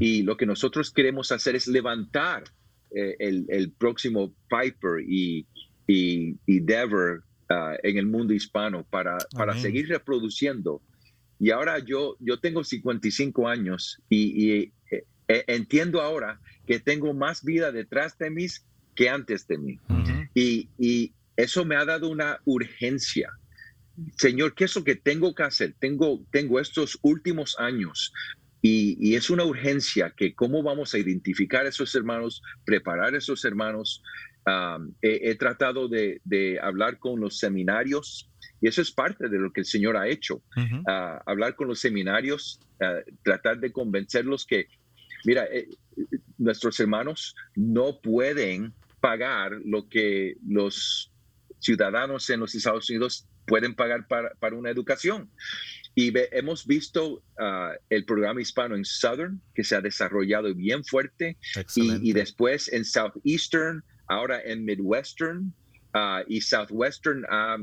Y 0.00 0.22
lo 0.22 0.36
que 0.36 0.46
nosotros 0.46 0.90
queremos 0.90 1.30
hacer 1.30 1.54
es 1.54 1.68
levantar 1.68 2.44
eh, 2.90 3.14
el, 3.20 3.46
el, 3.48 3.70
próximo 3.70 4.34
Piper 4.48 5.00
y, 5.06 5.46
y, 5.86 6.60
Dever 6.60 7.20
ah, 7.48 7.76
en 7.82 7.98
el 7.98 8.06
mundo 8.06 8.34
hispano 8.34 8.84
para, 8.90 9.16
para 9.36 9.56
seguir 9.56 9.88
reproduciendo. 9.88 10.82
Y 11.38 11.50
ahora 11.50 11.78
yo, 11.78 12.16
yo 12.18 12.40
tengo 12.40 12.64
55 12.64 13.46
años 13.48 14.00
y, 14.08 14.44
y 14.44 14.72
eh, 14.90 15.04
eh, 15.28 15.44
entiendo 15.46 16.00
ahora 16.00 16.40
que 16.66 16.80
tengo 16.80 17.14
más 17.14 17.44
vida 17.44 17.70
detrás 17.70 18.18
de 18.18 18.30
mí 18.30 18.46
que 18.96 19.08
antes 19.08 19.46
de 19.46 19.58
mí. 19.58 19.78
y, 20.34 20.68
y 20.78 21.12
eso 21.36 21.64
me 21.64 21.76
ha 21.76 21.84
dado 21.84 22.08
una 22.08 22.40
urgencia 22.44 23.30
Señor, 24.16 24.54
¿qué 24.54 24.64
es 24.64 24.74
lo 24.74 24.84
que 24.84 24.96
tengo 24.96 25.34
que 25.34 25.42
hacer? 25.42 25.74
Tengo, 25.78 26.24
tengo 26.30 26.60
estos 26.60 26.98
últimos 27.02 27.56
años 27.58 28.12
y, 28.62 29.16
es 29.16 29.28
una 29.28 29.44
urgencia 29.44 30.14
que 30.16 30.34
cómo 30.34 30.62
vamos 30.62 30.94
a 30.94 30.98
identificar 30.98 31.66
a 31.66 31.68
esos 31.68 31.94
hermanos, 31.94 32.42
preparar 32.64 33.14
a 33.14 33.18
esos 33.18 33.44
hermanos. 33.44 34.02
he, 35.02 35.34
tratado 35.34 35.88
de, 35.88 36.58
hablar 36.62 36.98
con 36.98 37.20
los 37.20 37.38
seminarios 37.38 38.30
y 38.60 38.68
eso 38.68 38.80
es 38.80 38.92
parte 38.92 39.28
de 39.28 39.38
lo 39.38 39.52
que 39.52 39.60
el 39.60 39.66
Señor 39.66 39.96
ha 39.96 40.08
hecho. 40.08 40.42
Ah, 40.86 41.20
hablar 41.26 41.56
con 41.56 41.66
los 41.66 41.80
seminarios, 41.80 42.60
ah, 42.80 43.00
tratar 43.24 43.58
de 43.58 43.72
convencerlos 43.72 44.46
que, 44.46 44.68
mira, 45.24 45.44
eh, 45.46 45.68
nuestros 46.38 46.78
hermanos 46.78 47.34
no 47.56 48.00
pueden 48.00 48.72
pagar 49.00 49.60
lo 49.64 49.88
que 49.88 50.36
los 50.46 51.10
ciudadanos 51.58 52.30
en 52.30 52.40
los 52.40 52.54
Estados 52.54 52.88
Unidos 52.88 53.26
pueden 53.46 53.74
pagar 53.74 54.06
para, 54.06 54.56
una 54.56 54.70
educación. 54.70 55.30
Y 55.94 56.12
hemos 56.32 56.66
visto 56.66 57.22
ah, 57.38 57.72
el 57.90 58.04
programa 58.04 58.40
hispano 58.40 58.74
en 58.74 58.84
Southern, 58.84 59.40
que 59.54 59.62
se 59.64 59.76
ha 59.76 59.80
desarrollado 59.80 60.54
bien 60.54 60.84
fuerte, 60.84 61.36
y, 61.76 62.10
y, 62.10 62.12
después 62.12 62.72
en 62.72 62.84
Southeastern, 62.84 63.84
ahora 64.08 64.40
en 64.42 64.64
Midwestern, 64.64 65.52
Ah, 65.94 66.24
y 66.26 66.40
Southwestern 66.40 67.24
ha 67.28 67.58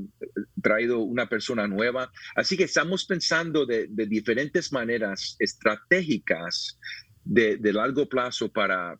traído 0.61 0.99
una 0.99 1.27
persona 1.27 1.67
nueva. 1.67 2.11
Así 2.35 2.55
que 2.55 2.65
estamos 2.65 3.05
pensando 3.05 3.65
de, 3.65 3.87
diferentes 3.89 4.71
maneras 4.71 5.35
estratégicas 5.39 6.77
de, 7.23 7.57
largo 7.73 8.07
plazo 8.07 8.51
para, 8.51 8.97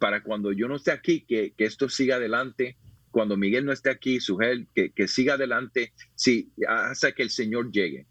para 0.00 0.24
cuando 0.24 0.50
yo 0.52 0.66
no 0.66 0.76
esté 0.76 0.90
aquí, 0.90 1.24
que, 1.24 1.54
esto 1.56 1.88
siga 1.88 2.16
adelante. 2.16 2.76
Cuando 3.14 3.36
Miguel 3.36 3.64
no 3.64 3.70
esté 3.70 3.90
aquí, 3.90 4.18
Sugel, 4.18 4.66
que, 4.74 4.90
que 4.90 5.06
siga 5.06 5.34
adelante, 5.34 5.92
sí, 6.16 6.52
hasta 6.68 7.12
que 7.12 7.22
el 7.22 7.30
Señor 7.30 7.70
llegue. 7.70 8.08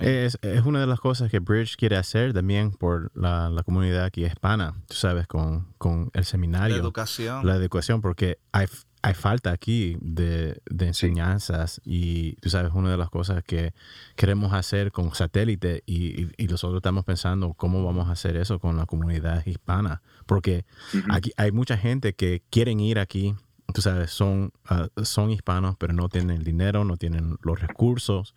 Es, 0.00 0.38
una 0.64 0.80
de 0.80 0.86
las 0.86 1.00
cosas 1.00 1.30
que 1.30 1.38
Bridge 1.38 1.76
quiere 1.76 1.96
hacer 1.96 2.32
también 2.32 2.72
por 2.72 3.12
la, 3.14 3.62
comunidad 3.66 4.06
aquí 4.06 4.24
hispana, 4.24 4.74
tú 4.88 4.94
sabes, 4.94 5.26
con, 5.26 5.66
con 5.76 6.10
el 6.14 6.24
seminario. 6.24 6.76
La 6.76 6.82
educación. 6.82 7.46
La 7.46 7.56
educación, 7.56 8.00
porque 8.00 8.38
hay, 8.52 8.66
hay 9.02 9.12
falta 9.12 9.50
aquí 9.50 9.98
de, 10.00 10.62
enseñanzas 10.78 11.80
y 11.84 12.36
tú 12.36 12.48
sabes, 12.48 12.72
una 12.72 12.90
de 12.90 12.96
las 12.96 13.10
cosas 13.10 13.44
que 13.44 13.74
queremos 14.16 14.54
hacer 14.54 14.92
con 14.92 15.14
satélite 15.14 15.82
y, 15.84 16.28
nosotros 16.48 16.78
estamos 16.78 17.04
pensando 17.04 17.54
cómo 17.54 17.84
vamos 17.84 18.08
a 18.08 18.12
hacer 18.12 18.36
eso 18.36 18.58
con 18.58 18.76
la 18.76 18.86
comunidad 18.86 19.44
hispana, 19.46 20.02
porque 20.26 20.64
aquí 21.10 21.32
hay 21.36 21.50
mucha 21.50 21.76
gente 21.76 22.14
que 22.14 22.42
quieren 22.50 22.78
ir 22.80 22.98
aquí, 22.98 23.34
tú 23.72 23.82
sabes, 23.82 24.10
son, 24.10 24.52
ah, 24.66 24.88
son 25.02 25.30
hispanos, 25.30 25.76
pero 25.78 25.92
no 25.92 26.08
tienen 26.08 26.36
el 26.36 26.44
dinero, 26.44 26.84
no 26.84 26.96
tienen 26.96 27.36
los 27.42 27.60
recursos 27.60 28.34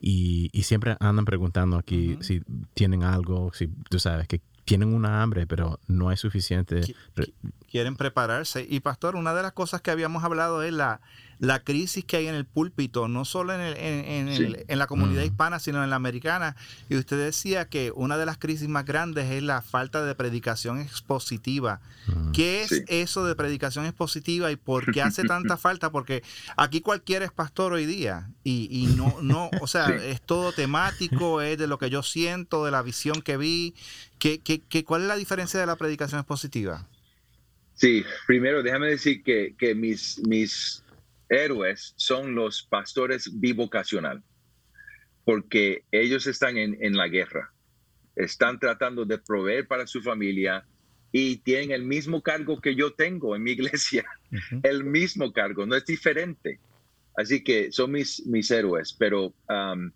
y, 0.00 0.50
siempre 0.62 0.96
andan 0.98 1.24
preguntando 1.24 1.76
aquí 1.76 2.18
si 2.22 2.42
tienen 2.74 3.04
algo, 3.04 3.52
si 3.54 3.68
tú 3.88 4.00
sabes, 4.00 4.26
que 4.26 4.40
tienen 4.64 4.92
una 4.92 5.22
hambre, 5.22 5.46
pero 5.46 5.78
no 5.86 6.08
hay 6.08 6.16
suficiente. 6.16 6.80
Quieren 7.76 7.94
prepararse. 7.94 8.66
Y 8.66 8.80
pastor, 8.80 9.16
una 9.16 9.34
de 9.34 9.42
las 9.42 9.52
cosas 9.52 9.82
que 9.82 9.90
habíamos 9.90 10.24
hablado 10.24 10.62
es 10.62 10.72
la, 10.72 11.02
la 11.38 11.62
crisis 11.62 12.06
que 12.06 12.16
hay 12.16 12.26
en 12.26 12.34
el 12.34 12.46
púlpito, 12.46 13.06
no 13.06 13.26
solo 13.26 13.52
en, 13.52 13.60
el, 13.60 13.76
en, 13.76 14.64
en, 14.66 14.78
la 14.78 14.86
comunidad 14.86 15.24
hispana, 15.24 15.58
sino 15.58 15.84
en 15.84 15.90
la 15.90 15.96
americana. 15.96 16.56
Y 16.88 16.96
usted 16.96 17.18
decía 17.18 17.68
que 17.68 17.92
una 17.94 18.16
de 18.16 18.24
las 18.24 18.38
crisis 18.38 18.66
más 18.66 18.86
grandes 18.86 19.30
es 19.30 19.42
la 19.42 19.60
falta 19.60 20.02
de 20.06 20.14
predicación 20.14 20.80
expositiva. 20.80 21.82
¿Qué 22.32 22.62
es 22.62 22.82
eso 22.88 23.26
de 23.26 23.34
predicación 23.34 23.84
expositiva 23.84 24.50
y 24.50 24.56
por 24.56 24.90
qué 24.90 25.02
hace 25.02 25.24
tanta 25.24 25.56
falta? 25.58 25.90
Porque 25.90 26.22
aquí 26.56 26.80
cualquiera 26.80 27.26
es 27.26 27.32
pastor 27.32 27.74
hoy 27.74 27.84
día 27.84 28.30
y, 28.42 28.68
y 28.70 28.86
no, 28.96 29.18
no, 29.20 29.50
o 29.60 29.66
sea, 29.66 29.88
es 29.88 30.22
todo 30.22 30.52
temático, 30.52 31.42
es 31.42 31.58
de 31.58 31.66
lo 31.66 31.76
que 31.76 31.90
yo 31.90 32.02
siento, 32.02 32.64
de 32.64 32.70
la 32.70 32.80
visión 32.80 33.20
que 33.20 33.36
vi. 33.36 33.74
¿Qué, 34.18 34.40
qué, 34.40 34.62
qué, 34.62 34.82
cuál 34.82 35.02
es 35.02 35.08
la 35.08 35.16
diferencia 35.16 35.60
de 35.60 35.66
la 35.66 35.76
predicación 35.76 36.20
expositiva? 36.20 36.86
Sí, 37.76 38.04
primero 38.26 38.62
déjame 38.62 38.88
decir 38.88 39.22
que, 39.22 39.54
que 39.58 39.74
mis, 39.74 40.18
mis 40.26 40.82
héroes 41.28 41.92
son 41.96 42.34
los 42.34 42.62
pastores 42.62 43.38
bivocacional, 43.38 44.22
porque 45.24 45.84
ellos 45.90 46.26
están 46.26 46.56
en, 46.56 46.96
la 46.96 47.08
guerra, 47.08 47.52
están 48.14 48.58
tratando 48.58 49.04
de 49.04 49.18
proveer 49.18 49.66
para 49.66 49.86
su 49.86 50.00
familia 50.00 50.64
y 51.12 51.36
tienen 51.38 51.72
el 51.72 51.82
mismo 51.82 52.22
cargo 52.22 52.60
que 52.62 52.74
yo 52.74 52.94
tengo 52.94 53.36
en 53.36 53.42
mi 53.42 53.50
iglesia, 53.58 54.06
el 54.62 54.84
mismo 54.84 55.32
cargo, 55.32 55.66
no 55.66 55.76
es 55.76 55.84
diferente. 55.84 56.58
Así 57.14 57.42
que 57.42 57.72
son 57.72 57.92
mis, 57.92 58.26
mis 58.26 58.50
héroes, 58.50 58.94
pero 58.98 59.34
um, 59.48 59.90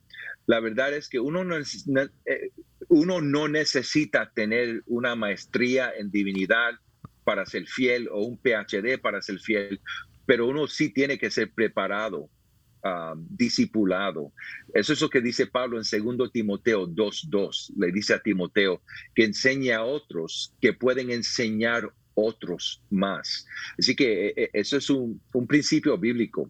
la 0.46 0.60
verdad 0.60 0.94
es 0.94 1.08
que 1.08 1.20
uno 1.20 1.44
no, 1.44 1.56
eh, 1.58 2.50
uno 2.88 3.20
no 3.20 3.46
necesita 3.46 4.30
tener 4.34 4.82
una 4.86 5.14
maestría 5.16 5.92
en 5.96 6.10
divinidad 6.10 6.72
para 7.30 7.46
ser 7.46 7.64
fiel 7.68 8.08
o 8.10 8.24
un 8.24 8.36
PhD 8.36 8.98
para 9.00 9.22
ser 9.22 9.38
fiel 9.38 9.80
pero 10.26 10.46
uno 10.46 10.66
sí 10.66 10.90
tiene 10.90 11.18
que 11.18 11.28
ser 11.28 11.50
preparado, 11.50 12.30
uh, 12.84 13.16
discipulado. 13.30 14.32
Eso 14.72 14.92
es 14.92 15.00
lo 15.00 15.10
que 15.10 15.20
dice 15.20 15.48
Pablo 15.48 15.76
en 15.76 16.16
2 16.16 16.30
Timoteo 16.30 16.86
2.2. 16.86 17.72
Le 17.76 17.90
dice 17.90 18.14
a 18.14 18.22
Timoteo 18.22 18.80
que 19.12 19.24
enseñe 19.24 19.72
a 19.72 19.82
otros 19.82 20.54
que 20.60 20.72
pueden 20.72 21.10
enseñar 21.10 21.92
otros 22.14 22.80
más. 22.90 23.44
Así 23.76 23.96
que 23.96 24.28
e, 24.28 24.34
e, 24.36 24.50
eso 24.52 24.76
es 24.76 24.88
un, 24.88 25.20
principio 25.48 25.98
bíblico. 25.98 26.48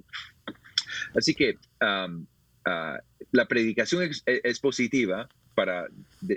Así 1.16 1.34
que 1.34 1.56
um, 1.80 2.26
uh, 2.66 2.98
la 3.32 3.46
predicación 3.48 4.10
es, 4.26 4.60
positiva 4.60 5.26
para 5.54 5.86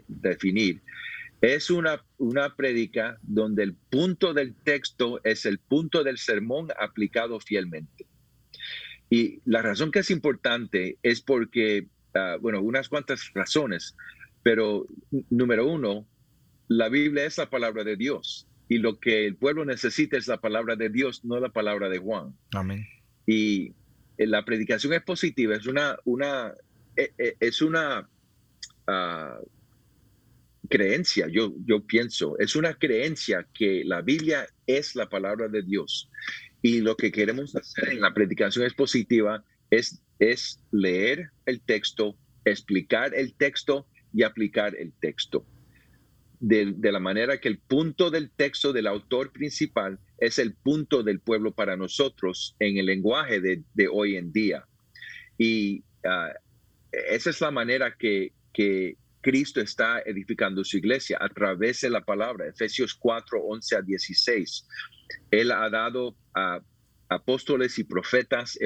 definir 0.07 0.81
es 1.43 1.69
una, 1.69 2.01
una 2.19 2.55
prédica 2.55 3.17
donde 3.21 3.63
el 3.63 3.73
punto 3.75 4.33
del 4.33 4.55
texto 4.55 5.19
es 5.25 5.45
el 5.45 5.59
punto 5.59 6.01
del 6.01 6.17
sermón 6.17 6.69
aplicado 6.79 7.41
fielmente. 7.41 8.07
Y 9.09 9.41
la 9.43 9.61
razón 9.61 9.91
que 9.91 9.99
es 9.99 10.09
importante 10.09 10.97
es 11.03 11.19
porque, 11.19 11.87
ah, 12.13 12.37
bueno, 12.39 12.61
unas 12.61 12.87
cuantas 12.87 13.29
razones, 13.33 13.93
pero 14.41 14.87
número 15.29 15.67
uno, 15.67 16.07
la 16.69 16.87
Biblia 16.87 17.25
es 17.25 17.37
la 17.37 17.49
palabra 17.49 17.83
de 17.83 17.97
Dios 17.97 18.47
y 18.69 18.77
lo 18.77 19.01
que 19.01 19.27
el 19.27 19.35
pueblo 19.35 19.65
necesita 19.65 20.15
es 20.15 20.29
la 20.29 20.39
palabra 20.39 20.77
de 20.77 20.87
Dios, 20.87 21.25
no 21.25 21.41
la 21.41 21.49
palabra 21.49 21.89
de 21.89 21.97
Juan. 21.97 22.33
Amén. 22.53 22.87
Y 23.27 23.73
eh, 24.17 24.27
la 24.27 24.45
predicación 24.45 24.93
es 24.93 25.01
positiva, 25.01 25.57
es 25.57 25.67
una, 25.67 25.97
una, 26.05 26.53
eh, 26.95 27.11
eh, 27.17 27.35
es 27.41 27.61
una 27.61 28.07
ah, 28.87 29.39
creencia, 30.69 31.27
yo, 31.27 31.53
yo 31.65 31.85
pienso, 31.85 32.37
es 32.39 32.55
una 32.55 32.73
creencia 32.73 33.47
que 33.53 33.83
la 33.85 34.01
Biblia 34.01 34.47
es 34.65 34.95
la 34.95 35.09
palabra 35.09 35.47
de 35.47 35.61
Dios. 35.61 36.09
Y 36.61 36.79
lo 36.79 36.95
que 36.95 37.11
queremos 37.11 37.55
hacer 37.55 37.89
en 37.89 38.01
la 38.01 38.13
predicación 38.13 38.65
expositiva 38.65 39.43
es, 39.69 40.01
es 40.19 40.59
leer 40.71 41.29
el 41.45 41.61
texto, 41.61 42.15
explicar 42.45 43.13
el 43.13 43.33
texto 43.35 43.87
y 44.13 44.23
aplicar 44.23 44.75
el 44.75 44.93
texto. 44.93 45.45
De, 46.39 46.75
la 46.91 46.99
manera 46.99 47.39
que 47.39 47.47
el 47.47 47.57
punto 47.57 48.11
del 48.11 48.29
texto 48.29 48.73
del 48.73 48.87
autor 48.87 49.31
principal 49.31 49.99
es 50.17 50.39
el 50.39 50.55
punto 50.55 51.01
del 51.01 51.21
pueblo 51.21 51.53
para 51.53 51.77
nosotros 51.77 52.55
en 52.59 52.77
el 52.77 52.87
lenguaje 52.87 53.39
de, 53.39 53.87
hoy 53.89 54.17
en 54.17 54.31
día. 54.33 54.65
Y 55.37 55.83
ah, 56.05 56.33
esa 56.91 57.29
es 57.29 57.39
la 57.39 57.51
manera 57.51 57.95
que, 57.97 58.33
que 58.51 58.97
Cristo 59.23 59.61
está 59.61 60.01
edificando 60.05 60.63
su 60.63 60.77
iglesia 60.77 61.17
a 61.19 61.29
través 61.29 61.81
de 61.81 61.89
la 61.89 62.01
palabra. 62.01 62.47
Efesios 62.47 62.93
4, 62.93 63.41
11 63.41 63.75
a 63.77 63.81
16. 63.81 64.67
Él 65.31 65.51
ha 65.51 65.69
dado 65.69 66.15
a 66.35 66.59
apóstoles 67.09 67.79
y 67.79 67.85
profetas, 67.85 68.59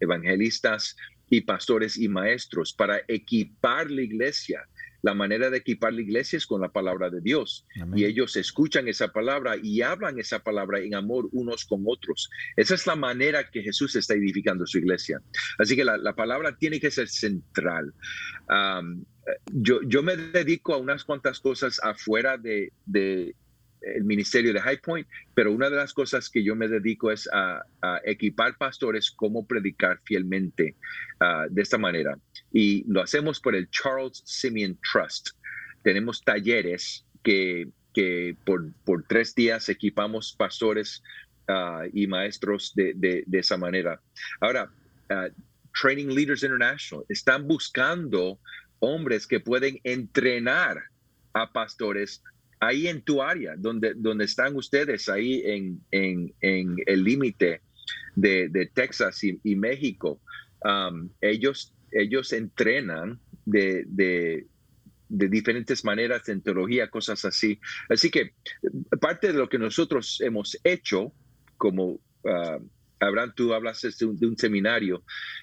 evangelistas 0.00 0.96
y 1.30 1.42
pastores 1.42 1.96
y 1.96 2.08
maestros 2.08 2.72
para 2.72 3.00
equipar 3.06 3.90
la 3.90 4.02
iglesia 4.02 4.66
la 5.02 5.14
manera 5.14 5.50
de 5.50 5.58
equipar 5.58 5.92
la 5.92 6.02
iglesia 6.02 6.36
es 6.36 6.46
con 6.46 6.60
la 6.60 6.68
palabra 6.68 7.10
de 7.10 7.20
Dios. 7.20 7.66
Y 7.94 8.04
ellos 8.04 8.36
escuchan 8.36 8.88
esa 8.88 9.08
palabra 9.08 9.56
y 9.60 9.82
hablan 9.82 10.18
esa 10.18 10.40
palabra 10.40 10.80
en 10.80 10.94
amor 10.94 11.28
unos 11.32 11.64
con 11.64 11.82
otros. 11.86 12.30
Esa 12.56 12.74
es 12.74 12.86
la 12.86 12.96
manera 12.96 13.50
que 13.50 13.62
Jesús 13.62 13.96
está 13.96 14.14
edificando 14.14 14.66
su 14.66 14.78
iglesia. 14.78 15.20
Así 15.58 15.76
que 15.76 15.84
la, 15.84 16.14
palabra 16.14 16.56
tiene 16.56 16.80
que 16.80 16.90
ser 16.90 17.08
central. 17.08 17.94
yo, 19.52 19.80
yo 19.82 20.02
me 20.02 20.16
dedico 20.16 20.74
a 20.74 20.78
unas 20.78 21.04
cuantas 21.04 21.40
cosas 21.40 21.80
afuera 21.82 22.36
de, 22.36 22.72
el 23.82 24.04
ministerio 24.04 24.52
de 24.52 24.60
High 24.60 24.80
Point, 24.82 25.08
pero 25.34 25.52
una 25.52 25.70
de 25.70 25.76
las 25.76 25.94
cosas 25.94 26.28
que 26.28 26.44
yo 26.44 26.54
me 26.54 26.68
dedico 26.68 27.10
es 27.10 27.28
a, 27.32 27.62
equipar 28.04 28.58
pastores 28.58 29.10
cómo 29.10 29.46
predicar 29.46 30.00
fielmente 30.04 30.76
ah, 31.20 31.46
de 31.48 31.62
esta 31.62 31.78
manera. 31.78 32.18
Y 32.52 32.84
lo 32.90 33.02
hacemos 33.02 33.40
por 33.40 33.54
el 33.54 33.70
Charles 33.70 34.22
Simeon 34.24 34.78
Trust. 34.92 35.30
Tenemos 35.82 36.22
talleres 36.22 37.04
que, 37.22 37.68
que 37.94 38.36
por, 38.44 38.72
por 38.84 39.04
tres 39.06 39.34
días 39.34 39.68
equipamos 39.68 40.34
pastores 40.36 41.02
ah, 41.48 41.84
y 41.92 42.06
maestros 42.06 42.72
de, 42.74 42.94
de, 42.94 43.38
esa 43.38 43.56
manera. 43.56 44.00
Ahora, 44.40 44.70
ah, 45.10 45.28
Training 45.80 46.08
Leaders 46.08 46.42
International 46.42 47.04
están 47.08 47.46
buscando 47.46 48.38
hombres 48.80 49.26
que 49.26 49.40
pueden 49.40 49.78
entrenar 49.84 50.82
a 51.32 51.52
pastores 51.52 52.22
ahí 52.60 52.88
en 52.88 53.00
tu 53.02 53.22
área, 53.22 53.54
donde, 53.56 53.94
donde 53.94 54.24
están 54.24 54.54
ustedes, 54.54 55.08
ahí 55.08 55.42
en, 55.44 55.80
en, 55.90 56.76
el 56.86 57.04
límite 57.04 57.62
de, 58.14 58.70
Texas 58.74 59.22
y, 59.24 59.56
México, 59.56 60.20
um, 60.64 61.08
ellos, 61.20 61.72
ellos 61.92 62.32
entrenan 62.32 63.20
de, 63.44 63.84
de, 63.86 64.46
diferentes 65.08 65.84
maneras 65.84 66.28
en 66.28 66.40
teología, 66.40 66.88
cosas 66.88 67.24
así. 67.24 67.60
Así 67.88 68.10
que 68.10 68.34
parte 69.00 69.28
de 69.28 69.38
lo 69.38 69.48
que 69.48 69.58
nosotros 69.58 70.20
hemos 70.20 70.56
hecho, 70.62 71.12
como 71.56 72.00
uh, 72.22 72.68
Abraham, 73.00 73.32
tú 73.34 73.52
hablas 73.54 73.82
de 73.82 74.06
un, 74.06 74.36
seminario, 74.36 75.02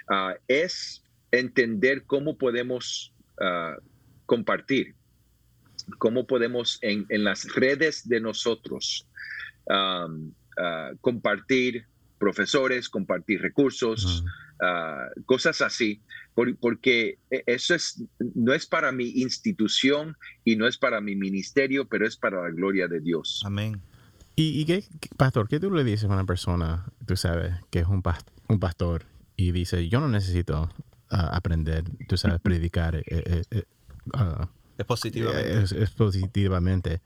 uh, 0.10 0.34
es 0.48 1.04
entender 1.32 2.06
cómo 2.06 2.38
podemos 2.38 3.14
ah, 3.42 3.76
compartir, 4.26 4.96
cómo 5.98 6.26
podemos 6.26 6.80
en, 6.82 7.06
las 7.10 7.54
redes 7.54 8.08
de 8.08 8.22
nosotros 8.22 9.06
ah, 9.70 10.08
compartir 11.02 11.86
profesores, 12.18 12.90
compartir 12.90 13.42
recursos, 13.42 14.24
cosas 15.26 15.62
así, 15.62 16.02
porque 16.60 17.18
e, 17.32 17.44
eso 17.48 17.76
es, 17.76 18.04
no 18.36 18.54
es 18.54 18.66
para 18.66 18.92
mi 18.92 19.10
institución 19.10 20.16
y 20.44 20.56
no 20.56 20.68
es 20.68 20.78
para 20.78 21.02
mi 21.02 21.16
ministerio, 21.16 21.88
pero 21.88 22.06
es 22.08 22.18
para 22.18 22.42
la 22.44 22.50
gloria 22.50 22.88
de 22.88 23.00
Dios. 23.00 23.42
Amén. 23.46 23.82
¿Y, 24.40 24.66
qué, 24.66 24.84
pastor, 25.18 25.48
qué 25.48 25.60
tú 25.60 25.72
le 25.72 25.84
dices 25.84 26.04
a 26.04 26.14
una 26.14 26.26
persona, 26.26 26.86
tú 27.08 27.16
sabes, 27.16 27.56
que 27.72 27.80
es 27.80 27.88
un, 27.88 28.04
un 28.50 28.60
pastor 28.60 29.06
y 29.36 29.52
dice, 29.52 29.90
yo 29.90 30.00
no 30.00 30.08
necesito 30.10 30.70
ah, 31.10 31.36
aprender, 31.36 31.86
tú 32.08 32.18
sabes, 32.18 32.40
predicar? 32.40 32.98
Eh, 32.98 33.04
eh, 33.08 33.44
eh, 33.50 33.64
ah, 34.14 34.48
es 34.78 34.86
positivamente. 34.86 35.84
Es, 35.84 35.90
positivamente. 35.90 37.02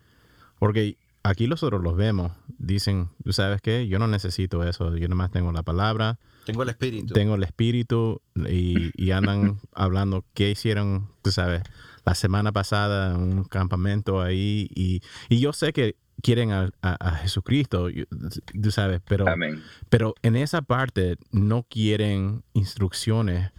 Porque 0.60 0.98
aquí 1.24 1.48
nosotros 1.48 1.82
los 1.82 1.96
vemos, 1.96 2.32
dicen, 2.58 3.10
tú 3.24 3.34
sabes 3.34 3.62
qué, 3.62 3.88
yo 3.88 4.00
no 4.00 4.08
necesito 4.08 4.64
eso, 4.64 4.96
yo 4.98 5.08
nomás 5.08 5.32
tengo 5.32 5.52
la 5.52 5.64
palabra. 5.64 6.20
Tengo 6.46 6.64
el 6.64 6.70
espíritu. 6.70 7.14
Tengo 7.14 7.36
el 7.36 7.44
espíritu 7.44 8.22
y, 8.36 9.12
andan 9.12 9.60
hablando 9.74 10.26
qué 10.34 10.50
hicieron, 10.50 11.10
tú 11.22 11.32
sabes, 11.32 11.64
la 12.06 12.16
semana 12.16 12.52
pasada 12.52 13.16
en 13.16 13.22
un 13.22 13.44
campamento 13.44 14.22
ahí. 14.22 14.68
Y, 14.74 15.02
y 15.30 15.40
yo 15.40 15.54
sé 15.54 15.74
que 15.74 15.96
quieren 16.22 16.52
a, 16.52 16.72
Jesucristo, 17.22 17.88
tú 18.62 18.72
sabes, 18.72 19.02
pero, 19.08 19.26
pero 19.90 20.14
en 20.22 20.36
esa 20.36 20.62
parte 20.62 21.18
no 21.32 21.64
quieren 21.64 22.44
instrucciones 22.54 23.52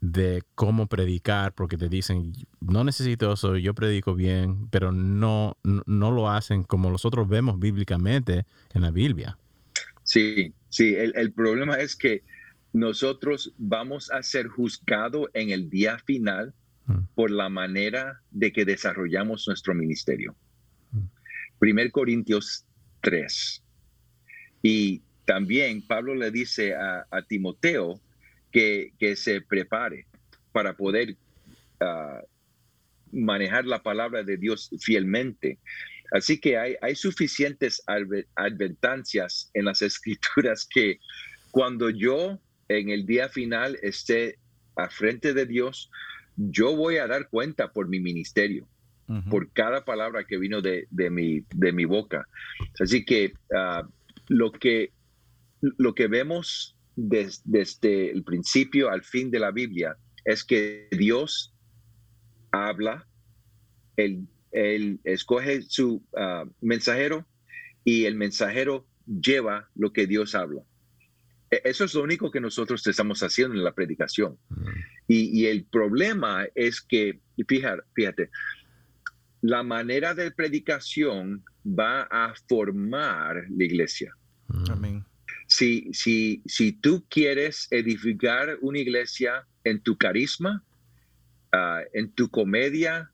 de 0.00 0.42
cómo 0.54 0.86
predicar, 0.86 1.54
porque 1.54 1.76
te 1.76 1.88
dicen, 1.88 2.32
no 2.60 2.84
necesito 2.84 3.32
eso, 3.32 3.56
yo 3.56 3.74
predico 3.74 4.14
bien, 4.14 4.68
pero 4.70 4.92
no, 4.92 5.56
no, 5.64 6.10
lo 6.10 6.30
hacen 6.30 6.64
como 6.64 6.90
nosotros 6.90 7.28
vemos 7.28 7.58
bíblicamente 7.58 8.44
en 8.74 8.82
la 8.82 8.90
Biblia. 8.90 9.38
Sí, 10.02 10.52
sí, 10.68 10.94
el, 10.94 11.32
problema 11.32 11.76
es 11.76 11.96
que 11.96 12.22
nosotros 12.72 13.52
vamos 13.58 14.10
a 14.10 14.22
ser 14.22 14.48
juzgados 14.48 15.28
en 15.34 15.50
el 15.50 15.70
día 15.70 15.98
final 15.98 16.54
mm. 16.86 16.98
por 17.14 17.30
la 17.30 17.48
manera 17.48 18.20
de 18.30 18.52
que 18.52 18.64
desarrollamos 18.64 19.48
nuestro 19.48 19.74
ministerio. 19.74 20.36
1 21.60 21.90
Corintios 21.90 22.64
3. 23.00 23.62
Y 24.62 25.02
también 25.24 25.82
Pablo 25.86 26.14
le 26.14 26.30
dice 26.30 26.74
a, 26.74 27.06
Timoteo 27.28 28.00
que, 28.98 29.16
se 29.16 29.40
prepare 29.42 30.06
para 30.52 30.74
poder 30.76 31.16
ah, 31.80 32.22
manejar 33.12 33.66
la 33.66 33.82
palabra 33.82 34.22
de 34.22 34.36
Dios 34.36 34.70
fielmente. 34.80 35.58
Así 36.12 36.40
que 36.40 36.56
hay, 36.56 36.76
hay 36.80 36.94
suficientes 36.94 37.82
advertencias 38.34 39.50
en 39.54 39.66
las 39.66 39.82
escrituras 39.90 40.66
que 40.72 41.00
cuando 41.50 41.90
yo 41.90 42.38
en 42.68 42.90
el 42.90 43.04
día 43.06 43.28
final 43.28 43.78
esté 43.82 44.38
a 44.76 44.88
frente 44.88 45.34
de 45.34 45.46
Dios, 45.46 45.90
yo 46.36 46.74
voy 46.76 46.96
a 46.96 47.06
dar 47.06 47.28
cuenta 47.28 47.72
por 47.72 47.88
mi 47.88 48.00
ministerio 48.00 48.66
por 49.30 49.52
cada 49.52 49.84
palabra 49.84 50.24
que 50.24 50.36
vino 50.36 50.60
de, 50.60 50.88
mi, 50.90 51.44
de 51.54 51.72
mi 51.72 51.84
boca. 51.84 52.26
Así 52.80 53.04
que 53.04 53.34
ah, 53.54 53.86
lo 54.26 54.50
que 54.50 54.90
lo 55.60 55.94
que 55.94 56.08
vemos 56.08 56.75
desde 56.96 58.10
el 58.10 58.24
principio 58.24 58.90
al 58.90 59.04
fin 59.04 59.30
de 59.30 59.38
la 59.38 59.50
Biblia 59.50 59.96
es 60.24 60.42
que 60.42 60.88
Dios 60.90 61.54
habla, 62.50 63.06
él, 63.96 64.28
escoge 65.04 65.62
su 65.62 66.02
ah, 66.16 66.44
mensajero 66.62 67.26
y 67.84 68.06
el 68.06 68.14
mensajero 68.14 68.86
lleva 69.06 69.68
lo 69.74 69.92
que 69.92 70.06
Dios 70.06 70.34
habla. 70.34 70.62
E, 71.50 71.60
eso 71.64 71.84
es 71.84 71.94
lo 71.94 72.02
único 72.02 72.30
que 72.30 72.40
nosotros 72.40 72.86
estamos 72.86 73.22
haciendo 73.22 73.54
en 73.54 73.64
la 73.64 73.74
predicación. 73.74 74.38
y, 75.06 75.38
y, 75.38 75.46
el 75.46 75.64
problema 75.64 76.46
es 76.54 76.80
que, 76.80 77.20
fíjate, 77.46 77.82
fíjate, 77.94 78.30
la 79.42 79.62
manera 79.62 80.14
de 80.14 80.30
predicación 80.30 81.44
va 81.66 82.02
a 82.10 82.34
formar 82.48 83.44
la 83.50 83.64
iglesia. 83.64 84.12
Amén. 84.70 84.95
Si, 85.56 85.88
si, 85.92 86.42
si 86.44 86.72
tú 86.72 87.06
quieres 87.08 87.66
edificar 87.70 88.58
una 88.60 88.78
iglesia 88.78 89.46
en 89.64 89.80
tu 89.82 89.96
carisma, 89.96 90.62
ah, 91.52 91.80
en 91.94 92.12
tu 92.12 92.28
comedia, 92.28 93.10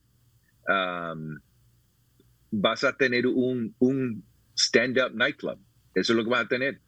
vas 2.51 2.85
a 2.85 2.97
tener 2.97 3.27
un, 3.29 4.25
stand-up 4.57 5.15
nightclub. 5.15 5.59
Eso 5.95 6.13
es 6.13 6.17
lo 6.17 6.25
que 6.25 6.31
vas 6.31 6.45
a 6.45 6.49
tener. 6.49 6.81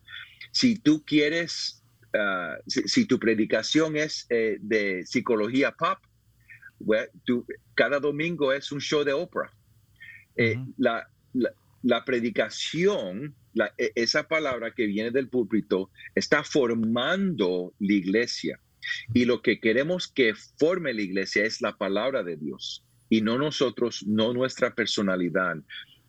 Si 0.51 0.77
tú 0.77 1.05
quieres, 1.05 1.85
ah, 2.15 2.57
si, 2.67 3.07
tu 3.07 3.21
predicación 3.21 3.97
es 3.97 4.27
eh, 4.31 4.59
de 4.61 5.07
psicología 5.07 5.71
pop, 5.71 5.99
cada 7.75 8.01
domingo 8.01 8.53
es 8.53 8.73
un 8.73 8.81
show 8.81 9.05
de 9.05 9.13
ópera. 9.13 9.53
Eh, 10.37 10.59
la, 10.77 12.05
predicación, 12.05 13.37
e, 13.79 13.93
esa 13.95 14.29
palabra 14.29 14.73
que 14.75 14.87
viene 14.87 15.11
del 15.11 15.29
púlpito, 15.29 15.91
está 16.15 16.45
formando 16.45 17.75
la 17.79 17.93
iglesia. 17.93 18.61
Y 19.15 19.25
lo 19.25 19.41
que 19.41 19.61
queremos 19.61 20.09
que 20.09 20.35
forme 20.59 20.93
la 20.93 21.03
iglesia 21.03 21.45
es 21.45 21.61
la 21.63 21.77
palabra 21.77 22.23
de 22.23 22.37
Dios 22.37 22.85
y 23.09 23.23
no 23.23 23.39
nosotros, 23.39 24.05
no 24.07 24.33
nuestra 24.33 24.75
personalidad. 24.75 25.57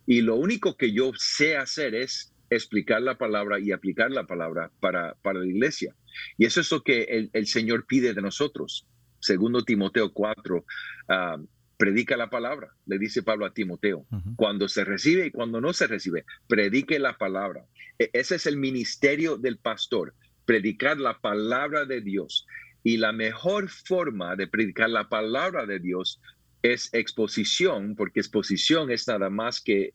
Y 0.05 0.21
lo 0.21 0.35
único 0.35 0.75
que 0.75 0.91
yo 0.91 1.11
sé 1.15 1.55
hacer 1.55 1.95
es 1.95 2.33
explicar 2.49 3.01
la 3.01 3.17
palabra 3.17 3.59
y 3.59 3.71
aplicar 3.71 4.11
la 4.11 4.27
palabra 4.27 4.71
para, 4.79 5.15
para 5.21 5.39
la 5.39 5.47
iglesia. 5.47 5.95
Y 6.37 6.45
eso 6.45 6.61
es 6.61 6.71
lo 6.71 6.83
que 6.83 7.29
el, 7.31 7.47
Señor 7.47 7.85
pide 7.85 8.13
de 8.13 8.21
nosotros 8.21 8.85
segundo 9.25 9.63
Timoteo 9.63 10.13
4, 10.13 10.65
ah, 11.09 11.37
predica 11.77 12.17
la 12.17 12.29
palabra, 12.29 12.73
le 12.85 12.97
dice 12.97 13.23
Pablo 13.23 13.45
a 13.45 13.53
Timoteo, 13.53 14.05
cuando 14.35 14.67
se 14.67 14.85
recibe 14.85 15.27
y 15.27 15.31
cuando 15.31 15.61
no 15.61 15.73
se 15.73 15.87
recibe, 15.87 16.25
predique 16.47 16.99
la 16.99 17.17
palabra. 17.17 17.65
E, 17.99 18.09
ese 18.13 18.35
es 18.35 18.45
el 18.45 18.57
ministerio 18.57 19.37
del 19.37 19.57
pastor, 19.57 20.13
predicar 20.45 20.99
la 20.99 21.19
palabra 21.19 21.85
de 21.85 22.01
Dios. 22.01 22.45
Y 22.83 22.97
la 22.97 23.11
mejor 23.11 23.69
forma 23.69 24.35
de 24.35 24.47
predicar 24.47 24.89
la 24.89 25.09
palabra 25.09 25.65
de 25.65 25.79
Dios 25.79 26.21
es 26.61 26.93
exposición, 26.93 27.95
porque 27.95 28.19
exposición 28.19 28.91
es 28.91 29.07
nada 29.07 29.29
más 29.29 29.59
que 29.59 29.93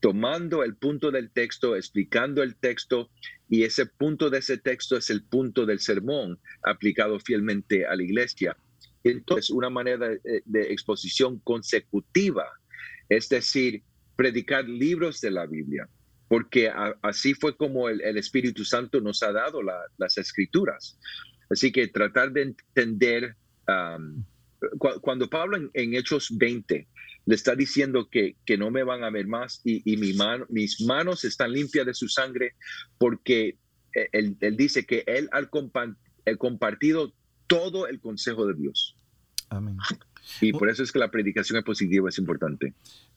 tomando 0.00 0.64
el 0.64 0.76
punto 0.76 1.10
del 1.10 1.30
texto, 1.30 1.76
explicando 1.76 2.42
el 2.42 2.56
texto, 2.56 3.10
y 3.48 3.62
ese 3.62 3.86
punto 3.86 4.30
de 4.30 4.38
ese 4.38 4.58
texto 4.58 4.96
es 4.96 5.10
el 5.10 5.22
punto 5.22 5.64
del 5.66 5.78
sermón 5.78 6.40
aplicado 6.64 7.20
fielmente 7.20 7.86
a 7.86 7.94
la 7.94 8.02
iglesia. 8.02 8.56
Entonces, 9.04 9.50
una 9.50 9.70
manera 9.70 10.08
de, 10.08 10.62
exposición 10.72 11.38
consecutiva, 11.40 12.46
es 13.08 13.28
decir, 13.28 13.82
predicar 14.16 14.68
libros 14.68 15.20
de 15.20 15.30
la 15.30 15.46
Biblia, 15.46 15.88
porque 16.28 16.70
así 17.02 17.34
fue 17.34 17.56
como 17.56 17.88
el, 17.88 18.16
Espíritu 18.16 18.64
Santo 18.64 19.00
nos 19.00 19.22
ha 19.22 19.32
dado 19.32 19.60
las 19.62 20.18
escrituras. 20.18 20.98
Así 21.50 21.72
que 21.72 21.88
tratar 21.88 22.32
de 22.32 22.42
entender, 22.42 23.36
cuando 25.00 25.28
Pablo 25.28 25.70
en 25.74 25.94
Hechos 25.94 26.28
20 26.36 26.88
le 27.24 27.34
está 27.34 27.54
diciendo 27.54 28.08
que, 28.10 28.36
que 28.44 28.58
no 28.58 28.70
me 28.70 28.82
van 28.82 29.04
a 29.04 29.10
ver 29.10 29.26
más 29.26 29.60
y, 29.64 29.82
y 29.90 29.96
mis 29.96 30.80
manos 30.80 31.24
están 31.24 31.52
limpias 31.52 31.86
de 31.86 31.94
su 31.94 32.08
sangre 32.08 32.54
porque 32.98 33.58
eh, 33.94 34.08
él, 34.12 34.36
él 34.40 34.56
dice 34.56 34.84
que 34.84 35.04
él 35.06 35.28
ha 35.32 35.42
compartido 36.36 37.14
todo 37.46 37.86
el 37.86 38.00
consejo 38.00 38.46
de 38.46 38.54
Dios. 38.54 38.91
Amén. 39.56 39.76
Y 40.40 40.52
por 40.52 40.68
eso 40.68 40.82
es 40.82 40.92
que 40.92 40.98
la 40.98 41.10
predicación 41.10 41.58
es 41.58 41.64
positiva, 41.64 42.08
es 42.08 42.18
importante. 42.18 42.74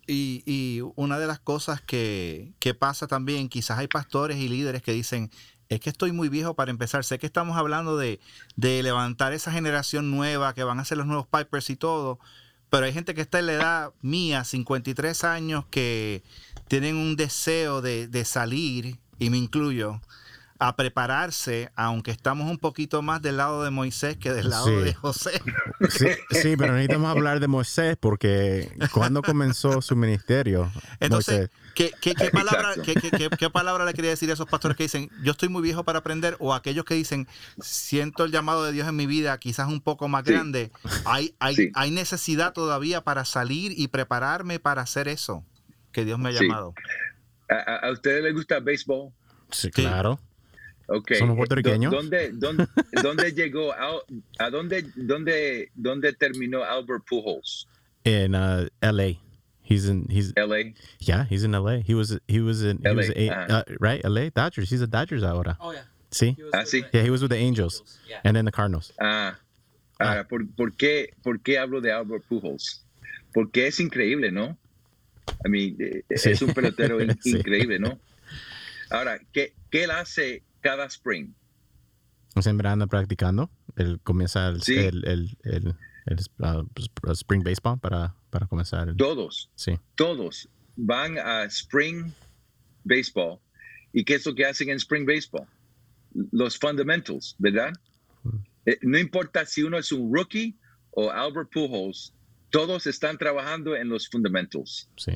Y, 0.07 0.43
y 0.45 0.81
una 0.95 1.17
de 1.17 1.27
las 1.27 1.39
cosas 1.39 1.81
que, 1.81 2.53
que, 2.59 2.73
pasa 2.73 3.07
también, 3.07 3.49
quizás 3.49 3.79
hay 3.79 3.87
pastores 3.87 4.37
y 4.37 4.49
líderes 4.49 4.81
que 4.81 4.91
dicen, 4.91 5.31
es 5.69 5.79
que 5.79 5.89
estoy 5.89 6.11
muy 6.11 6.29
viejo 6.29 6.55
para 6.55 6.71
empezar. 6.71 7.03
Sé 7.03 7.17
que 7.17 7.25
estamos 7.25 7.57
hablando 7.57 7.97
de, 7.97 8.19
de 8.55 8.83
levantar 8.83 9.33
esa 9.33 9.51
generación 9.51 10.11
nueva, 10.11 10.53
que 10.53 10.63
van 10.63 10.79
a 10.79 10.85
ser 10.85 10.97
los 10.97 11.07
nuevos 11.07 11.27
Pipers 11.27 11.69
y 11.69 11.75
todo, 11.75 12.19
pero 12.69 12.85
hay 12.85 12.93
gente 12.93 13.13
que 13.13 13.21
está 13.21 13.39
en 13.39 13.45
la 13.47 13.53
edad 13.53 13.93
mía, 14.01 14.43
53 14.43 15.23
años, 15.23 15.65
que 15.69 16.23
tienen 16.67 16.95
un 16.95 17.15
deseo 17.15 17.81
de, 17.81 18.25
salir, 18.25 18.97
y 19.17 19.29
me 19.29 19.37
incluyo, 19.37 20.01
a 20.67 20.75
prepararse, 20.75 21.69
aunque 21.75 22.09
estamos 22.09 22.49
un 22.49 22.57
poquito 22.57 23.03
más 23.03 23.21
del 23.21 23.37
lado 23.37 23.63
de 23.63 23.69
Moisés 23.69 24.17
que 24.17 24.33
del 24.33 24.49
lado 24.49 24.65
de 24.81 24.95
José. 24.95 25.39
Sí, 26.31 26.55
pero 26.57 26.73
necesitamos 26.73 27.11
hablar 27.11 27.39
de 27.39 27.47
Moisés 27.47 27.97
porque 27.99 28.71
cuando 28.91 29.21
comenzó 29.21 29.81
su 29.83 29.95
ministerio, 29.95 30.71
Entonces, 30.99 31.51
¿qué, 31.75 31.91
palabra, 32.31 32.73
qué, 32.83 33.49
palabra, 33.51 33.85
le 33.85 33.93
quería 33.93 34.09
decir 34.09 34.31
a 34.31 34.33
esos 34.33 34.47
pastores 34.47 34.75
que 34.75 34.83
dicen, 34.83 35.11
yo 35.21 35.33
estoy 35.33 35.49
muy 35.49 35.61
viejo 35.61 35.83
para 35.83 35.99
aprender? 35.99 36.35
O 36.39 36.55
aquellos 36.55 36.83
que 36.83 36.95
dicen, 36.95 37.27
siento 37.61 38.23
el 38.23 38.31
llamado 38.31 38.63
de 38.63 38.71
Dios 38.71 38.87
en 38.87 38.95
mi 38.95 39.05
vida 39.05 39.37
quizás 39.37 39.67
un 39.67 39.81
poco 39.81 40.07
más 40.07 40.23
grande. 40.23 40.71
¿Hay, 41.05 41.35
hay, 41.37 41.71
¿Hay 41.75 41.91
necesidad 41.91 42.53
todavía 42.53 43.01
para 43.01 43.23
salir 43.23 43.71
y 43.77 43.89
prepararme 43.89 44.59
para 44.59 44.81
hacer 44.81 45.07
eso 45.07 45.45
que 45.91 46.05
Dios 46.05 46.17
me 46.17 46.29
ha 46.29 46.31
llamado? 46.31 46.73
¿A, 47.49 47.87
a 47.87 47.91
ustedes 47.91 48.23
les 48.23 48.33
gusta 48.33 48.57
el 48.57 48.63
béisbol? 48.63 49.11
Sí, 49.51 49.69
claro. 49.69 50.19
Okay. 50.87 51.17
Somos 51.17 51.35
puertorriqueños. 51.35 51.91
¿Dónde, 51.91 52.31
dónde, 52.31 52.67
dónde 53.03 53.31
llegó, 53.31 53.73
a, 53.73 54.49
dónde, 54.49 54.85
dónde, 54.95 55.71
dónde 55.75 56.13
terminó 56.13 56.63
Albert 56.63 57.05
Pujols? 57.05 57.67
En 58.03 58.35
uh, 58.35 58.67
L.A. 58.81 59.19
He's 59.63 59.85
in 59.89 60.07
he's 60.11 60.31
L.A. 60.35 60.75
Yeah, 60.99 61.25
he's 61.27 61.43
in 61.43 61.55
L.A. 61.55 61.79
He 61.79 61.95
was 61.95 62.19
he 62.27 62.39
was 62.39 62.61
in 62.61 62.79
he 62.83 62.93
was 62.93 63.09
a, 63.09 63.29
uh, 63.29 63.63
right 63.79 63.99
L.A. 64.05 64.29
Dodgers. 64.29 64.69
He's 64.69 64.81
a 64.81 64.87
Dodgers 64.87 65.23
ahora. 65.23 65.57
Oh 65.59 65.71
yeah. 65.71 65.81
Sí. 66.15 66.37
Ah, 66.53 66.63
sí. 66.65 66.85
Yeah, 66.93 67.01
he 67.01 67.09
was 67.09 67.21
with 67.21 67.31
the 67.31 67.37
Angels, 67.37 67.99
yeah. 68.07 68.21
and 68.23 68.35
then 68.35 68.45
the 68.45 68.51
Cardinals. 68.51 68.93
Ah, 69.01 69.35
ah, 69.99 70.19
ah. 70.19 70.23
¿por, 70.23 70.45
¿por, 70.55 70.71
qué, 70.71 71.09
¿por 71.23 71.39
qué 71.39 71.57
hablo 71.57 71.81
de 71.81 71.91
Albert 71.91 72.23
Pujols? 72.29 72.85
Porque 73.33 73.67
es 73.67 73.79
increíble, 73.81 74.31
¿no? 74.31 74.57
I 75.43 75.49
mean, 75.49 75.75
eh, 75.79 76.03
sí. 76.15 76.29
es 76.29 76.41
un 76.41 76.53
pelotero 76.53 77.01
increíble, 77.25 77.79
¿no? 77.79 77.99
Ahora, 78.91 79.19
¿qué, 79.33 79.53
¿qué 79.69 79.83
él 79.83 79.91
hace 79.91 80.41
cada 80.65 80.85
spring? 80.87 81.31
Siempre 82.41 82.67
anda 82.67 82.87
practicando. 82.87 83.51
Él 83.75 83.99
comienza 84.01 84.47
el, 84.47 84.63
sí. 84.63 84.75
el, 84.75 85.05
el, 85.05 85.37
el 85.43 85.75
uh, 86.39 87.11
spring 87.11 87.43
baseball 87.43 87.79
para, 87.79 88.15
para 88.31 88.47
comenzar. 88.47 88.95
Todos. 88.95 89.51
Sí. 89.55 89.79
Todos 89.93 90.49
van 90.75 91.19
a 91.19 91.43
spring 91.43 92.11
baseball. 92.83 93.39
¿Y 93.93 94.03
qué 94.03 94.15
es 94.15 94.25
lo 94.25 94.33
que 94.33 94.43
hacen 94.45 94.69
en 94.69 94.77
spring 94.77 95.05
baseball? 95.05 95.47
Los 96.31 96.57
fundamentals, 96.57 97.35
¿verdad? 97.37 97.71
Mm. 98.23 98.37
Eh, 98.65 98.79
no 98.81 98.97
importa 98.97 99.45
si 99.45 99.61
uno 99.61 99.77
es 99.77 99.91
un 99.91 100.11
rookie 100.11 100.57
o 100.91 101.11
Albert 101.11 101.51
Pujols, 101.53 102.11
todos 102.49 102.87
están 102.87 103.17
trabajando 103.17 103.75
en 103.75 103.87
los 103.87 104.09
fundamentals. 104.09 104.89
Sí. 104.97 105.13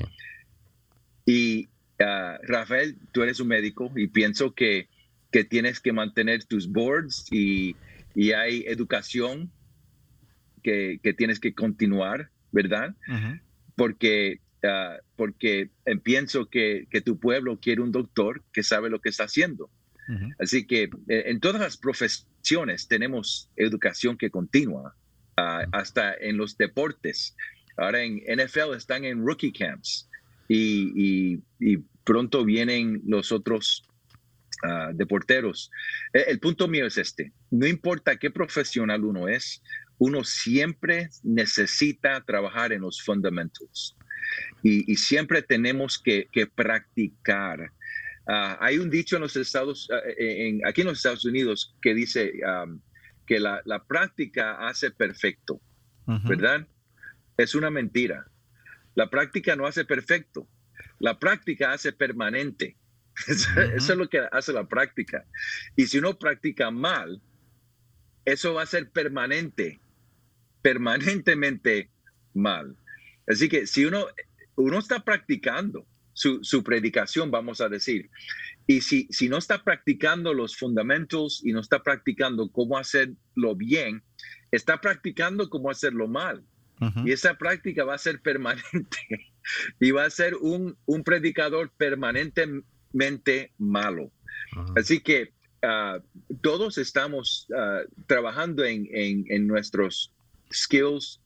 Y 1.26 1.68
uh, 2.00 2.38
Rafael, 2.46 2.96
tú 3.12 3.22
eres 3.22 3.40
un 3.40 3.48
médico 3.48 3.90
y 3.96 4.06
pienso 4.06 4.54
que, 4.54 4.88
que 5.30 5.44
tienes 5.44 5.80
que 5.80 5.92
mantener 5.92 6.44
tus 6.44 6.70
boards 6.70 7.26
y, 7.30 7.76
y 8.14 8.32
hay 8.32 8.64
educación 8.66 9.50
que, 10.62 11.00
que, 11.02 11.14
tienes 11.14 11.40
que 11.40 11.54
continuar, 11.54 12.30
¿verdad? 12.52 12.94
Uh 13.08 13.12
-huh. 13.12 13.40
Porque, 13.76 14.40
uh, 14.62 15.00
porque 15.16 15.70
pienso 16.02 16.48
que, 16.48 16.86
que, 16.90 17.00
tu 17.00 17.18
pueblo 17.18 17.58
quiere 17.60 17.80
un 17.80 17.92
doctor 17.92 18.42
que 18.52 18.62
sabe 18.62 18.90
lo 18.90 19.00
que 19.00 19.08
está 19.08 19.24
haciendo. 19.24 19.70
Uh 20.08 20.12
-huh. 20.12 20.34
Así 20.38 20.66
que 20.66 20.90
eh, 21.08 21.22
en 21.26 21.40
todas 21.40 21.60
las 21.60 21.76
profesiones 21.76 22.88
tenemos 22.88 23.48
educación 23.56 24.16
que 24.18 24.30
continúa, 24.30 24.94
uh, 25.38 25.66
hasta 25.72 26.14
en 26.14 26.36
los 26.36 26.56
deportes. 26.56 27.36
Ahora 27.76 28.02
en 28.02 28.18
NFL 28.18 28.74
están 28.76 29.04
en 29.04 29.24
rookie 29.24 29.52
camps 29.52 30.08
y, 30.48 30.92
y, 30.94 31.42
y 31.60 31.78
pronto 32.04 32.44
vienen 32.44 33.00
los 33.06 33.32
otros 33.32 33.84
uh, 34.62 34.94
deporteros. 34.94 35.70
El, 36.12 36.24
el, 36.28 36.40
punto 36.40 36.68
mío 36.68 36.86
es 36.86 36.98
este, 36.98 37.32
no 37.50 37.66
importa 37.66 38.16
qué 38.16 38.30
profesional 38.30 39.04
uno 39.04 39.28
es, 39.28 39.62
uno 39.98 40.24
siempre 40.24 41.10
necesita 41.22 42.24
trabajar 42.24 42.72
en 42.72 42.82
los 42.82 43.02
fundamentals 43.02 43.96
y, 44.62 44.90
y 44.90 44.96
siempre 44.96 45.42
tenemos 45.42 45.98
que, 45.98 46.28
que 46.32 46.46
practicar. 46.46 47.72
Uh, 48.26 48.56
hay 48.60 48.78
un 48.78 48.90
dicho 48.90 49.16
en 49.16 49.22
los 49.22 49.36
Estados, 49.36 49.88
uh, 49.90 49.94
en, 50.18 50.66
aquí 50.66 50.82
en 50.82 50.88
los 50.88 50.98
Estados 50.98 51.24
Unidos 51.24 51.74
que 51.82 51.94
dice 51.94 52.32
um, 52.44 52.80
que 53.26 53.40
la, 53.40 53.62
la, 53.64 53.84
práctica 53.84 54.66
hace 54.68 54.90
perfecto, 54.90 55.60
uh 56.06 56.12
-huh. 56.12 56.28
¿verdad? 56.28 56.66
Es 57.36 57.54
una 57.54 57.70
mentira. 57.70 58.26
La 58.94 59.08
práctica 59.08 59.56
no 59.56 59.66
hace 59.66 59.84
perfecto. 59.84 60.48
La 60.98 61.18
práctica 61.18 61.72
hace 61.72 61.92
permanente. 61.92 62.76
Eso, 63.26 63.50
uh 63.50 63.54
-huh. 63.54 63.76
eso 63.76 63.92
es 63.92 63.98
lo 63.98 64.08
que 64.08 64.20
hace 64.32 64.52
la 64.52 64.66
práctica. 64.66 65.24
Y 65.76 65.86
si 65.86 65.98
uno 65.98 66.18
practica 66.18 66.70
mal, 66.70 67.20
eso 68.24 68.54
va 68.54 68.62
a 68.62 68.66
ser 68.66 68.90
permanente, 68.90 69.80
permanentemente 70.62 71.90
mal. 72.34 72.76
Así 73.26 73.48
que 73.48 73.66
si 73.66 73.84
uno, 73.84 74.06
uno 74.56 74.78
está 74.78 75.04
practicando 75.04 75.86
su, 76.12 76.42
su 76.42 76.62
predicación, 76.62 77.30
vamos 77.30 77.60
a 77.60 77.68
decir, 77.68 78.10
y 78.66 78.82
si, 78.82 79.08
si 79.10 79.28
no 79.28 79.38
está 79.38 79.64
practicando 79.64 80.34
los 80.34 80.56
fundamentos 80.56 81.40
y 81.44 81.52
no 81.52 81.60
está 81.60 81.82
practicando 81.82 82.50
cómo 82.50 82.78
hacerlo 82.78 83.56
bien, 83.56 84.02
está 84.52 84.80
practicando 84.80 85.48
cómo 85.48 85.70
hacerlo 85.70 86.08
mal. 86.08 86.44
Uh 86.80 86.86
-huh. 86.86 87.08
Y 87.08 87.12
esa 87.12 87.34
práctica 87.34 87.84
va 87.84 87.94
a 87.94 87.98
ser 87.98 88.20
permanente 88.20 89.32
y 89.80 89.90
va 89.90 90.04
a 90.04 90.10
ser 90.10 90.34
un, 90.36 90.76
un 90.86 91.02
predicador 91.02 91.72
permanentemente 92.92 93.52
malo. 93.58 94.10
Así 94.76 95.00
que 95.00 95.32
uh, 95.62 96.00
todos 96.40 96.78
estamos 96.78 97.46
uh, 97.50 97.88
trabajando 98.06 98.64
en, 98.64 98.88
en, 98.92 99.24
en, 99.28 99.46
nuestros 99.46 100.12
skills 100.52 101.20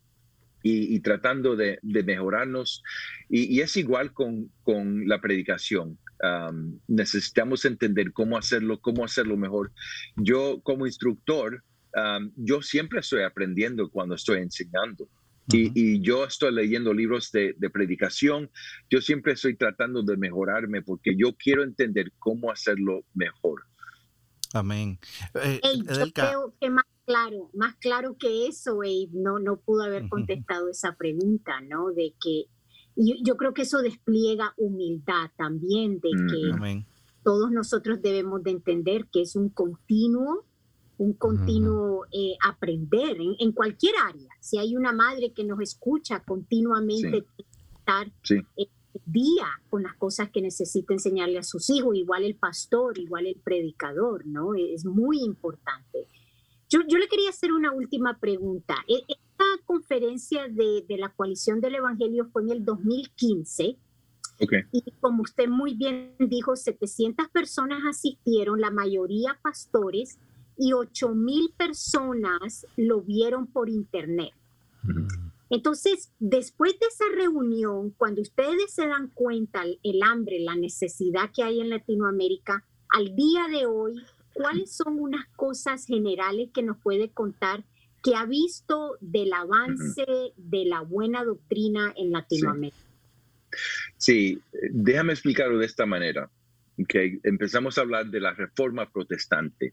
y, 0.63 0.95
y 0.95 1.01
tratando 1.01 1.57
de, 1.57 1.79
de 1.83 2.03
mejorarnos. 2.03 2.83
Y, 3.29 3.55
y, 3.55 3.61
es 3.61 3.77
igual 3.77 4.13
con, 4.13 4.51
con 4.63 5.09
la 5.09 5.21
predicación. 5.21 5.99
Um, 6.23 6.79
necesitamos 6.87 7.65
entender 7.65 8.13
cómo 8.13 8.39
hacerlo, 8.39 8.81
cómo 8.81 9.05
hacerlo 9.05 9.37
mejor. 9.37 9.73
Yo 10.17 10.61
como 10.63 10.87
instructor, 10.87 11.63
um, 11.95 12.31
yo 12.37 12.63
siempre 12.63 13.01
estoy 13.01 13.23
aprendiendo 13.23 13.91
cuando 13.91 14.15
estoy 14.15 14.41
enseñando. 14.41 15.09
Y, 15.53 15.71
y, 15.75 16.01
yo 16.01 16.25
estoy 16.25 16.55
leyendo 16.55 16.95
libros 16.95 17.31
de, 17.31 17.55
de, 17.59 17.69
predicación. 17.69 18.51
Yo 18.89 19.03
siempre 19.03 19.35
estoy 19.35 19.57
tratando 19.57 20.03
de 20.03 20.17
mejorarme 20.17 20.81
porque 20.81 21.15
yo 21.17 21.35
quiero 21.37 21.63
entender 21.63 22.13
cómo 22.19 22.51
hacerlo 22.51 23.05
mejor. 23.13 23.65
Amén. 24.55 24.99
Eh, 25.35 25.61
hey, 25.63 25.83
yo 25.87 26.13
creo 26.13 26.55
que 26.61 26.71
más 26.71 26.85
claro, 27.05 27.51
más 27.55 27.75
claro 27.77 28.17
que 28.17 28.47
eso, 28.47 28.81
Abe, 28.83 29.09
no, 29.13 29.39
no 29.39 29.57
pudo 29.57 29.83
haber 29.83 30.09
contestado 30.09 30.69
esa 30.71 30.97
pregunta, 30.97 31.61
¿no? 31.61 31.91
De 31.91 32.15
que 32.21 32.45
yo, 32.97 33.17
yo 33.23 33.37
creo 33.37 33.53
que 33.53 33.63
eso 33.63 33.83
despliega 33.83 34.55
humildad 34.57 35.31
también, 35.37 36.01
de 36.01 36.11
que 36.11 36.53
Amén. 36.53 36.87
todos 37.25 37.51
nosotros 37.51 38.01
debemos 38.01 38.45
de 38.45 38.53
entender 38.53 39.07
que 39.13 39.23
es 39.23 39.35
un 39.35 39.49
continuo 39.51 40.47
un 40.99 41.15
continuo 41.15 42.07
eh, 42.13 42.37
aprender 42.47 43.17
en, 43.21 43.35
en, 43.39 43.53
cualquier 43.53 43.95
área. 44.07 44.29
Si 44.41 44.59
hay 44.59 44.77
una 44.77 44.93
madre 44.93 45.33
que 45.33 45.45
nos 45.45 45.61
escucha 45.61 46.21
continuamente, 46.21 47.25
sí. 47.37 47.45
estar 47.79 48.13
sí. 48.23 48.37
eh, 48.57 48.69
día 49.05 49.47
con 49.71 49.83
las 49.83 49.95
cosas 49.95 50.31
que 50.31 50.41
necesita 50.41 50.95
enseñarle 50.95 51.39
a 51.39 51.43
sus 51.43 51.69
hijos, 51.71 51.97
igual 51.97 52.25
el 52.25 52.37
pastor, 52.37 52.99
igual 52.99 53.27
el 53.27 53.37
predicador, 53.37 54.27
¿no? 54.27 54.55
Es 54.55 54.85
muy 54.85 55.21
importante. 55.21 56.07
Yo, 56.69 56.81
yo 56.89 56.99
le 56.99 57.09
quería 57.09 57.31
hacer 57.31 57.53
una 57.53 57.73
última 57.73 58.19
pregunta. 58.19 58.77
E, 58.89 59.03
esta 59.09 59.45
conferencia 59.65 60.49
de, 60.49 60.85
de 60.89 60.99
la 60.99 61.11
coalición 61.11 61.61
del 61.61 61.77
Evangelio 61.77 62.27
fue 62.33 62.43
en 62.43 62.51
el 62.51 62.65
2015. 62.65 63.77
Okay. 64.41 64.63
Y 64.73 64.83
como 65.01 65.23
usted 65.23 65.49
muy 65.49 65.75
bien 65.75 66.15
dijo, 66.19 66.57
700 66.57 67.29
personas 67.29 67.83
asistieron, 67.89 68.61
la 68.61 68.71
mayoría 68.71 69.39
pastores, 69.43 70.19
y 70.57 70.73
8 70.73 71.15
mil 71.15 71.53
personas 71.57 72.67
lo 72.77 73.01
vieron 73.01 73.47
por 73.47 73.69
internet. 73.69 74.33
Mm. 74.83 75.07
Entonces, 75.51 76.11
después 76.19 76.73
de 76.81 76.87
esa 76.87 77.05
reunión, 77.15 77.91
cuando 77.91 78.23
ustedes 78.23 78.73
se 78.73 78.87
dan 78.87 79.09
cuenta 79.09 79.63
el, 79.63 79.79
el, 79.83 80.03
hambre, 80.03 80.41
la 80.41 80.57
necesidad 80.57 81.31
que 81.35 81.43
hay 81.43 81.61
en 81.61 81.71
Latinoamérica, 81.71 82.65
al 82.89 83.15
día 83.15 83.47
de 83.49 83.67
hoy, 83.67 84.03
¿cuáles 84.33 84.75
son 84.75 84.99
unas 84.99 85.27
cosas 85.37 85.87
generales 85.87 86.51
que 86.53 86.63
nos 86.63 86.79
puede 86.79 87.11
contar 87.11 87.65
que 88.03 88.15
ha 88.15 88.27
visto 88.27 88.97
del 89.01 89.33
avance 89.33 90.05
de 90.37 90.65
la 90.67 90.83
buena 90.83 91.25
doctrina 91.25 91.93
en 91.97 92.13
Latinoamérica? 92.13 92.77
Sí, 93.97 94.35
sí. 94.35 94.43
déjame 94.71 95.13
explicarlo 95.13 95.59
de 95.59 95.67
esta 95.67 95.87
manera. 95.87 96.31
Okay. 96.83 97.21
Empezamos 97.23 97.79
a 97.79 97.83
hablar 97.83 98.07
de 98.07 98.21
la 98.21 98.35
reforma 98.35 98.91
protestante. 98.91 99.73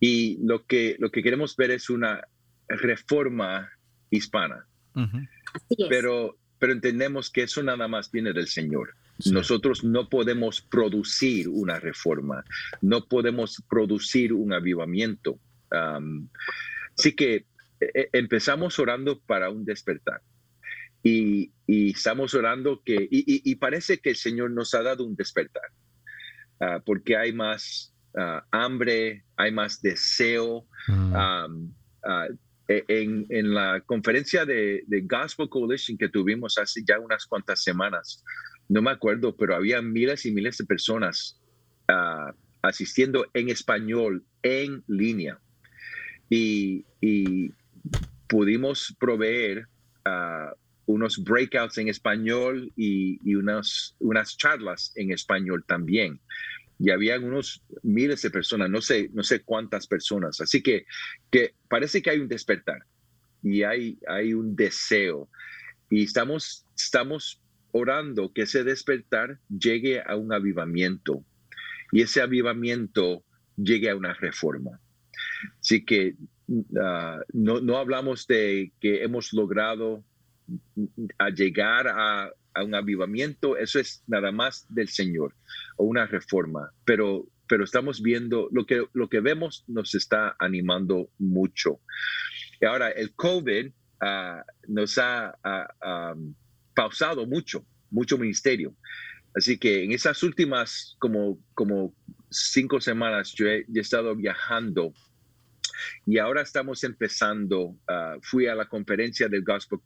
Y 0.00 0.38
lo 0.44 0.64
que, 0.66 0.96
lo 0.98 1.10
que 1.10 1.22
queremos 1.22 1.56
ver 1.56 1.70
es 1.70 1.90
una 1.90 2.22
reforma 2.68 3.70
hispana. 4.10 4.66
Uh 4.94 5.00
-huh. 5.00 5.28
Pero, 5.88 6.36
pero 6.58 6.72
entendemos 6.72 7.30
que 7.30 7.42
eso 7.42 7.62
nada 7.62 7.88
más 7.88 8.10
viene 8.10 8.32
del 8.32 8.48
Señor. 8.48 8.94
Nosotros 9.26 9.82
no 9.82 10.08
podemos 10.08 10.60
producir 10.62 11.48
una 11.48 11.80
reforma, 11.80 12.44
no 12.80 13.06
podemos 13.06 13.62
producir 13.68 14.32
un 14.32 14.52
avivamiento. 14.52 15.40
así 16.96 17.14
que 17.14 17.46
e, 17.80 17.86
e, 17.94 18.08
empezamos 18.12 18.78
orando 18.78 19.20
para 19.20 19.50
un 19.50 19.64
despertar. 19.64 20.22
Y, 21.02 21.52
estamos 21.66 22.34
orando 22.34 22.82
que, 22.84 23.08
y, 23.10 23.54
parece 23.56 23.98
que 23.98 24.10
el 24.10 24.16
Señor 24.16 24.50
nos 24.50 24.74
ha 24.74 24.82
dado 24.82 25.04
un 25.04 25.16
despertar, 25.16 25.70
ah, 26.60 26.80
porque 26.84 27.16
hay 27.16 27.32
más 27.32 27.94
ah, 28.16 28.44
hambre, 28.50 29.24
hay 29.36 29.52
más 29.52 29.80
deseo. 29.82 30.66
Mm. 30.86 31.14
Ah, 31.14 32.26
e, 32.68 32.84
en, 32.88 33.54
la 33.54 33.80
conferencia 33.80 34.44
de, 34.44 34.84
de, 34.86 35.00
Gospel 35.00 35.48
Coalition 35.48 35.96
que 35.96 36.08
tuvimos 36.08 36.58
hace 36.58 36.82
ya 36.86 36.98
unas 36.98 37.26
cuantas 37.26 37.62
semanas, 37.62 38.22
no 38.68 38.82
me 38.82 38.90
acuerdo, 38.90 39.34
pero 39.34 39.56
había 39.56 39.80
miles 39.80 40.26
y 40.26 40.32
miles 40.32 40.58
de 40.58 40.66
personas 40.66 41.40
asistiendo 42.62 43.26
en 43.34 43.48
español 43.48 44.24
en 44.42 44.84
línea. 44.86 45.38
Y, 46.28 46.84
pudimos 48.28 48.94
proveer 49.00 49.66
unos 50.84 51.22
breakouts 51.24 51.78
en 51.78 51.88
español 51.88 52.70
y, 52.76 53.34
unas, 53.34 53.96
unas 54.00 54.36
charlas 54.36 54.92
en 54.96 55.12
español 55.12 55.64
también. 55.66 56.20
Y 56.78 56.90
había 56.90 57.18
unos 57.18 57.64
miles 57.82 58.22
de 58.22 58.30
personas, 58.30 58.70
no 58.70 58.80
sé, 58.80 59.10
no 59.12 59.22
sé 59.22 59.42
cuántas 59.42 59.86
personas. 59.86 60.40
Así 60.40 60.62
que, 60.62 60.86
que 61.30 61.54
parece 61.68 62.02
que 62.02 62.10
hay 62.10 62.20
un 62.20 62.28
despertar 62.28 62.84
y 63.42 63.62
hay, 63.62 63.98
hay 64.06 64.34
un 64.34 64.54
deseo. 64.54 65.28
Y 65.90 66.04
estamos, 66.04 66.64
estamos 66.76 67.40
orando 67.72 68.32
que 68.32 68.42
ese 68.42 68.64
despertar 68.64 69.38
llegue 69.48 70.00
a 70.00 70.16
un 70.16 70.32
avivamiento 70.32 71.24
y 71.92 72.02
ese 72.02 72.20
avivamiento 72.20 73.24
llegue 73.56 73.90
a 73.90 73.96
una 73.96 74.14
reforma. 74.14 74.80
Así 75.60 75.84
que 75.84 76.14
ah, 76.80 77.20
no, 77.32 77.60
no 77.60 77.78
hablamos 77.78 78.26
de 78.26 78.72
que 78.80 79.02
hemos 79.02 79.32
logrado 79.32 80.04
a 81.18 81.30
llegar 81.30 81.88
a, 81.88 82.30
un 82.56 82.74
avivamiento, 82.74 83.56
eso 83.56 83.78
es 83.78 84.02
nada 84.06 84.32
más 84.32 84.66
del 84.68 84.88
Señor 84.88 85.34
o 85.76 85.84
una 85.84 86.06
reforma, 86.06 86.72
pero, 86.84 87.26
pero 87.48 87.64
estamos 87.64 88.02
viendo, 88.02 88.48
lo 88.52 88.66
que, 88.66 88.84
lo 88.92 89.08
que 89.08 89.20
vemos 89.20 89.64
nos 89.66 89.94
está 89.94 90.36
animando 90.38 91.10
mucho. 91.18 91.80
Y 92.60 92.64
ahora, 92.64 92.90
el 92.90 93.14
COVID 93.14 93.70
ah, 94.00 94.42
nos 94.66 94.98
ha 94.98 95.36
pausado 96.74 97.26
mucho, 97.26 97.64
mucho 97.90 98.18
ministerio. 98.18 98.74
Así 99.34 99.58
que 99.58 99.84
en 99.84 99.92
esas 99.92 100.22
últimas 100.22 100.96
como, 100.98 101.38
como 101.54 101.94
cinco 102.30 102.80
semanas 102.80 103.32
yo 103.34 103.46
he, 103.46 103.64
estado 103.74 104.14
viajando 104.16 104.92
y 106.06 106.18
ahora 106.18 106.42
estamos 106.42 106.82
empezando, 106.82 107.76
ah, 107.86 108.16
fui 108.22 108.46
a 108.46 108.54
la 108.54 108.68
conferencia 108.68 109.28
del 109.28 109.44
Gospel 109.44 109.78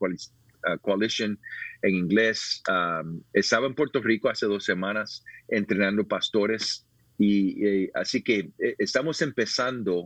Coalition 0.80 1.38
en 1.82 1.94
inglés. 1.94 2.62
Um, 2.68 3.22
estaba 3.32 3.66
en 3.66 3.74
Puerto 3.74 4.00
Rico 4.00 4.28
hace 4.28 4.46
dos 4.46 4.64
semanas 4.64 5.24
entrenando 5.48 6.06
pastores 6.06 6.86
y, 7.18 7.90
así 7.94 8.22
que 8.22 8.50
eh, 8.58 8.74
estamos 8.78 9.22
empezando 9.22 10.00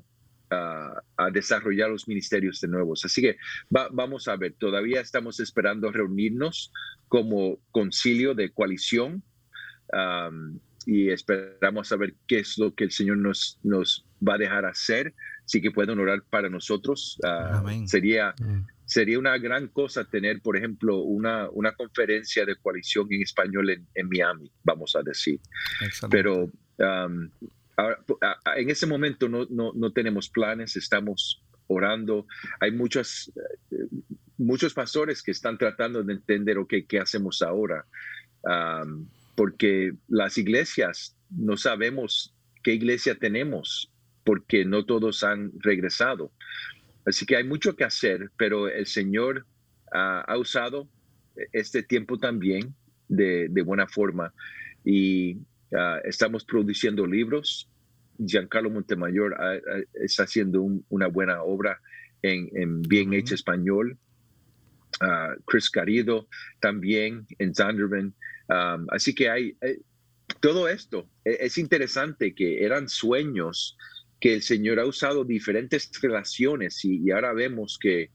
uh, 0.50 1.00
a 1.16 1.30
desarrollar 1.32 1.90
los 1.90 2.08
ministerios 2.08 2.60
de 2.60 2.68
nuevos. 2.68 3.04
Así 3.04 3.22
que 3.22 3.36
vamos 3.70 4.28
a 4.28 4.36
ver, 4.36 4.54
todavía 4.58 5.00
estamos 5.00 5.40
esperando 5.40 5.92
reunirnos 5.92 6.72
como 7.08 7.58
concilio 7.70 8.34
de 8.34 8.50
coalición 8.50 9.22
um, 9.92 10.58
y 10.84 11.10
esperamos 11.10 11.88
saber 11.88 12.14
qué 12.26 12.40
es 12.40 12.58
lo 12.58 12.74
que 12.74 12.84
el 12.84 12.92
Señor 12.92 13.18
nos, 13.18 13.58
nos 13.62 14.06
va 14.26 14.34
a 14.34 14.38
dejar 14.38 14.64
hacer. 14.66 15.14
Así 15.46 15.62
que 15.62 15.70
pueden 15.70 15.98
orar 15.98 16.22
para 16.28 16.50
nosotros. 16.50 17.18
Uh, 17.22 17.86
sería 17.86 18.34
mm 18.38 18.66
sería 18.86 19.18
una 19.18 19.36
gran 19.36 19.66
cosa 19.68 20.04
tener, 20.04 20.40
por 20.40 20.56
ejemplo, 20.56 20.98
una, 20.98 21.50
una 21.50 21.72
conferencia 21.72 22.46
de 22.46 22.56
coalición 22.56 23.12
en 23.12 23.20
español 23.20 23.68
en, 23.70 24.08
Miami, 24.08 24.50
vamos 24.62 24.94
a 24.94 25.02
decir. 25.02 25.40
Pero 26.08 26.44
um, 26.78 27.28
en 28.56 28.70
ese 28.70 28.86
momento 28.86 29.28
no, 29.28 29.46
no, 29.50 29.92
tenemos 29.92 30.30
planes, 30.30 30.76
estamos 30.76 31.42
orando. 31.66 32.26
Hay 32.60 32.70
muchos, 32.70 33.32
eh, 33.72 33.88
muchos 34.38 34.72
pastores 34.72 35.20
que 35.20 35.32
están 35.32 35.58
tratando 35.58 36.02
de 36.04 36.14
entender, 36.14 36.56
ok, 36.58 36.74
¿qué 36.88 37.00
hacemos 37.00 37.42
ahora? 37.42 37.84
Um, 38.42 39.08
porque 39.34 39.94
las 40.06 40.38
iglesias 40.38 41.16
no 41.28 41.56
sabemos 41.56 42.32
qué 42.62 42.72
iglesia 42.72 43.16
tenemos, 43.16 43.90
porque 44.26 44.64
no 44.64 44.84
todos 44.84 45.22
han 45.22 45.52
regresado. 45.60 46.32
Así 47.06 47.24
que 47.24 47.36
hay 47.36 47.44
mucho 47.44 47.76
que 47.76 47.84
hacer, 47.84 48.32
pero 48.36 48.68
el 48.68 48.86
Señor 48.86 49.46
ha 49.92 50.36
usado 50.36 50.88
este 51.52 51.84
tiempo 51.84 52.18
también 52.18 52.74
de, 53.08 53.48
buena 53.64 53.86
forma 53.86 54.34
y 54.84 55.38
ah, 55.72 56.00
estamos 56.04 56.44
produciendo 56.44 57.06
libros. 57.06 57.70
Giancarlo 58.18 58.68
Montemayor 58.68 59.36
está 59.94 60.24
haciendo 60.24 60.66
una 60.88 61.06
buena 61.06 61.42
obra 61.42 61.80
en, 62.20 62.82
bien 62.82 63.14
hecho 63.14 63.36
español. 63.36 63.96
Chris 65.46 65.70
Carido 65.70 66.26
también 66.58 67.26
en 67.38 67.54
Zandervan. 67.54 68.12
así 68.90 69.14
que 69.14 69.30
hay 69.30 69.56
eh, 69.60 69.78
todo 70.40 70.68
esto. 70.68 71.08
E, 71.24 71.38
es 71.40 71.58
interesante 71.58 72.34
que 72.34 72.64
eran 72.64 72.88
sueños 72.88 73.76
que 74.20 74.34
el 74.34 74.42
Señor 74.42 74.80
ha 74.80 74.86
usado 74.86 75.24
diferentes 75.24 75.90
relaciones 76.00 76.84
y, 76.84 77.10
ahora 77.10 77.32
vemos 77.32 77.78
que 77.80 78.10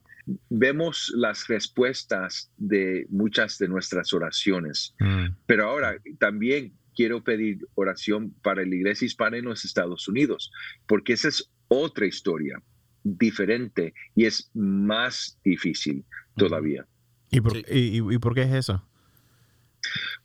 vemos 0.49 1.11
las 1.15 1.47
respuestas 1.47 2.51
de 2.57 3.05
muchas 3.09 3.57
de 3.57 3.67
nuestras 3.67 4.13
oraciones. 4.13 4.95
Mm. 4.99 5.27
Pero 5.45 5.69
ahora 5.69 5.97
también 6.19 6.73
quiero 6.95 7.23
pedir 7.23 7.67
oración 7.75 8.33
para 8.41 8.63
la 8.65 8.75
iglesia 8.75 9.05
hispana 9.05 9.37
en 9.37 9.45
los 9.45 9.65
Estados 9.65 10.07
Unidos, 10.07 10.51
porque 10.87 11.13
esa 11.13 11.29
es 11.29 11.49
otra 11.67 12.05
historia 12.05 12.61
diferente 13.03 13.93
y 14.15 14.25
es 14.25 14.51
más 14.53 15.39
difícil 15.43 16.03
todavía. 16.35 16.85
¿Y 17.31 17.39
por, 17.39 18.33
qué 18.35 18.41
es 18.43 18.53
eso? 18.53 18.85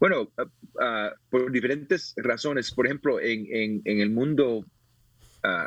Bueno, 0.00 0.30
ah, 0.36 0.44
ah, 0.80 1.12
por 1.30 1.50
diferentes 1.52 2.14
razones. 2.16 2.72
Por 2.72 2.86
ejemplo, 2.86 3.20
en, 3.20 3.46
en 3.84 4.00
el 4.00 4.10
mundo 4.10 4.66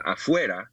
afuera, 0.03 0.69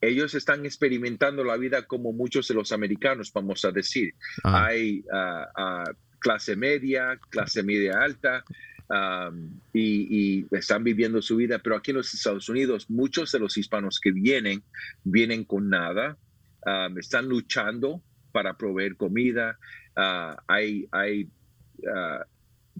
ellos 0.00 0.34
están 0.34 0.64
experimentando 0.64 1.42
la 1.42 1.56
vida 1.56 1.86
como 1.86 2.12
muchos 2.12 2.48
de 2.48 2.54
los 2.54 2.72
americanos, 2.72 3.32
vamos 3.32 3.64
a 3.64 3.72
decir. 3.72 4.14
Hay 4.44 5.04
clase 6.18 6.56
media, 6.56 7.18
clase 7.30 7.62
media 7.62 8.00
alta, 8.00 8.44
y, 9.72 10.46
están 10.56 10.84
viviendo 10.84 11.20
su 11.20 11.36
vida, 11.36 11.58
pero 11.58 11.76
aquí 11.76 11.90
en 11.90 11.98
los 11.98 12.14
Estados 12.14 12.48
Unidos 12.48 12.88
muchos 12.88 13.32
de 13.32 13.38
los 13.38 13.56
hispanos 13.56 14.00
que 14.00 14.12
vienen, 14.12 14.62
vienen 15.04 15.44
con 15.44 15.68
nada, 15.68 16.16
están 16.98 17.28
luchando 17.28 18.02
para 18.32 18.56
proveer 18.56 18.96
comida, 18.96 19.58
hay, 20.46 20.88
hay 20.92 21.28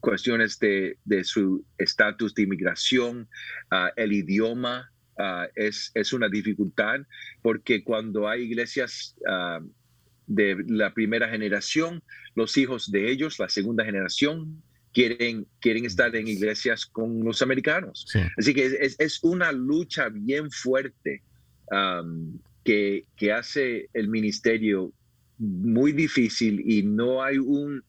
cuestiones 0.00 0.58
de, 0.58 0.96
su 1.24 1.64
estatus 1.78 2.34
de 2.34 2.42
inmigración, 2.42 3.28
ah, 3.70 3.90
el 3.96 4.12
idioma 4.12 4.90
ah, 5.18 5.46
es, 5.54 5.90
es, 5.94 6.12
una 6.12 6.28
dificultad, 6.28 7.00
porque 7.42 7.82
cuando 7.82 8.28
hay 8.28 8.42
iglesias 8.42 9.16
ah, 9.28 9.60
de 10.26 10.56
la 10.68 10.92
primera 10.92 11.28
generación, 11.28 12.02
los 12.34 12.56
hijos 12.56 12.90
de 12.90 13.10
ellos, 13.10 13.38
la 13.38 13.48
segunda 13.48 13.84
generación, 13.84 14.62
quieren, 14.92 15.46
quieren 15.60 15.84
estar 15.84 16.14
en 16.14 16.28
iglesias 16.28 16.86
con 16.86 17.24
los 17.24 17.42
americanos. 17.42 18.06
Así 18.36 18.54
que 18.54 18.66
es, 18.66 18.96
es, 18.98 19.22
una 19.22 19.52
lucha 19.52 20.08
bien 20.08 20.50
fuerte 20.50 21.22
que, 22.64 23.04
que 23.16 23.32
hace 23.32 23.88
el 23.94 24.08
ministerio 24.08 24.92
muy 25.38 25.92
difícil 25.92 26.60
y 26.66 26.82
no 26.82 27.22
hay 27.22 27.38
un, 27.38 27.82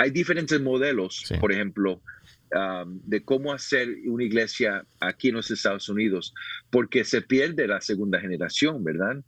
hay 0.00 0.10
diferentes 0.10 0.58
modelos, 0.62 1.30
por 1.40 1.52
ejemplo, 1.52 2.00
um, 2.54 2.98
de 3.04 3.22
cómo 3.22 3.52
hacer 3.52 3.86
una 4.06 4.24
iglesia 4.24 4.82
aquí 4.98 5.28
en 5.28 5.34
los 5.34 5.50
Estados 5.50 5.90
Unidos, 5.90 6.32
porque 6.70 7.04
se 7.04 7.20
pierde 7.20 7.68
la 7.68 7.82
segunda 7.82 8.18
generación, 8.18 8.82
¿verdad? 8.82 9.22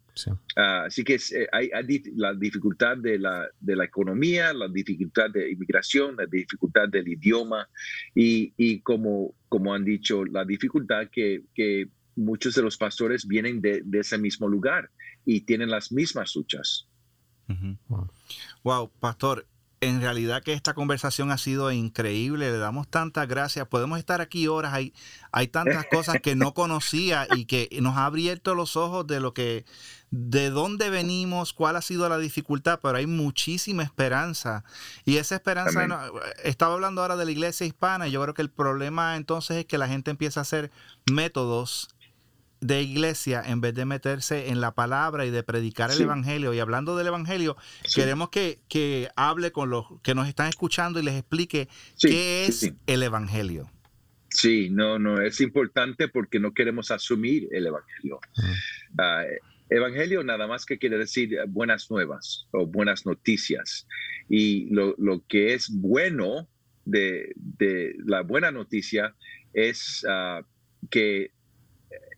Ah, 0.57 0.85
así 0.87 1.05
que 1.05 1.17
eh, 1.17 1.47
hay, 1.53 1.69
la 2.17 2.33
dificultad 2.33 2.97
de 2.97 3.19
la, 3.19 3.47
de 3.61 3.77
la 3.77 3.85
economía, 3.85 4.55
la 4.55 4.67
dificultad 4.67 5.29
de 5.29 5.51
inmigración, 5.51 6.17
la 6.17 6.25
dificultad 6.25 6.89
del 6.89 7.07
idioma 7.07 7.69
y, 8.15 8.81
como, 8.81 9.35
como 9.51 9.75
han 9.75 9.85
dicho, 9.85 10.25
la 10.25 10.47
dificultad 10.47 11.11
que, 11.13 11.43
que 11.55 11.89
muchos 12.17 12.55
de 12.55 12.63
los 12.63 12.79
pastores 12.79 13.27
vienen 13.27 13.61
de, 13.61 13.85
ese 13.93 14.17
mismo 14.17 14.49
lugar 14.49 14.89
y 15.27 15.43
tienen 15.43 15.69
las 15.69 15.93
mismas 15.93 16.35
luchas. 16.35 16.89
wow. 18.63 18.91
pastor, 19.01 19.47
en 19.83 20.01
realidad 20.01 20.45
que 20.45 20.53
esta 20.53 20.75
conversación 20.75 21.33
ha 21.33 21.39
sido 21.39 21.73
increíble. 21.73 22.53
Le 22.53 22.59
damos 22.59 22.87
tantas 22.87 23.27
gracias. 23.27 23.67
Podemos 23.67 23.99
estar 23.99 24.21
aquí 24.21 24.47
horas. 24.47 24.73
Hay, 24.73 24.95
hay 25.33 25.49
tantas 25.49 25.87
cosas 25.87 26.21
que 26.23 26.37
no 26.37 26.55
conocía 26.55 27.27
y 27.35 27.47
que 27.47 27.69
nos 27.83 27.97
ha 27.97 28.07
abierto 28.07 28.55
los 28.55 28.77
ojos 28.77 29.09
de 29.09 29.19
lo 29.19 29.35
que, 29.35 29.65
de 30.13 30.51
dónde 30.51 30.89
venimos, 30.89 31.53
cuál 31.53 31.75
ha 31.75 31.83
sido 31.83 32.09
la 32.09 32.19
dificultad, 32.19 32.79
pero 32.81 32.97
hay 32.97 33.09
muchísima 33.09 33.83
esperanza. 33.83 34.63
Y 35.05 35.17
esa 35.17 35.35
esperanza, 35.35 35.85
estaba 36.45 36.75
hablando 36.75 37.03
ahora 37.03 37.17
de 37.17 37.25
la 37.25 37.33
iglesia 37.33 37.67
hispana, 37.67 38.07
y 38.07 38.13
yo 38.13 38.23
creo 38.23 38.35
que 38.35 38.43
el 38.43 38.51
problema 38.51 39.17
entonces 39.17 39.57
es 39.57 39.67
que 39.67 39.79
la 39.79 39.89
gente 39.89 40.13
empieza 40.13 40.39
a 40.39 40.43
hacer 40.43 40.71
métodos 41.11 41.89
de 42.63 42.81
iglesia 42.81 43.43
en 43.45 43.61
vez 43.61 43.75
de 43.75 43.85
meterse 43.85 44.49
en 44.49 44.61
la 44.61 44.73
palabra 44.73 45.27
y 45.27 45.31
de 45.31 45.43
predicar 45.43 45.91
el 45.91 46.01
evangelio. 46.01 46.55
Y 46.55 46.61
hablando 46.61 46.97
del 46.97 47.09
evangelio, 47.09 47.57
queremos 47.95 48.31
que, 48.31 48.61
que, 48.69 49.09
hable 49.17 49.51
con 49.51 49.69
los 49.69 49.87
que 50.03 50.15
nos 50.15 50.29
están 50.29 50.49
escuchando 50.49 51.01
y 51.01 51.03
les 51.03 51.15
explique 51.15 51.69
qué 52.01 52.47
es 52.47 52.73
el 52.87 53.03
evangelio. 53.03 53.69
Sí, 54.31 54.71
no, 54.71 54.99
no, 54.99 55.21
es 55.21 55.41
importante 55.41 56.09
porque 56.09 56.39
no 56.39 56.55
queremos 56.55 56.91
asumir 56.93 57.49
el 57.51 57.67
evangelio. 57.67 58.21
Ah, 58.97 59.25
evangelio 59.69 60.23
nada 60.23 60.47
más 60.47 60.65
que 60.65 60.79
quiere 60.79 60.99
decir 60.99 61.37
buenas 61.49 61.91
nuevas 61.91 62.47
o 62.53 62.65
buenas 62.65 63.05
noticias. 63.05 63.89
Y 64.29 64.73
lo, 64.73 64.95
lo 64.99 65.27
que 65.27 65.55
es 65.55 65.69
bueno 65.69 66.49
de, 66.85 67.33
de, 67.35 67.97
la 68.07 68.23
buena 68.23 68.53
noticia 68.53 69.17
es 69.53 70.07
uh, 70.07 70.45
que 70.91 71.33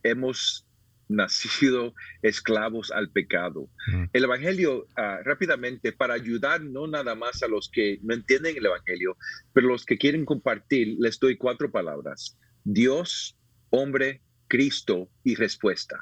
hemos 0.04 0.66
nacido 1.08 1.94
esclavos 2.22 2.90
al 2.90 3.10
pecado. 3.10 3.68
El 4.12 4.24
Evangelio, 4.24 4.86
ah, 4.96 5.18
rápidamente, 5.24 5.92
para 5.92 6.14
ayudar 6.14 6.62
no 6.62 6.86
nada 6.86 7.14
más 7.14 7.42
a 7.42 7.48
los 7.48 7.68
que 7.70 7.98
no 8.02 8.14
entienden 8.14 8.56
el 8.56 8.66
Evangelio, 8.66 9.16
pero 9.52 9.68
los 9.68 9.84
que 9.84 9.98
quieren 9.98 10.24
compartir, 10.24 10.96
les 10.98 11.18
doy 11.18 11.36
cuatro 11.36 11.70
palabras. 11.70 12.38
Dios, 12.64 13.36
hombre, 13.70 14.22
Cristo 14.48 15.10
y 15.24 15.34
respuesta. 15.34 15.98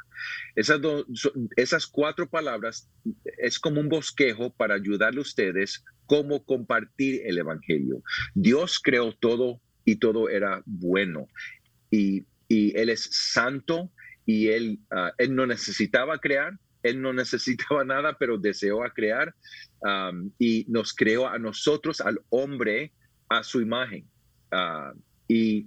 Esas, 0.54 0.80
esas 1.56 1.86
cuatro 1.86 2.28
palabras 2.28 2.88
es 3.38 3.58
como 3.58 3.80
un 3.80 3.88
bosquejo 3.88 4.54
para 4.54 4.74
ayudarle 4.74 5.18
a 5.18 5.22
ustedes 5.22 5.84
cómo 6.06 6.44
compartir 6.44 7.22
el 7.24 7.38
Evangelio. 7.38 8.02
Dios 8.34 8.78
creó 8.78 9.14
todo 9.14 9.60
y 9.84 9.96
todo 9.96 10.28
era 10.28 10.62
bueno. 10.66 11.28
Y 11.90 12.26
y 12.52 12.76
Él 12.76 12.90
es 12.90 13.08
santo 13.10 13.90
y 14.26 14.48
Él, 14.48 14.78
ah, 14.90 15.12
él 15.16 15.34
no 15.34 15.46
necesitaba 15.46 16.18
crear, 16.18 16.52
Él 16.82 17.00
no 17.00 17.12
necesitaba 17.22 17.84
nada, 17.84 18.16
pero 18.18 18.36
deseó 18.38 18.84
a 18.84 18.92
crear 18.92 19.34
y 20.38 20.64
nos 20.68 20.94
creó 20.94 21.26
a 21.26 21.38
nosotros, 21.38 22.00
al 22.00 22.20
hombre, 22.28 22.92
a 23.28 23.42
su 23.42 23.60
imagen. 23.60 24.06
Ah, 24.50 24.92
y 25.26 25.66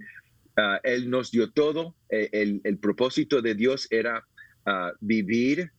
ah, 0.58 0.80
Él 0.84 1.10
nos 1.10 1.32
dio 1.32 1.52
todo. 1.52 1.96
E, 2.10 2.30
el, 2.32 2.78
propósito 2.78 3.42
de 3.42 3.56
Dios 3.56 3.88
era 3.90 4.26
vivir, 5.00 5.72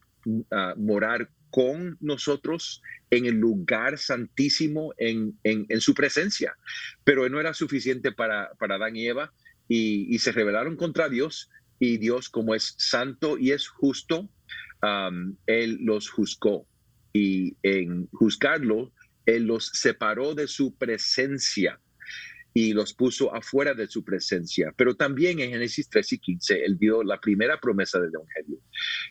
morar 0.77 1.31
con 1.51 1.97
nosotros 2.01 2.83
en 3.11 3.27
el 3.27 3.37
lugar 3.37 3.99
santísimo, 3.99 4.93
en, 4.99 5.39
en, 5.45 5.67
en, 5.69 5.81
su 5.81 5.95
presencia. 5.95 6.57
Pero 7.05 7.29
no 7.29 7.41
era 7.41 7.55
suficiente 7.55 8.13
para, 8.13 8.51
para 8.59 8.75
Adán 8.75 8.97
y 8.97 9.07
Eva 9.07 9.33
y, 9.69 10.19
se 10.19 10.33
rebelaron 10.33 10.77
contra 10.77 11.09
Dios 11.09 11.51
y 11.79 11.99
Dios 11.99 12.29
como 12.29 12.55
es 12.55 12.75
santo 12.79 13.39
y 13.39 13.53
es 13.53 13.69
justo, 13.69 14.29
Él 15.47 15.79
los 15.83 16.11
juzgó 16.11 16.67
y 17.13 17.57
en 17.63 18.09
juzgarlo, 18.13 18.93
Él 19.25 19.45
los 19.45 19.71
separó 19.73 20.35
de 20.35 20.47
su 20.47 20.77
presencia 20.77 21.81
y 22.55 22.73
los 22.73 22.95
puso 22.95 23.35
afuera 23.35 23.75
de 23.75 23.87
su 23.87 24.03
presencia. 24.03 24.73
Pero 24.77 24.95
también 24.97 25.41
en 25.41 25.51
Génesis 25.51 25.91
3 25.91 26.13
y 26.15 26.19
15, 26.19 26.65
Él 26.65 26.79
dio 26.79 27.03
la 27.03 27.21
primera 27.21 27.61
promesa 27.61 28.01
del 28.01 28.15
Evangelio, 28.15 28.61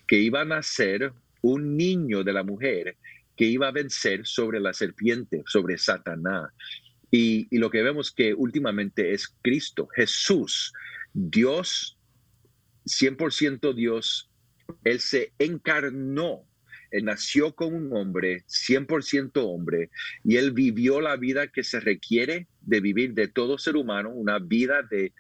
que 0.08 0.18
iba 0.18 0.42
a 0.42 0.46
nacer 0.46 1.14
un 1.42 1.78
niño 1.78 2.24
de 2.24 2.34
la 2.34 2.44
mujer 2.44 2.98
que 3.36 3.46
iba 3.46 3.68
a 3.68 3.72
vencer 3.72 4.26
sobre 4.26 4.60
la 4.60 4.74
serpiente, 4.74 5.44
sobre 5.46 5.78
Satanás. 5.78 6.52
Y, 7.16 7.48
lo 7.58 7.70
que 7.70 7.82
vemos 7.82 8.12
que 8.12 8.34
últimamente 8.34 9.14
es 9.14 9.34
Cristo, 9.42 9.88
Jesús, 9.88 10.74
Dios, 11.14 11.98
100% 12.86 13.74
Dios, 13.74 14.30
Él 14.84 15.00
se 15.00 15.32
encarnó, 15.40 16.46
Él 16.92 17.06
nació 17.06 17.56
como 17.56 17.78
un 17.78 17.96
hombre, 17.96 18.44
100% 18.48 19.32
hombre, 19.36 19.92
y 20.26 20.36
Él 20.36 20.52
vivió 20.52 21.00
la 21.00 21.16
vida 21.16 21.48
que 21.48 21.64
se 21.64 21.80
requiere 21.80 22.48
de 22.60 22.82
vivir 22.82 23.14
de 23.14 23.30
todo 23.30 23.58
ser 23.58 23.78
humano, 23.78 24.10
una 24.10 24.40
vida 24.40 24.84
de 24.84 25.14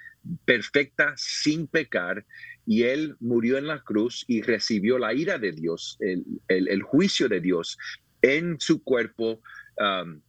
perfecta 0.44 1.14
sin 1.16 1.66
pecar, 1.66 2.26
y 2.66 2.84
Él 2.84 3.16
murió 3.22 3.58
en 3.58 3.68
la 3.68 3.82
cruz 3.84 4.26
y 4.28 4.42
recibió 4.42 5.00
la 5.00 5.14
ira 5.14 5.38
de 5.38 5.54
Dios, 5.54 5.98
el, 6.02 6.82
juicio 6.84 7.30
de 7.30 7.40
Dios 7.40 7.78
en 8.22 8.60
su 8.60 8.84
cuerpo. 8.84 9.42
Um, 9.78 10.22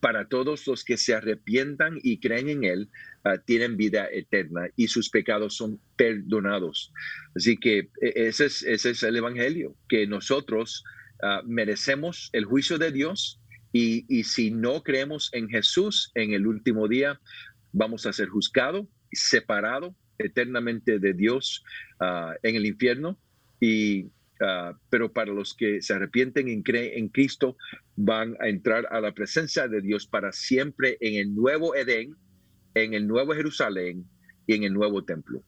para 0.00 0.28
todos 0.28 0.66
los 0.66 0.84
que 0.84 0.96
se 0.96 1.14
arrepientan 1.14 1.98
y 2.02 2.18
creen 2.18 2.48
en 2.48 2.64
Él, 2.64 2.88
ah, 3.24 3.38
tienen 3.38 3.76
vida 3.76 4.08
eterna 4.10 4.68
y 4.76 4.88
sus 4.88 5.10
pecados 5.10 5.56
son 5.56 5.80
perdonados. 5.96 6.92
Así 7.34 7.56
que 7.56 7.90
e, 8.00 8.12
ese 8.28 8.46
es, 8.46 9.02
el 9.02 9.16
Evangelio, 9.16 9.76
que 9.88 10.06
nosotros 10.06 10.84
ah, 11.22 11.42
merecemos 11.46 12.30
el 12.32 12.44
juicio 12.44 12.78
de 12.78 12.92
Dios 12.92 13.40
y, 13.72 14.04
y, 14.08 14.24
si 14.24 14.50
no 14.50 14.82
creemos 14.82 15.30
en 15.32 15.48
Jesús 15.48 16.12
en 16.14 16.32
el 16.32 16.46
último 16.46 16.86
día, 16.86 17.20
vamos 17.72 18.06
a 18.06 18.12
ser 18.12 18.28
juzgados, 18.28 18.86
separados 19.12 19.94
eternamente 20.18 20.98
de 20.98 21.12
Dios 21.12 21.64
ah, 22.00 22.34
en 22.42 22.56
el 22.56 22.66
infierno. 22.66 23.18
Y 23.60 24.06
Ah, 24.40 24.76
pero 24.90 25.12
para 25.12 25.32
los 25.32 25.54
que 25.54 25.80
se 25.80 25.94
arrepienten 25.94 26.48
y 26.48 26.62
creen 26.62 26.98
en 26.98 27.08
Cristo, 27.08 27.56
van 27.96 28.36
a 28.40 28.48
entrar 28.48 28.86
a 28.90 29.00
la 29.00 29.12
presencia 29.12 29.68
de 29.68 29.80
Dios 29.80 30.06
para 30.06 30.32
siempre 30.32 30.96
en 31.00 31.14
el 31.14 31.34
nuevo 31.34 31.74
Edén, 31.76 32.16
en 32.74 32.94
el 32.94 33.06
nuevo 33.06 33.32
Jerusalén 33.32 34.04
y 34.46 34.54
en 34.54 34.64
el 34.64 34.72
nuevo 34.72 35.04
templo. 35.04 35.44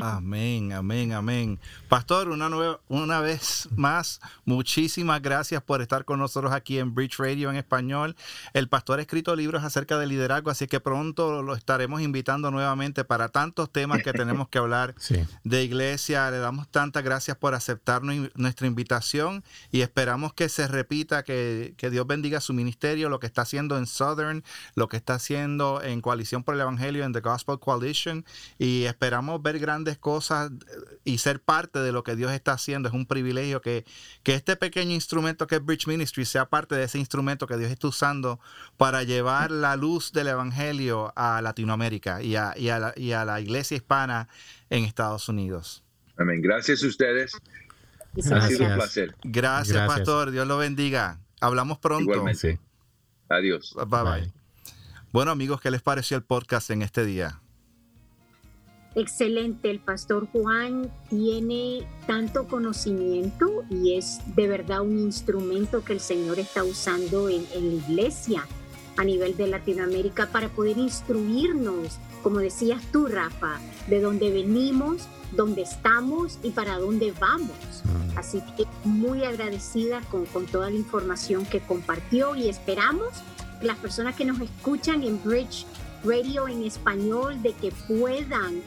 Amén, 0.00 0.72
amén, 0.72 1.12
amén. 1.12 1.60
Pastor, 1.88 2.28
una, 2.28 2.48
nueva, 2.48 2.80
una 2.88 3.20
vez 3.20 3.68
más, 3.76 4.20
muchísimas 4.44 5.22
gracias 5.22 5.62
por 5.62 5.82
estar 5.82 6.04
con 6.04 6.18
nosotros 6.18 6.52
aquí 6.52 6.80
en 6.80 6.94
Bridge 6.94 7.16
Radio 7.18 7.48
en 7.48 7.56
español. 7.56 8.16
El 8.54 8.68
pastor 8.68 8.98
ha 8.98 9.02
escrito 9.02 9.36
libros 9.36 9.62
acerca 9.62 9.96
de 9.96 10.08
liderazgo, 10.08 10.50
así 10.50 10.66
que 10.66 10.80
pronto 10.80 11.42
lo 11.42 11.54
estaremos 11.54 12.00
invitando 12.00 12.50
nuevamente 12.50 13.04
para 13.04 13.28
tantos 13.28 13.70
temas 13.70 14.02
que 14.02 14.12
tenemos 14.12 14.48
que 14.48 14.58
hablar 14.58 14.96
de 15.44 15.62
iglesia. 15.62 16.28
Le 16.32 16.38
damos 16.38 16.68
tantas 16.68 17.04
gracias 17.04 17.36
por 17.36 17.54
aceptar 17.54 18.02
nuestra 18.02 18.66
invitación 18.66 19.44
y 19.70 19.82
esperamos 19.82 20.34
que 20.34 20.48
se 20.48 20.66
repita, 20.66 21.22
que, 21.22 21.74
que 21.76 21.90
Dios 21.90 22.04
bendiga 22.04 22.40
su 22.40 22.52
ministerio, 22.52 23.08
lo 23.08 23.20
que 23.20 23.28
está 23.28 23.42
haciendo 23.42 23.78
en 23.78 23.86
Southern, 23.86 24.42
lo 24.74 24.88
que 24.88 24.96
está 24.96 25.14
haciendo 25.14 25.80
en 25.82 26.00
Coalición 26.00 26.42
por 26.42 26.56
el 26.56 26.62
Evangelio, 26.62 27.04
en 27.04 27.12
The 27.12 27.20
Gospel 27.20 27.60
Coalition, 27.60 28.24
y 28.58 28.84
esperamos 28.84 29.40
ver 29.40 29.60
grandes 29.60 29.83
cosas 29.98 30.50
y 31.04 31.18
ser 31.18 31.40
parte 31.40 31.78
de 31.78 31.92
lo 31.92 32.02
que 32.02 32.16
Dios 32.16 32.32
está 32.32 32.52
haciendo. 32.52 32.88
Es 32.88 32.94
un 32.94 33.06
privilegio 33.06 33.60
que, 33.60 33.84
que 34.22 34.34
este 34.34 34.56
pequeño 34.56 34.92
instrumento 34.92 35.46
que 35.46 35.56
es 35.56 35.64
Bridge 35.64 35.86
Ministry 35.86 36.24
sea 36.24 36.48
parte 36.48 36.74
de 36.74 36.84
ese 36.84 36.98
instrumento 36.98 37.46
que 37.46 37.56
Dios 37.56 37.70
está 37.70 37.88
usando 37.88 38.40
para 38.76 39.02
llevar 39.02 39.50
la 39.50 39.76
luz 39.76 40.12
del 40.12 40.28
Evangelio 40.28 41.12
a 41.16 41.40
Latinoamérica 41.42 42.22
y 42.22 42.36
a, 42.36 42.54
y 42.56 42.70
a, 42.70 42.78
la, 42.78 42.92
y 42.96 43.12
a 43.12 43.24
la 43.24 43.40
iglesia 43.40 43.76
hispana 43.76 44.28
en 44.70 44.84
Estados 44.84 45.28
Unidos. 45.28 45.84
Amén. 46.16 46.40
Gracias 46.42 46.82
a 46.82 46.86
ustedes. 46.86 47.32
Ha 48.32 48.48
sido 48.48 48.66
un 48.66 48.74
placer. 48.74 49.14
Gracias, 49.24 49.86
Pastor. 49.86 50.30
Dios 50.30 50.46
lo 50.46 50.58
bendiga. 50.58 51.20
Hablamos 51.40 51.78
pronto. 51.78 52.10
Igualmente. 52.10 52.60
Adiós. 53.28 53.74
bye. 53.88 54.02
bye. 54.02 54.32
Bueno, 55.12 55.30
amigos, 55.30 55.60
¿qué 55.60 55.70
les 55.70 55.80
pareció 55.80 56.16
el 56.16 56.24
podcast 56.24 56.70
en 56.70 56.82
este 56.82 57.04
día? 57.04 57.40
Excelente, 58.96 59.70
el 59.70 59.80
pastor 59.80 60.28
Juan 60.30 60.88
tiene 61.10 61.84
tanto 62.06 62.46
conocimiento 62.46 63.64
y 63.68 63.96
es 63.96 64.20
de 64.36 64.46
verdad 64.46 64.82
un 64.82 65.00
instrumento 65.00 65.84
que 65.84 65.94
el 65.94 66.00
Señor 66.00 66.38
está 66.38 66.62
usando 66.62 67.28
en, 67.28 67.44
la 67.52 67.58
iglesia 67.58 68.46
a 68.96 69.02
nivel 69.02 69.36
de 69.36 69.48
Latinoamérica 69.48 70.28
para 70.28 70.48
poder 70.48 70.78
instruirnos, 70.78 71.98
como 72.22 72.38
decías 72.38 72.80
tú, 72.92 73.08
Rafa, 73.08 73.58
de 73.88 74.00
dónde 74.00 74.30
venimos, 74.30 75.08
dónde 75.32 75.62
estamos 75.62 76.38
y 76.44 76.50
para 76.50 76.78
dónde 76.78 77.12
vamos. 77.18 77.50
Mm. 77.82 78.16
Así 78.16 78.40
que 78.56 78.64
muy 78.84 79.24
agradecida 79.24 80.02
con, 80.02 80.24
con 80.26 80.46
toda 80.46 80.70
la 80.70 80.76
información 80.76 81.44
que 81.46 81.58
compartió 81.58 82.36
y 82.36 82.48
esperamos 82.48 83.08
que 83.60 83.66
las 83.66 83.78
personas 83.78 84.14
que 84.14 84.24
nos 84.24 84.40
escuchan 84.40 85.02
en 85.02 85.20
Bridge 85.24 85.66
Radio 86.04 86.46
en 86.46 86.62
español 86.62 87.42
de 87.42 87.54
que 87.54 87.72
puedan 87.88 88.62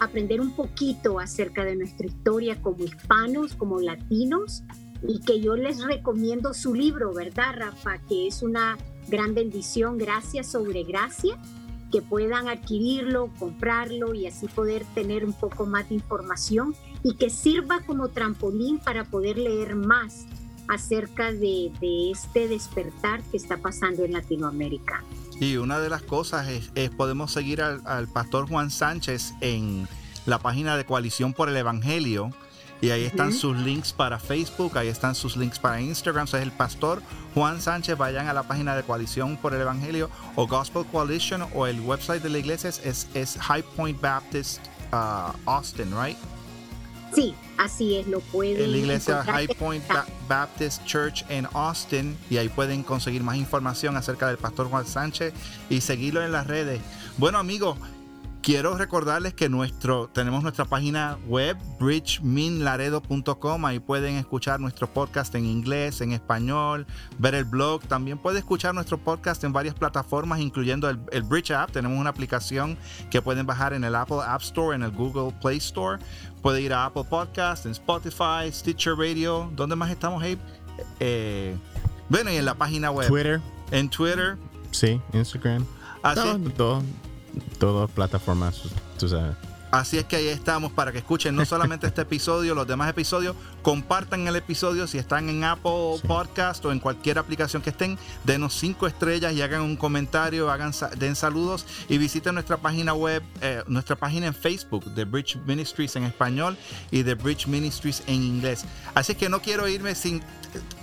aprender 0.00 0.40
un 0.40 0.52
poquito 0.52 1.18
acerca 1.18 1.64
de 1.64 1.76
nuestra 1.76 2.06
historia 2.06 2.60
como 2.60 2.84
hispanos, 2.84 3.54
como 3.54 3.80
latinos 3.80 4.64
y 5.06 5.20
que 5.20 5.40
yo 5.40 5.56
les 5.56 5.82
recomiendo 5.82 6.54
su 6.54 6.74
libro, 6.74 7.12
¿verdad, 7.14 7.54
Rafa? 7.56 7.98
Que 8.08 8.26
es 8.26 8.42
una 8.42 8.76
gran 9.08 9.34
bendición, 9.34 9.96
gracias 9.96 10.48
sobre 10.48 10.84
gracia, 10.84 11.38
que 11.90 12.02
puedan 12.02 12.48
adquirirlo, 12.48 13.30
comprarlo 13.38 14.14
y 14.14 14.26
así 14.26 14.46
poder 14.48 14.84
tener 14.94 15.24
un 15.24 15.32
poco 15.32 15.66
más 15.66 15.88
de 15.88 15.94
información 15.94 16.74
y 17.02 17.14
que 17.14 17.30
sirva 17.30 17.80
como 17.86 18.08
trampolín 18.08 18.78
para 18.78 19.04
poder 19.04 19.38
leer 19.38 19.74
más 19.74 20.26
acerca 20.68 21.32
de, 21.32 21.72
este 22.10 22.46
despertar 22.46 23.22
que 23.30 23.38
está 23.38 23.56
pasando 23.56 24.04
en 24.04 24.12
Latinoamérica. 24.12 25.02
Y 25.40 25.56
una 25.56 25.78
de 25.78 25.88
las 25.88 26.02
cosas 26.02 26.48
es, 26.48 26.90
podemos 26.90 27.32
seguir 27.32 27.62
al, 27.62 27.80
al, 27.86 28.08
pastor 28.08 28.48
Juan 28.48 28.70
Sánchez 28.70 29.34
en 29.40 29.88
la 30.26 30.38
página 30.38 30.76
de 30.76 30.84
Coalición 30.84 31.32
por 31.32 31.48
el 31.48 31.56
Evangelio. 31.56 32.32
Y 32.80 32.90
ahí 32.90 33.04
están 33.04 33.32
sus 33.32 33.56
links 33.56 33.92
para 33.92 34.20
Facebook, 34.20 34.78
ahí 34.78 34.86
están 34.86 35.16
sus 35.16 35.36
links 35.36 35.58
para 35.58 35.80
Instagram. 35.80 36.26
O 36.32 36.36
es 36.36 36.42
el 36.42 36.52
pastor 36.52 37.02
Juan 37.34 37.60
Sánchez. 37.60 37.98
Vayan 37.98 38.28
a 38.28 38.32
la 38.32 38.44
página 38.44 38.76
de 38.76 38.84
Coalición 38.84 39.36
por 39.36 39.52
el 39.54 39.60
Evangelio 39.60 40.10
o 40.36 40.46
Gospel 40.46 40.84
Coalition 40.86 41.44
o 41.54 41.66
el 41.66 41.80
website 41.80 42.22
de 42.22 42.28
la 42.28 42.38
iglesia 42.38 42.70
es, 42.70 43.08
es 43.14 43.36
High 43.40 43.64
Point 43.76 44.00
Baptist 44.00 44.60
uh, 44.92 45.32
Austin, 45.46 45.92
right? 45.92 46.18
Sí, 47.14 47.34
así 47.56 47.96
es, 47.96 48.06
lo 48.06 48.20
pueden. 48.20 48.64
En 48.64 48.72
la 48.72 48.78
iglesia 48.78 49.22
High 49.24 49.48
Point 49.58 49.84
Baptist 50.28 50.84
Church 50.84 51.24
en 51.28 51.46
Austin 51.54 52.16
y 52.30 52.36
ahí 52.36 52.48
pueden 52.48 52.82
conseguir 52.82 53.22
más 53.22 53.36
información 53.36 53.96
acerca 53.96 54.28
del 54.28 54.38
pastor 54.38 54.68
Juan 54.68 54.86
Sánchez 54.86 55.32
y 55.70 55.80
seguirlo 55.80 56.24
en 56.24 56.32
las 56.32 56.46
redes. 56.46 56.80
Bueno 57.16 57.38
amigos, 57.38 57.78
quiero 58.42 58.76
recordarles 58.76 59.34
que 59.34 59.48
nuestro, 59.48 60.08
tenemos 60.08 60.42
nuestra 60.42 60.64
página 60.64 61.18
web, 61.26 61.56
bridgeminlaredo.com. 61.78 63.64
Ahí 63.64 63.78
pueden 63.78 64.16
escuchar 64.16 64.60
nuestro 64.60 64.86
podcast 64.86 65.34
en 65.34 65.46
inglés, 65.46 66.00
en 66.00 66.12
español, 66.12 66.86
ver 67.18 67.34
el 67.34 67.44
blog. 67.44 67.82
También 67.82 68.18
pueden 68.18 68.38
escuchar 68.38 68.74
nuestro 68.74 68.98
podcast 68.98 69.44
en 69.44 69.52
varias 69.52 69.74
plataformas, 69.74 70.40
incluyendo 70.40 70.88
el, 70.88 70.98
el, 71.12 71.22
Bridge 71.22 71.50
App. 71.50 71.70
Tenemos 71.72 71.98
una 71.98 72.10
aplicación 72.10 72.76
que 73.10 73.22
pueden 73.22 73.46
bajar 73.46 73.72
en 73.72 73.84
el 73.84 73.94
Apple 73.94 74.20
App 74.24 74.42
Store, 74.42 74.74
en 74.74 74.82
el 74.82 74.90
Google 74.90 75.34
Play 75.40 75.58
Store. 75.58 76.02
Puede 76.42 76.62
ir 76.62 76.72
a 76.72 76.86
Apple 76.86 77.04
Podcast, 77.04 77.66
en 77.66 77.72
Spotify, 77.72 78.50
Stitcher 78.52 78.94
Radio. 78.96 79.50
¿Dónde 79.54 79.76
más 79.76 79.90
estamos, 79.90 80.22
Abe? 80.22 80.38
Eh, 81.00 81.56
bueno, 82.08 82.30
y 82.30 82.36
en 82.36 82.44
la 82.44 82.54
página 82.54 82.90
web. 82.90 83.08
Twitter. 83.08 83.40
En 83.70 83.90
Twitter. 83.90 84.36
Sí, 84.70 85.00
Instagram. 85.12 85.66
Así. 86.02 86.20
todo 86.56 86.82
todas 87.58 87.90
plataformas, 87.90 88.62
tú 88.98 89.08
sabes. 89.08 89.36
Así 89.70 89.98
es 89.98 90.04
que 90.04 90.16
ahí 90.16 90.28
estamos 90.28 90.72
para 90.72 90.92
que 90.92 90.98
escuchen 90.98 91.36
no 91.36 91.44
solamente 91.44 91.86
este 91.86 92.00
episodio, 92.00 92.54
los 92.54 92.66
demás 92.66 92.88
episodios, 92.88 93.36
compartan 93.60 94.26
el 94.26 94.34
episodio 94.36 94.86
si 94.86 94.96
están 94.96 95.28
en 95.28 95.44
Apple 95.44 96.00
Podcast 96.06 96.64
o 96.64 96.72
en 96.72 96.78
cualquier 96.80 97.18
aplicación 97.18 97.60
que 97.60 97.68
estén, 97.68 97.98
denos 98.24 98.54
cinco 98.54 98.86
estrellas 98.86 99.34
y 99.34 99.42
hagan 99.42 99.60
un 99.60 99.76
comentario, 99.76 100.50
hagan 100.50 100.72
den 100.96 101.14
saludos 101.14 101.66
y 101.86 101.98
visiten 101.98 102.32
nuestra 102.32 102.56
página 102.56 102.94
web, 102.94 103.22
eh, 103.42 103.62
nuestra 103.66 103.94
página 103.94 104.28
en 104.28 104.34
Facebook 104.34 104.86
de 104.94 105.04
Bridge 105.04 105.36
Ministries 105.44 105.96
en 105.96 106.04
español 106.04 106.56
y 106.90 107.02
de 107.02 107.14
Bridge 107.14 107.46
Ministries 107.46 108.02
en 108.06 108.22
inglés. 108.22 108.64
Así 108.94 109.12
es 109.12 109.18
que 109.18 109.28
no 109.28 109.42
quiero 109.42 109.68
irme 109.68 109.94
sin, 109.94 110.22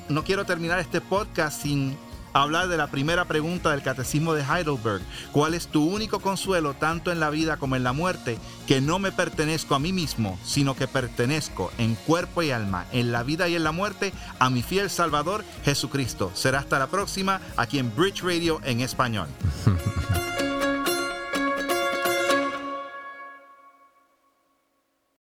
no 0.10 0.24
quiero 0.24 0.45
terminar 0.45 0.78
este 0.78 1.01
podcast 1.01 1.64
sin 1.64 1.97
hablar 2.42 2.68
de 2.68 2.78
la 2.78 2.88
primera 2.88 3.26
pregunta 3.26 3.72
del 3.72 3.82
Catecismo 3.82 4.34
de 4.34 4.44
Heidelberg. 4.44 5.02
¿Cuál 5.32 5.54
es 5.54 5.68
tu 5.68 5.86
único 5.86 6.20
consuelo 6.20 6.74
tanto 6.74 7.12
en 7.12 7.20
la 7.20 7.30
vida 7.30 7.58
como 7.58 7.76
en 7.76 7.84
la 7.84 7.94
muerte? 7.94 8.38
Que 8.68 8.82
no 8.82 9.00
me 9.00 9.12
pertenezco 9.12 9.74
a 9.74 9.80
mí 9.80 9.94
mismo, 9.94 10.38
sino 10.44 10.76
que 10.76 10.88
pertenezco 10.88 11.72
en 11.78 11.96
cuerpo 11.96 12.44
y 12.44 12.52
alma, 12.52 12.86
en 12.92 13.12
la 13.12 13.24
vida 13.24 13.48
y 13.48 13.56
en 13.56 13.64
la 13.64 13.72
muerte, 13.72 14.14
a 14.40 14.50
mi 14.50 14.62
fiel 14.62 14.90
Salvador 14.90 15.44
Jesucristo. 15.64 16.32
Será 16.34 16.60
hasta 16.60 16.78
la 16.78 16.88
próxima 16.88 17.40
aquí 17.56 17.80
en 17.80 17.96
Bridge 17.96 18.22
Radio 18.22 18.60
en 18.64 18.82
español. 18.82 19.28